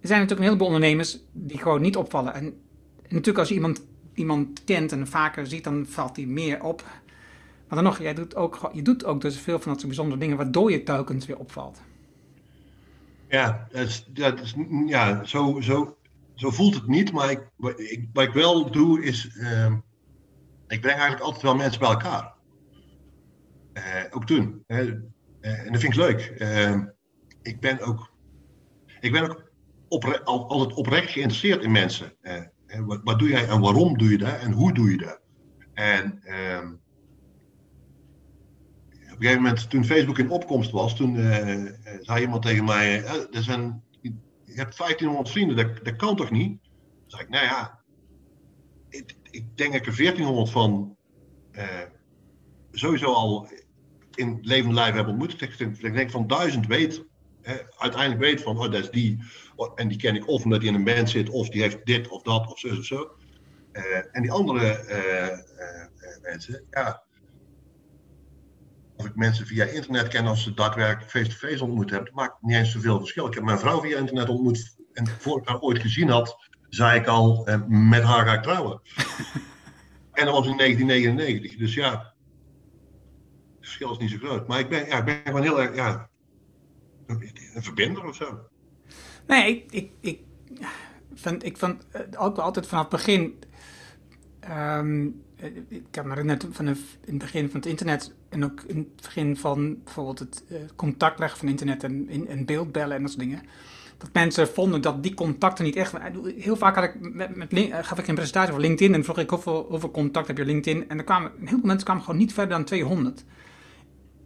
er 0.00 0.06
zijn 0.08 0.20
natuurlijk 0.20 0.40
een 0.40 0.44
heleboel 0.54 0.66
ondernemers 0.66 1.18
die 1.32 1.58
gewoon 1.58 1.80
niet 1.80 1.96
opvallen. 1.96 2.34
En, 2.34 2.60
natuurlijk 3.02 3.38
als 3.38 3.50
iemand, 3.50 3.86
iemand 4.18 4.64
kent 4.64 4.92
en 4.92 5.06
vaker 5.06 5.46
ziet, 5.46 5.64
dan 5.64 5.86
valt 5.86 6.14
die 6.14 6.26
meer 6.26 6.62
op. 6.62 6.82
Maar 7.68 7.82
dan 7.82 7.84
nog, 7.84 7.98
jij 7.98 8.14
doet 8.14 8.36
ook, 8.36 8.70
je 8.72 8.82
doet 8.82 9.04
ook 9.04 9.20
dus 9.20 9.38
veel 9.38 9.58
van 9.58 9.70
dat 9.72 9.80
soort 9.80 9.86
bijzondere 9.86 10.20
dingen, 10.20 10.36
waardoor 10.36 10.70
je 10.70 10.82
telkens 10.82 11.26
weer 11.26 11.38
opvalt. 11.38 11.80
Ja, 13.28 13.66
dat 13.70 13.86
is, 13.86 14.04
dat 14.08 14.40
is, 14.40 14.54
ja 14.86 15.24
zo, 15.24 15.60
zo, 15.60 15.96
zo 16.34 16.50
voelt 16.50 16.74
het 16.74 16.86
niet. 16.86 17.12
Maar 17.12 17.30
ik, 17.30 17.50
wat, 17.56 17.80
ik, 17.80 18.08
wat 18.12 18.32
wel 18.32 18.70
doe 18.70 19.02
is, 19.02 19.28
ehm, 19.36 19.72
ik 20.66 20.80
breng 20.80 20.98
eigenlijk 20.98 21.22
altijd 21.22 21.42
wel 21.42 21.56
mensen 21.56 21.80
bij 21.80 21.88
elkaar. 21.88 22.34
Eh, 23.72 24.04
ook 24.10 24.26
toen. 24.26 24.64
Eh, 24.66 24.78
en 25.40 25.72
dat 25.72 25.80
vind 25.80 25.92
ik 25.92 25.94
leuk. 25.94 26.20
Ehm, 26.20 26.86
ik 27.42 27.60
ben 27.60 27.80
ook, 27.80 28.12
ik 29.00 29.12
ben 29.12 29.36
ook 30.24 30.48
altijd 30.48 30.78
oprecht 30.78 31.10
geïnteresseerd 31.10 31.62
in 31.62 31.70
mensen. 31.70 32.12
En 32.68 32.84
wat, 32.84 33.00
wat 33.04 33.18
doe 33.18 33.28
jij 33.28 33.48
en 33.48 33.60
waarom 33.60 33.98
doe 33.98 34.10
je 34.10 34.18
dat 34.18 34.38
en 34.38 34.52
hoe 34.52 34.72
doe 34.72 34.90
je 34.90 34.96
dat? 34.96 35.20
En 35.72 36.22
ehm, 36.22 36.72
op 39.18 39.24
een 39.24 39.30
gegeven 39.30 39.42
moment, 39.42 39.70
toen 39.70 39.84
Facebook 39.84 40.18
in 40.18 40.30
opkomst 40.30 40.70
was, 40.70 40.96
toen 40.96 41.16
eh, 41.16 41.66
eh, 41.66 41.72
zei 42.00 42.20
iemand 42.20 42.42
tegen 42.42 42.64
mij: 42.64 43.04
eh, 43.04 43.36
er 43.36 43.42
zijn, 43.42 43.82
Je 44.00 44.54
hebt 44.54 44.76
1500 44.76 45.30
vrienden, 45.30 45.56
dat, 45.56 45.84
dat 45.84 45.96
kan 45.96 46.16
toch 46.16 46.30
niet? 46.30 46.62
Toen 46.62 46.70
zei 47.06 47.22
ik: 47.22 47.28
Nou 47.28 47.44
ja, 47.44 47.84
ik, 48.88 49.16
ik 49.30 49.56
denk 49.56 49.72
dat 49.72 49.80
ik 49.80 49.86
er 49.86 49.96
1400 49.96 50.50
van 50.50 50.96
sowieso 52.72 53.12
al 53.12 53.48
in 54.14 54.38
levend 54.42 54.74
lijf 54.74 54.94
heb 54.94 55.06
ontmoet. 55.06 55.42
Ik 55.42 55.58
denk, 55.58 55.76
ik 55.76 55.94
denk 55.94 56.10
van 56.10 56.26
duizend 56.26 56.66
weet, 56.66 57.04
uiteindelijk 57.78 58.20
weet 58.20 58.42
van: 58.42 58.58
Oh, 58.58 58.62
dat 58.62 58.82
is 58.82 58.90
die. 58.90 59.18
Oh, 59.56 59.72
En 59.74 59.88
die 59.88 59.98
ken 59.98 60.14
ik 60.14 60.28
of 60.28 60.44
omdat 60.44 60.60
hij 60.60 60.68
in 60.68 60.74
een 60.74 60.84
band 60.84 61.10
zit, 61.10 61.28
of 61.28 61.48
die 61.48 61.62
heeft 61.62 61.86
dit 61.86 62.08
of 62.08 62.22
dat, 62.22 62.50
of 62.50 62.58
zo 62.58 62.68
of 62.68 62.84
zo. 62.84 63.10
en 64.12 64.22
die 64.22 64.32
andere 64.32 64.84
mensen, 66.22 66.64
ja, 66.70 67.02
of 68.98 69.06
ik 69.06 69.14
mensen 69.14 69.46
via 69.46 69.64
internet 69.64 70.08
ken 70.08 70.26
als 70.26 70.42
ze 70.42 70.54
daadwerkelijk 70.54 71.10
face-to-face 71.10 71.64
ontmoet 71.64 71.90
hebben, 71.90 72.14
maakt 72.14 72.36
niet 72.40 72.56
eens 72.56 72.72
zoveel 72.72 72.98
verschil. 72.98 73.26
Ik 73.26 73.34
heb 73.34 73.42
mijn 73.42 73.58
vrouw 73.58 73.80
via 73.80 73.98
internet 73.98 74.28
ontmoet 74.28 74.76
en 74.92 75.06
voor 75.06 75.38
ik 75.38 75.48
haar 75.48 75.60
ooit 75.60 75.78
gezien 75.78 76.08
had, 76.08 76.48
zei 76.68 77.00
ik 77.00 77.06
al, 77.06 77.46
eh, 77.46 77.60
met 77.66 78.02
haar 78.02 78.26
ga 78.26 78.32
ik 78.32 78.42
trouwen. 78.42 78.80
en 80.12 80.24
dat 80.24 80.34
was 80.34 80.46
in 80.46 80.56
1999, 80.56 81.56
dus 81.56 81.74
ja, 81.74 81.90
het 81.90 83.66
verschil 83.66 83.92
is 83.92 83.98
niet 83.98 84.10
zo 84.10 84.16
groot. 84.16 84.48
Maar 84.48 84.58
ik 84.58 84.68
ben, 84.68 84.86
ja, 84.86 84.98
ik 84.98 85.04
ben 85.04 85.20
gewoon 85.24 85.42
heel 85.42 85.60
erg, 85.60 85.74
ja, 85.74 86.10
een 87.08 87.62
verbinder 87.62 88.04
of 88.04 88.16
zo. 88.16 88.38
Nee, 89.26 89.66
ik, 89.70 89.90
ik, 90.00 90.20
vind, 91.14 91.44
ik 91.44 91.56
vond 91.56 91.86
ook 92.18 92.38
altijd 92.38 92.66
vanaf 92.66 92.82
het 92.82 92.92
begin. 92.92 93.38
Um, 94.50 95.22
ik 95.68 95.94
heb 95.94 96.04
me 96.04 96.24
net 96.24 96.46
vanaf 96.50 96.78
in 97.04 97.12
het 97.12 97.18
begin 97.18 97.50
van 97.50 97.60
het 97.60 97.68
internet 97.68 98.14
en 98.28 98.44
ook 98.44 98.62
in 98.66 98.76
het 98.76 99.02
begin 99.02 99.36
van 99.36 99.82
bijvoorbeeld 99.84 100.18
het 100.18 100.44
uh, 100.48 100.58
contact 100.76 101.18
leggen 101.18 101.38
van 101.38 101.48
internet 101.48 101.84
en, 101.84 102.08
in, 102.08 102.28
en 102.28 102.44
beeldbellen 102.44 102.96
en 102.96 103.02
dat 103.02 103.10
soort 103.10 103.22
dingen. 103.22 103.42
Dat 103.98 104.12
mensen 104.12 104.48
vonden 104.48 104.80
dat 104.80 105.02
die 105.02 105.14
contacten 105.14 105.64
niet 105.64 105.76
echt. 105.76 105.94
Heel 106.36 106.56
vaak 106.56 106.74
had 106.74 106.84
ik 106.84 106.94
met, 107.00 107.36
met, 107.36 107.52
eh, 107.52 107.78
gaf 107.82 107.98
ik 107.98 108.08
een 108.08 108.14
presentatie 108.14 108.50
over 108.50 108.62
LinkedIn 108.62 108.94
en 108.94 109.04
vroeg 109.04 109.18
ik 109.18 109.30
hoeveel, 109.30 109.66
hoeveel 109.68 109.90
contact 109.90 110.26
heb 110.26 110.38
je 110.38 110.44
LinkedIn. 110.44 110.88
En 110.88 110.98
er 110.98 111.04
kwamen, 111.04 111.32
heel 111.38 111.48
veel 111.48 111.58
mensen 111.62 111.84
kwamen 111.84 112.02
gewoon 112.02 112.18
niet 112.18 112.32
verder 112.32 112.56
dan 112.56 112.64
200. 112.64 113.24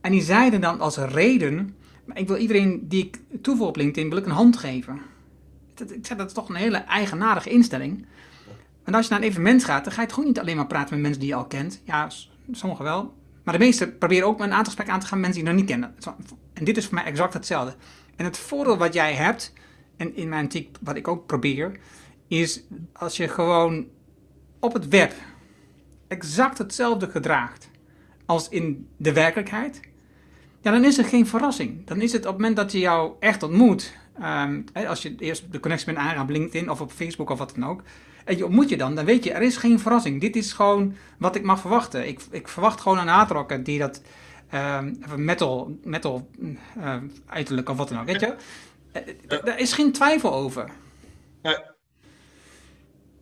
En 0.01 0.12
die 0.12 0.22
zeiden 0.22 0.61
dan 0.61 0.80
als 0.80 0.97
reden: 0.97 1.76
maar 2.05 2.18
ik 2.18 2.28
wil 2.28 2.36
iedereen 2.36 2.88
die 2.88 3.05
ik 3.05 3.20
toevoeg 3.42 3.68
op 3.68 3.76
LinkedIn, 3.76 4.09
wil 4.09 4.18
ik 4.18 4.26
een 4.26 4.32
hand 4.32 4.57
geven. 4.57 5.00
Ik 5.74 6.07
zeg 6.07 6.18
dat 6.18 6.26
is 6.26 6.32
toch 6.32 6.48
een 6.48 6.55
hele 6.55 6.76
eigenaardige 6.76 7.50
instelling. 7.50 8.07
En 8.84 8.94
als 8.94 9.07
je 9.07 9.12
naar 9.12 9.20
een 9.20 9.28
evenement 9.28 9.64
gaat, 9.64 9.84
dan 9.84 9.92
ga 9.92 10.03
je 10.03 10.09
toch 10.09 10.24
niet 10.24 10.38
alleen 10.38 10.57
maar 10.57 10.66
praten 10.66 10.94
met 10.94 11.03
mensen 11.03 11.20
die 11.20 11.28
je 11.28 11.34
al 11.34 11.46
kent. 11.46 11.82
Ja, 11.84 12.11
sommigen 12.53 12.84
wel. 12.84 13.14
Maar 13.42 13.59
de 13.59 13.64
meesten 13.64 13.98
proberen 13.98 14.26
ook 14.26 14.40
een 14.40 14.44
aantal 14.44 14.64
gesprekken 14.64 14.94
aan 14.94 15.00
te 15.00 15.07
gaan 15.07 15.20
met 15.20 15.26
mensen 15.26 15.44
die 15.44 15.55
je 15.55 15.59
nog 15.59 15.68
niet 15.68 15.80
kennen. 15.80 16.18
En 16.53 16.64
dit 16.64 16.76
is 16.76 16.84
voor 16.84 16.94
mij 16.94 17.05
exact 17.05 17.34
hetzelfde. 17.34 17.74
En 18.16 18.24
het 18.24 18.38
voordeel 18.38 18.76
wat 18.76 18.94
jij 18.94 19.14
hebt, 19.14 19.53
en 19.96 20.16
in 20.16 20.28
mijn 20.28 20.42
antiek 20.42 20.76
wat 20.80 20.96
ik 20.96 21.09
ook 21.09 21.26
probeer, 21.26 21.78
is 22.28 22.62
als 22.92 23.16
je 23.16 23.28
gewoon 23.28 23.86
op 24.61 24.72
het 24.72 24.88
web 24.88 25.12
exact 26.09 26.59
hetzelfde 26.59 27.11
gedraagt 27.11 27.70
als 28.26 28.48
in 28.48 28.88
de 28.96 29.12
werkelijkheid, 29.12 29.80
ja, 30.62 30.70
dan 30.70 30.84
is 30.84 30.98
er 30.98 31.04
geen 31.04 31.26
verrassing. 31.26 31.86
Dan 31.86 32.00
is 32.00 32.12
het 32.12 32.20
op 32.20 32.32
het 32.32 32.36
moment 32.36 32.56
dat 32.56 32.72
je 32.72 32.78
jou 32.78 33.12
echt 33.20 33.42
ontmoet, 33.42 33.96
um, 34.22 34.64
als 34.86 35.02
je 35.02 35.14
eerst 35.18 35.52
de 35.52 35.60
connectie 35.60 35.86
bent 35.86 35.98
aangaan 35.98 36.22
op 36.22 36.30
LinkedIn 36.30 36.70
of 36.70 36.80
op 36.80 36.92
Facebook 36.92 37.30
of 37.30 37.38
wat 37.38 37.52
dan 37.54 37.68
ook, 37.68 37.82
en 38.24 38.36
je 38.36 38.44
ontmoet 38.44 38.68
je 38.68 38.76
dan, 38.76 38.94
dan 38.94 39.04
weet 39.04 39.24
je, 39.24 39.32
er 39.32 39.42
is 39.42 39.56
geen 39.56 39.80
verrassing. 39.80 40.20
Dit 40.20 40.36
is 40.36 40.52
gewoon 40.52 40.94
wat 41.18 41.36
ik 41.36 41.42
mag 41.42 41.60
verwachten. 41.60 42.08
Ik, 42.08 42.20
ik 42.30 42.48
verwacht 42.48 42.80
gewoon 42.80 42.98
een 42.98 43.08
hardrocker 43.08 43.64
die 43.64 43.78
dat 43.78 44.02
um, 44.54 44.98
metal, 45.16 45.78
metal 45.84 46.28
uh, 46.78 46.96
uiterlijk 47.26 47.68
of 47.68 47.76
wat 47.76 47.88
dan 47.88 48.00
ook, 48.00 48.06
weet 48.06 48.20
je? 48.20 48.34
Uh, 49.28 49.44
Daar 49.44 49.58
is 49.58 49.72
geen 49.72 49.92
twijfel 49.92 50.34
over. 50.34 50.70
Ja. 51.42 51.74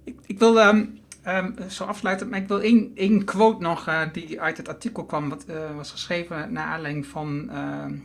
Ik, 0.05 0.17
ik 0.27 0.39
wil 0.39 0.67
um, 0.69 1.00
um, 1.27 1.55
zo 1.71 1.85
afsluiten, 1.85 2.29
maar 2.29 2.41
ik 2.41 2.49
wil 2.49 2.61
één, 2.61 2.91
één 2.95 3.25
quote 3.25 3.63
nog 3.63 3.89
uh, 3.89 4.03
die 4.13 4.41
uit 4.41 4.57
het 4.57 4.69
artikel 4.69 5.05
kwam, 5.05 5.29
wat 5.29 5.45
uh, 5.49 5.77
was 5.77 5.91
geschreven 5.91 6.53
naar 6.53 6.67
aanleiding 6.67 7.07
van 7.07 7.51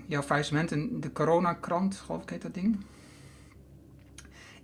jouw 0.07 0.21
faillissement 0.21 0.71
in 0.71 0.99
de 0.99 1.11
coronakrant, 1.11 1.95
geloof 1.95 2.21
ik 2.21 2.29
heet 2.29 2.41
dat 2.41 2.53
ding. 2.53 2.77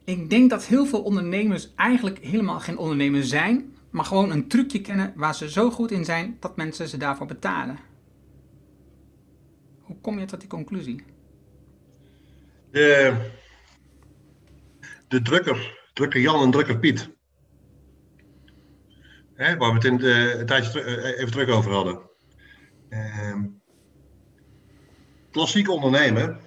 Ik 0.03 0.29
denk 0.29 0.49
dat 0.49 0.65
heel 0.65 0.85
veel 0.85 1.01
ondernemers 1.01 1.73
eigenlijk 1.75 2.17
helemaal 2.19 2.59
geen 2.59 2.77
ondernemer 2.77 3.23
zijn, 3.23 3.75
maar 3.89 4.05
gewoon 4.05 4.31
een 4.31 4.47
trucje 4.47 4.81
kennen 4.81 5.13
waar 5.15 5.35
ze 5.35 5.49
zo 5.49 5.71
goed 5.71 5.91
in 5.91 6.05
zijn 6.05 6.37
dat 6.39 6.57
mensen 6.57 6.87
ze 6.87 6.97
daarvoor 6.97 7.27
betalen. 7.27 7.77
Hoe 9.81 9.95
kom 10.01 10.19
je 10.19 10.25
tot 10.25 10.39
die 10.39 10.49
conclusie? 10.49 11.03
De, 12.71 13.15
de 15.07 15.21
drukker, 15.21 15.77
drukker 15.93 16.21
Jan 16.21 16.43
en 16.43 16.51
drukker 16.51 16.79
Piet. 16.79 17.09
Hè, 19.41 19.57
waar 19.57 19.69
we 19.69 19.75
het 19.75 20.03
een 20.03 20.45
tijdje 20.45 20.81
eh, 20.81 21.19
even 21.19 21.31
terug 21.31 21.49
over 21.49 21.71
hadden. 21.71 22.01
Uh, 22.89 23.43
klassiek 25.31 25.69
ondernemen 25.69 26.39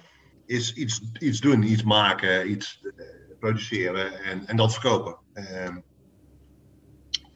is 0.45 0.73
iets, 0.73 1.01
iets 1.19 1.39
doen, 1.39 1.63
iets 1.63 1.83
maken, 1.83 2.51
iets 2.51 2.79
eh, 2.97 3.05
produceren 3.39 4.23
en, 4.23 4.47
en 4.47 4.57
dat 4.57 4.73
verkopen. 4.73 5.17
Uh, 5.33 5.75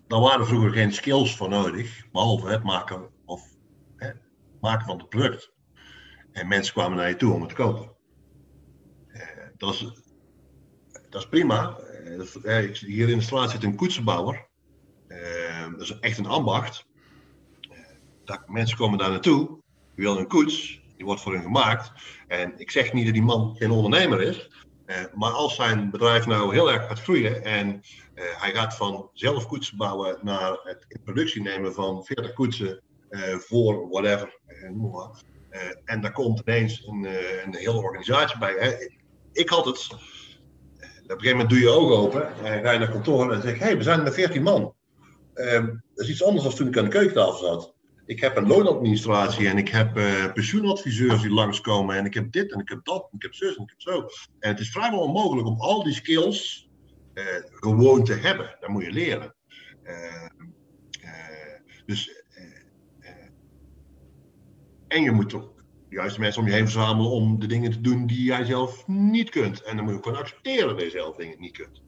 daar 0.07 0.19
waren 0.19 0.45
vroeger 0.45 0.71
geen 0.71 0.93
skills 0.93 1.35
voor 1.35 1.49
nodig, 1.49 2.11
behalve 2.11 2.47
het 2.47 2.63
maken, 2.63 3.09
of, 3.25 3.41
hè, 3.95 4.11
maken 4.61 4.85
van 4.85 4.97
het 4.97 5.09
product. 5.09 5.51
En 6.31 6.47
mensen 6.47 6.73
kwamen 6.73 6.97
naar 6.97 7.09
je 7.09 7.15
toe 7.15 7.33
om 7.33 7.39
het 7.39 7.49
te 7.49 7.55
kopen. 7.55 7.91
Dat, 9.57 9.73
is, 9.73 9.79
dat 11.09 11.21
is 11.21 11.29
prima. 11.29 11.77
Hier 12.73 13.09
in 13.09 13.17
de 13.17 13.23
straat 13.23 13.49
zit 13.49 13.63
een 13.63 13.75
koetsenbouwer. 13.75 14.48
Ehm, 15.23 15.71
dat 15.71 15.81
is 15.81 15.99
echt 15.99 16.17
een 16.17 16.25
ambacht. 16.25 16.85
Dat, 18.23 18.41
mensen 18.47 18.77
komen 18.77 18.97
daar 18.97 19.09
naartoe, 19.09 19.47
die 19.95 20.05
willen 20.05 20.19
een 20.19 20.27
koets, 20.27 20.81
die 20.95 21.05
wordt 21.05 21.21
voor 21.21 21.33
hen 21.33 21.41
gemaakt. 21.41 21.91
En 22.27 22.53
ik 22.57 22.71
zeg 22.71 22.93
niet 22.93 23.05
dat 23.05 23.13
die 23.13 23.23
man 23.23 23.55
geen 23.57 23.71
ondernemer 23.71 24.21
is, 24.21 24.49
eh, 24.85 24.97
maar 25.13 25.31
als 25.31 25.55
zijn 25.55 25.91
bedrijf 25.91 26.25
nou 26.25 26.53
heel 26.53 26.71
erg 26.71 26.87
gaat 26.87 27.01
groeien 27.01 27.43
en 27.43 27.81
eh, 28.13 28.23
hij 28.41 28.53
gaat 28.53 28.75
van 28.75 29.09
zelf 29.13 29.47
koetsen 29.47 29.77
bouwen 29.77 30.17
naar 30.21 30.59
het 30.63 30.85
in 30.87 31.01
productie 31.03 31.41
nemen 31.41 31.73
van 31.73 32.03
40 32.03 32.33
koetsen 32.33 32.81
voor 33.37 33.89
whatever, 33.89 34.39
en 35.85 36.01
daar 36.01 36.11
komt 36.11 36.41
ineens 36.45 36.87
een, 36.87 37.07
een 37.45 37.55
hele 37.55 37.81
organisatie 37.81 38.37
bij. 38.37 38.55
Hè. 38.59 38.89
Ik 39.31 39.49
had 39.49 39.65
het, 39.65 39.87
op 39.91 39.99
een 40.79 41.19
gegeven 41.19 41.31
moment 41.31 41.49
doe 41.49 41.59
je 41.59 41.69
ogen 41.69 41.97
open 41.97 42.45
en 42.45 42.63
ga 42.63 42.71
je 42.71 42.79
naar 42.79 42.91
kantoor 42.91 43.33
en 43.33 43.41
zeg 43.41 43.59
hey, 43.59 43.77
we 43.77 43.83
zijn 43.83 44.03
met 44.03 44.13
14 44.13 44.43
man. 44.43 44.73
Ehm, 45.39 45.65
dat 45.65 46.05
is 46.05 46.09
iets 46.09 46.23
anders 46.23 46.43
dan 46.43 46.53
toen 46.55 46.67
ik 46.67 46.77
aan 46.77 46.83
de 46.83 46.89
keukentafel 46.89 47.37
zat 47.37 47.77
ik 48.09 48.19
heb 48.19 48.35
een 48.35 48.47
loonadministratie 48.47 49.47
en 49.47 49.57
ik 49.57 49.69
heb 49.69 49.97
uh, 49.97 50.33
pensioenadviseurs 50.33 51.21
die 51.21 51.31
langskomen 51.31 51.95
en 51.95 52.05
ik 52.05 52.13
heb 52.13 52.31
dit 52.31 52.51
en 52.51 52.59
ik 52.59 52.69
heb 52.69 52.79
dat 52.83 53.07
en 53.11 53.17
ik 53.17 53.21
heb 53.21 53.33
zus 53.33 53.55
en 53.55 53.63
ik 53.63 53.69
heb 53.69 53.81
zo. 53.81 54.07
En 54.39 54.49
het 54.49 54.59
is 54.59 54.71
vrijwel 54.71 54.99
onmogelijk 54.99 55.47
om 55.47 55.59
al 55.59 55.83
die 55.83 55.93
skills 55.93 56.69
uh, 57.13 57.23
gewoon 57.43 58.03
te 58.03 58.13
hebben. 58.13 58.57
Dat 58.59 58.69
moet 58.69 58.83
je 58.83 58.91
leren. 58.91 59.35
Uh, 59.83 60.29
dus, 61.85 62.23
en 64.87 65.03
je 65.03 65.11
moet 65.11 65.29
toch 65.29 65.53
de 65.89 65.95
juiste 65.95 66.19
mensen 66.19 66.41
om 66.41 66.47
je 66.47 66.53
heen 66.53 66.69
verzamelen 66.69 67.11
om 67.11 67.39
de 67.39 67.47
dingen 67.47 67.71
te 67.71 67.81
doen 67.81 68.07
die 68.07 68.23
jij 68.23 68.45
zelf 68.45 68.87
niet 68.87 69.29
kunt. 69.29 69.61
En 69.61 69.75
dan 69.75 69.85
moet 69.85 69.93
je 69.93 70.03
gewoon 70.03 70.17
accepteren 70.17 70.69
dat 70.69 70.81
je 70.81 70.89
zelf 70.89 71.15
dingen 71.15 71.39
niet 71.39 71.57
kunt. 71.57 71.81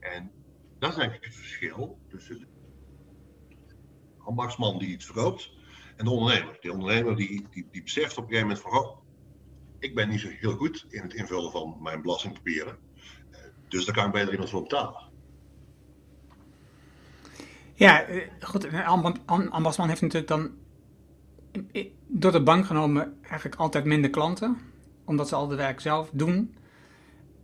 En 0.00 0.30
dat 0.78 0.90
is 0.90 0.96
eigenlijk 0.96 1.24
het 1.24 1.34
verschil 1.34 1.98
tussen 2.08 2.55
ambachtsman 4.26 4.78
die 4.78 4.88
iets 4.88 5.04
verkoopt 5.04 5.50
en 5.96 6.04
de 6.04 6.10
ondernemer. 6.10 6.56
Die 6.60 6.72
ondernemer 6.72 7.16
die, 7.16 7.46
die, 7.50 7.68
die 7.70 7.82
beseft 7.82 8.18
op 8.18 8.24
een 8.24 8.28
gegeven 8.28 8.48
moment 8.48 8.60
van, 8.60 8.78
oh, 8.78 8.98
ik 9.78 9.94
ben 9.94 10.08
niet 10.08 10.20
zo 10.20 10.28
heel 10.28 10.56
goed 10.56 10.86
in 10.88 11.02
het 11.02 11.14
invullen 11.14 11.50
van 11.50 11.76
mijn 11.82 12.02
belastingpapieren. 12.02 12.78
Eh, 13.30 13.40
dus 13.68 13.84
daar 13.84 13.94
kan 13.94 14.06
ik 14.06 14.12
beter 14.12 14.30
iemand 14.30 14.50
voor 14.50 14.62
betalen. 14.62 15.02
Ja, 17.74 18.02
eh, 18.02 18.28
goed. 18.40 18.64
Een 18.64 19.50
ambachtsman 19.50 19.88
heeft 19.88 20.00
natuurlijk 20.00 20.28
dan 20.28 20.50
door 22.06 22.32
de 22.32 22.42
bank 22.42 22.66
genomen 22.66 23.18
eigenlijk 23.22 23.54
altijd 23.54 23.84
minder 23.84 24.10
klanten. 24.10 24.58
Omdat 25.04 25.28
ze 25.28 25.34
al 25.34 25.46
de 25.46 25.56
werk 25.56 25.80
zelf 25.80 26.10
doen. 26.12 26.54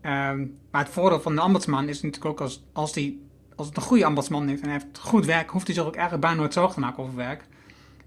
Ehm, 0.00 0.46
maar 0.70 0.84
het 0.84 0.92
voordeel 0.92 1.20
van 1.20 1.34
de 1.34 1.40
ambachtsman 1.40 1.88
is 1.88 2.02
natuurlijk 2.02 2.30
ook 2.30 2.40
als, 2.40 2.64
als, 2.72 2.92
die, 2.92 3.26
als 3.62 3.70
het 3.70 3.80
een 3.80 3.90
goede 3.90 4.04
ambachtsman 4.04 4.48
heeft 4.48 4.62
en 4.62 4.68
hij 4.68 4.78
heeft 4.78 4.98
goed 4.98 5.26
werk, 5.26 5.50
hoeft 5.50 5.66
hij 5.66 5.74
zich 5.74 5.84
ook 5.84 5.94
eigenlijk 5.94 6.24
bijna 6.24 6.40
nooit 6.40 6.52
zorgen 6.52 6.74
te 6.74 6.80
maken 6.80 7.02
over 7.02 7.16
werk. 7.16 7.44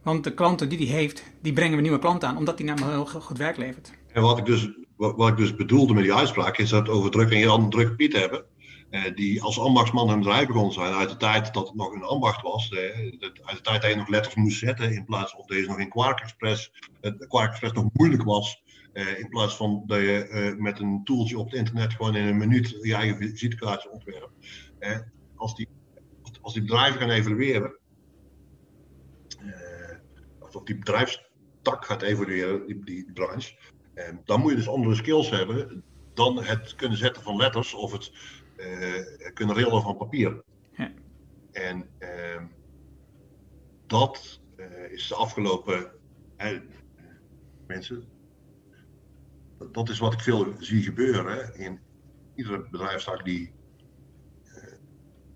Want 0.03 0.23
de 0.23 0.34
klanten 0.34 0.69
die 0.69 0.77
hij 0.77 0.98
heeft, 0.98 1.23
die 1.41 1.53
brengen 1.53 1.76
we 1.76 1.82
nieuwe 1.82 1.99
klanten 1.99 2.30
aan, 2.30 2.38
omdat 2.38 2.57
hij 2.57 2.68
namelijk 2.68 2.91
heel 2.91 3.22
goed 3.22 3.38
werk 3.38 3.57
levert. 3.57 3.91
En 4.14 4.22
wat 4.22 4.38
ik 4.38 4.45
dus, 4.45 4.69
wat, 4.95 5.30
ik 5.30 5.38
dus 5.38 5.56
bedoelde 5.56 5.94
met 5.94 6.03
die 6.03 6.14
uitspraak, 6.14 6.57
is 6.57 6.69
dat 6.69 6.90
over 6.90 7.11
druk 7.11 7.32
en 7.32 7.40
Jan 7.40 7.69
druk 7.69 7.95
Piet 7.95 8.14
hebben. 8.14 8.45
Eh, 8.90 9.15
die 9.15 9.44
als 9.44 9.60
ambachtsman 9.60 10.10
hun 10.10 10.19
bedrijf 10.19 10.48
begon 10.48 10.73
zijn 10.73 10.94
uit 10.94 11.10
de 11.10 11.18
tijd 11.18 11.53
dat 11.53 11.68
het 11.68 11.76
nog 11.76 11.94
een 11.94 12.03
ambacht 12.03 12.41
was. 12.41 12.69
Eh, 12.69 12.80
uit 13.44 13.56
de 13.56 13.61
tijd 13.61 13.82
dat 13.82 13.91
je 13.91 13.95
nog 13.95 14.07
letters 14.07 14.36
moest 14.36 14.60
zetten 14.60 14.91
in 14.91 15.06
plaats 15.06 15.32
van 15.32 15.44
deze 15.48 15.68
nog 15.68 15.80
in 15.80 15.90
Quark 15.90 16.19
Express, 16.19 16.72
het 17.02 17.27
Quark 17.27 17.49
Express 17.49 17.73
nog 17.73 17.90
moeilijk 17.94 18.23
was. 18.23 18.64
Eh, 18.94 19.19
in 19.19 19.30
plaats 19.30 19.56
van 19.56 19.84
dat 19.86 19.99
je 19.99 20.56
met 20.57 20.80
een 20.80 21.02
toeltje 21.03 21.38
op 21.38 21.45
het 21.45 21.60
internet 21.60 21.94
gewoon 21.94 22.15
in 22.15 22.27
een 22.27 22.38
minuut 22.38 22.77
je 22.82 22.95
eigen 22.95 23.18
visitekaartje 23.18 23.91
ontwerpt. 23.91 24.34
Als, 25.46 25.56
die, 25.56 25.68
als 26.42 26.54
die 26.54 26.62
bedrijven 26.62 27.00
gaan 27.00 27.10
evalueren, 27.10 27.80
of 30.40 30.64
die 30.64 30.78
bedrijfstak 30.78 31.86
gaat 31.86 32.02
evolueren, 32.02 32.68
die, 32.68 32.84
die 32.84 33.12
branche. 33.14 33.58
En 33.94 34.22
dan 34.24 34.40
moet 34.40 34.50
je 34.50 34.58
dus 34.58 34.68
andere 34.68 34.96
skills 34.96 35.30
hebben 35.30 35.84
dan 36.14 36.44
het 36.44 36.76
kunnen 36.76 36.98
zetten 36.98 37.24
van 37.24 37.36
letters 37.36 37.74
of 37.74 37.92
het 37.92 38.12
uh, 38.58 39.34
kunnen 39.34 39.56
rillen 39.56 39.82
van 39.82 39.98
papier. 39.98 40.44
Ja. 40.72 40.94
En 41.52 41.90
ehm, 41.98 42.46
dat 43.88 44.42
eh, 44.56 44.92
is 44.92 45.08
de 45.08 45.16
afgelopen 45.16 45.92
eh, 46.38 46.60
mensen. 47.68 48.04
Dat, 49.58 49.74
dat 49.74 49.90
is 49.90 50.00
wat 50.00 50.14
ik 50.14 50.20
veel 50.20 50.54
zie 50.60 50.84
gebeuren 50.84 51.56
in 51.56 51.80
iedere 52.36 52.70
bedrijfstak 52.70 53.26
die 53.26 53.55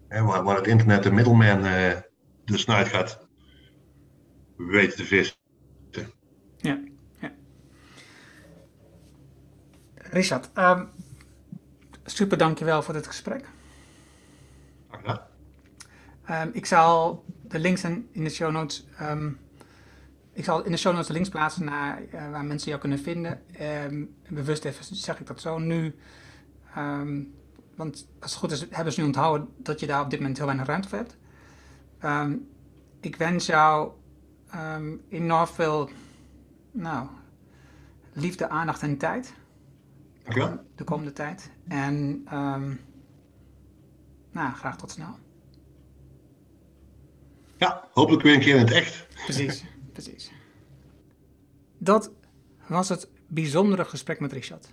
eh, 0.09 0.25
waar, 0.25 0.43
waar 0.43 0.55
het 0.55 0.67
internet 0.67 1.03
de 1.03 1.11
middelman 1.11 1.65
eh 1.65 1.95
de 2.49 2.57
snuit 2.57 2.87
gaat 2.87 3.27
weten 4.57 4.97
te 4.97 5.05
vissen. 5.05 5.37
Ja, 6.57 6.79
ja. 7.19 7.31
Richard, 9.95 10.49
ehm, 10.53 10.85
super 12.05 12.37
dankjewel 12.37 12.81
voor 12.81 12.93
dit 12.93 13.07
gesprek. 13.07 13.45
Graag 14.87 15.01
gedaan. 15.01 15.21
Ehm, 16.25 16.49
ik 16.53 16.65
zal 16.65 17.23
de 17.41 17.59
links 17.59 17.83
in, 17.83 18.09
in 18.11 18.23
de 18.23 18.29
show 18.29 18.51
notes. 18.51 18.87
ehm, 18.97 19.31
ik 20.33 20.43
zal 20.43 20.63
in 20.63 20.71
de 20.71 20.77
show 20.77 20.91
notes 20.91 21.07
de 21.07 21.13
links 21.13 21.29
plaatsen 21.29 21.65
naar 21.65 22.03
eh, 22.11 22.31
waar 22.31 22.45
mensen 22.45 22.69
jou 22.69 22.81
kunnen 22.81 22.99
vinden. 22.99 23.41
Bewust 24.29 24.65
even 24.65 24.95
zeg 24.95 25.19
ik 25.19 25.27
dat 25.27 25.41
zo 25.41 25.57
nu. 25.57 25.95
Want 27.79 28.07
als 28.19 28.31
het 28.31 28.39
goed 28.39 28.51
is, 28.51 28.65
hebben 28.69 28.93
ze 28.93 28.99
nu 28.99 29.05
onthouden 29.05 29.49
dat 29.57 29.79
je 29.79 29.87
daar 29.87 30.01
op 30.01 30.09
dit 30.09 30.19
moment 30.19 30.37
heel 30.37 30.45
weinig 30.45 30.67
ruimte 30.67 30.89
voor 30.89 30.97
hebt. 30.97 31.17
Ehm, 31.99 32.35
ik 32.99 33.15
wens 33.15 33.45
jou 33.45 33.91
ehm, 34.49 34.95
enorm 35.09 35.47
veel 35.47 35.89
nou, 36.71 37.07
liefde, 38.13 38.49
aandacht 38.49 38.81
en 38.81 38.97
tijd 38.97 39.33
Dankjewel. 40.23 40.63
de 40.75 40.83
komende 40.83 41.13
tijd. 41.13 41.51
En 41.67 42.21
ehm, 42.25 42.75
nou, 44.31 44.53
graag 44.53 44.77
tot 44.77 44.91
snel. 44.91 45.17
Ja, 47.57 47.87
hopelijk 47.93 48.23
weer 48.23 48.33
een 48.33 48.39
keer 48.39 48.55
in 48.55 48.61
het 48.61 48.71
echt. 48.71 49.07
Precies, 49.23 49.63
precies. 49.91 50.31
Dat 51.77 52.11
was 52.67 52.89
het 52.89 53.09
bijzondere 53.27 53.85
gesprek 53.85 54.19
met 54.19 54.31
Richard. 54.31 54.69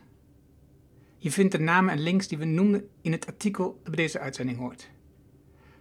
Je 1.19 1.31
vindt 1.31 1.53
de 1.53 1.59
namen 1.59 1.93
en 1.93 2.01
links 2.01 2.29
die 2.29 2.39
we 2.39 2.45
noemden 2.45 2.89
in 3.01 3.13
het 3.13 3.27
artikel 3.27 3.81
dat 3.83 3.95
bij 3.95 4.05
deze 4.05 4.19
uitzending 4.19 4.59
hoort. 4.59 4.91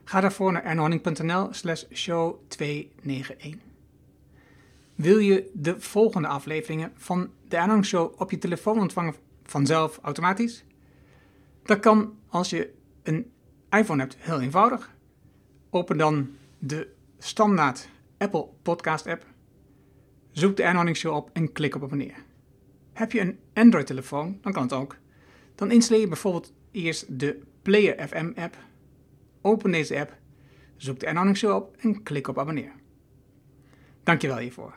Ga 0.03 0.21
daarvoor 0.21 0.51
naar 0.51 0.63
ernhorning.nl 0.63 1.47
slash 1.53 1.83
show 1.93 2.39
291. 2.47 3.61
Wil 4.95 5.17
je 5.17 5.49
de 5.53 5.81
volgende 5.81 6.27
afleveringen 6.27 6.91
van 6.95 7.29
de 7.47 7.55
Ernhorning 7.55 7.85
Show 7.85 8.21
op 8.21 8.31
je 8.31 8.37
telefoon 8.37 8.79
ontvangen 8.79 9.15
vanzelf 9.43 9.99
automatisch? 10.01 10.63
Dat 11.63 11.79
kan 11.79 12.17
als 12.27 12.49
je 12.49 12.73
een 13.03 13.31
iPhone 13.69 14.01
hebt, 14.01 14.15
heel 14.19 14.41
eenvoudig. 14.41 14.95
Open 15.69 15.97
dan 15.97 16.29
de 16.59 16.87
standaard 17.17 17.89
Apple 18.17 18.47
Podcast 18.61 19.07
app. 19.07 19.25
Zoek 20.31 20.55
de 20.55 20.63
Ernhorning 20.63 20.97
Show 20.97 21.15
op 21.15 21.29
en 21.33 21.51
klik 21.51 21.75
op 21.75 21.83
abonneer. 21.83 22.23
Heb 22.93 23.11
je 23.11 23.19
een 23.19 23.39
Android-telefoon, 23.53 24.37
dan 24.41 24.53
kan 24.53 24.63
het 24.63 24.73
ook. 24.73 24.97
Dan 25.55 25.71
installeer 25.71 26.03
je 26.03 26.09
bijvoorbeeld 26.09 26.53
eerst 26.71 27.19
de 27.19 27.41
Player 27.61 28.07
FM 28.07 28.31
app. 28.35 28.57
Open 29.41 29.71
deze 29.71 29.99
app, 29.99 30.17
zoek 30.77 30.99
de 30.99 31.05
Ernhorning 31.05 31.37
Show 31.37 31.55
op 31.55 31.75
en 31.79 32.03
klik 32.03 32.27
op 32.27 32.39
abonneer. 32.39 32.71
Dankjewel 34.03 34.37
hiervoor. 34.37 34.73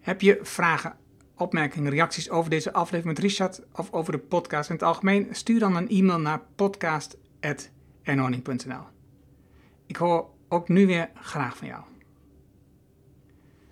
Heb 0.00 0.20
je 0.20 0.38
vragen, 0.42 0.96
opmerkingen, 1.36 1.90
reacties 1.90 2.30
over 2.30 2.50
deze 2.50 2.72
aflevering 2.72 3.16
met 3.16 3.24
Richard 3.24 3.60
of 3.72 3.92
over 3.92 4.12
de 4.12 4.18
podcast 4.18 4.68
in 4.68 4.74
het 4.74 4.84
algemeen? 4.84 5.28
Stuur 5.30 5.58
dan 5.58 5.76
een 5.76 5.88
e-mail 5.88 6.18
naar 6.18 6.42
podcast.ernhorning.nl 6.56 8.84
Ik 9.86 9.96
hoor 9.96 10.30
ook 10.48 10.68
nu 10.68 10.86
weer 10.86 11.10
graag 11.14 11.56
van 11.56 11.66
jou. 11.66 11.82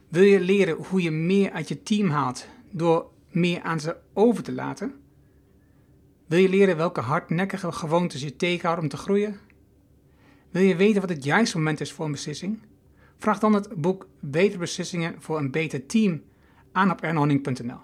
Wil 0.08 0.22
je 0.22 0.40
leren 0.40 0.76
hoe 0.76 1.02
je 1.02 1.10
meer 1.10 1.50
uit 1.50 1.68
je 1.68 1.82
team 1.82 2.08
haalt 2.08 2.46
door 2.70 3.10
meer 3.28 3.62
aan 3.62 3.80
ze 3.80 3.96
over 4.12 4.42
te 4.42 4.52
laten? 4.52 4.99
Wil 6.30 6.38
je 6.38 6.48
leren 6.48 6.76
welke 6.76 7.00
hardnekkige 7.00 7.72
gewoontes 7.72 8.22
je 8.22 8.36
tegenhouden 8.36 8.84
om 8.84 8.90
te 8.90 8.96
groeien? 8.96 9.40
Wil 10.50 10.62
je 10.62 10.76
weten 10.76 11.00
wat 11.00 11.10
het 11.10 11.24
juiste 11.24 11.56
moment 11.56 11.80
is 11.80 11.92
voor 11.92 12.04
een 12.04 12.12
beslissing? 12.12 12.58
Vraag 13.18 13.38
dan 13.38 13.52
het 13.52 13.68
boek 13.76 14.08
Betere 14.20 14.58
Beslissingen 14.58 15.22
voor 15.22 15.38
een 15.38 15.50
Beter 15.50 15.86
Team 15.86 16.22
aan 16.72 16.90
op 16.90 17.00
ernhorning.nl. 17.00 17.78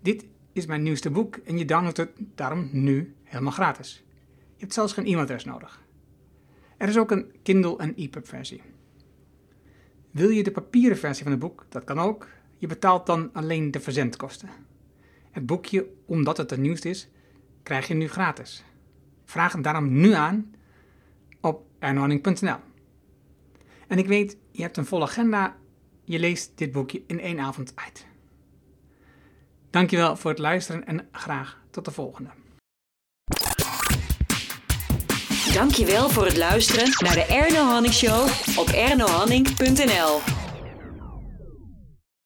Dit 0.00 0.24
is 0.52 0.66
mijn 0.66 0.82
nieuwste 0.82 1.10
boek 1.10 1.36
en 1.36 1.58
je 1.58 1.64
downloadt 1.64 1.96
het 1.96 2.10
daarom 2.34 2.68
nu 2.72 3.14
helemaal 3.22 3.52
gratis. 3.52 4.04
Je 4.54 4.60
hebt 4.60 4.74
zelfs 4.74 4.92
geen 4.92 5.06
e-mailadres 5.06 5.44
nodig. 5.44 5.82
Er 6.76 6.88
is 6.88 6.98
ook 6.98 7.10
een 7.10 7.32
Kindle 7.42 7.78
en 7.78 7.94
EPUB 7.94 8.28
versie. 8.28 8.62
Wil 10.10 10.28
je 10.28 10.42
de 10.42 10.52
papieren 10.52 10.98
versie 10.98 11.22
van 11.22 11.32
het 11.32 11.40
boek? 11.40 11.66
Dat 11.68 11.84
kan 11.84 11.98
ook. 11.98 12.28
Je 12.56 12.66
betaalt 12.66 13.06
dan 13.06 13.30
alleen 13.32 13.70
de 13.70 13.80
verzendkosten. 13.80 14.48
Het 15.30 15.46
boekje, 15.46 15.88
omdat 16.06 16.36
het 16.36 16.50
het 16.50 16.60
nieuwste 16.60 16.88
is, 16.88 17.08
krijg 17.62 17.88
je 17.88 17.94
nu 17.94 18.08
gratis. 18.08 18.64
Vraag 19.24 19.52
het 19.52 19.64
daarom 19.64 20.00
nu 20.00 20.12
aan 20.12 20.54
op 21.40 21.66
ernhorning.nl. 21.78 22.56
En 23.88 23.98
ik 23.98 24.06
weet, 24.06 24.36
je 24.50 24.62
hebt 24.62 24.76
een 24.76 24.86
volle 24.86 25.04
agenda. 25.04 25.56
Je 26.04 26.18
leest 26.18 26.52
dit 26.54 26.72
boekje 26.72 27.02
in 27.06 27.20
één 27.20 27.40
avond 27.40 27.72
uit. 27.74 28.06
Dankjewel 29.70 30.16
voor 30.16 30.30
het 30.30 30.40
luisteren 30.40 30.86
en 30.86 31.08
graag 31.12 31.60
tot 31.70 31.84
de 31.84 31.90
volgende. 31.90 32.30
Dankjewel 35.52 36.08
voor 36.08 36.24
het 36.24 36.36
luisteren 36.36 36.88
naar 36.98 37.14
de 37.14 37.24
Erno 37.24 37.64
Hanning 37.64 37.94
Show 37.94 38.28
op 38.58 38.68
ernohanning.nl. 38.68 40.41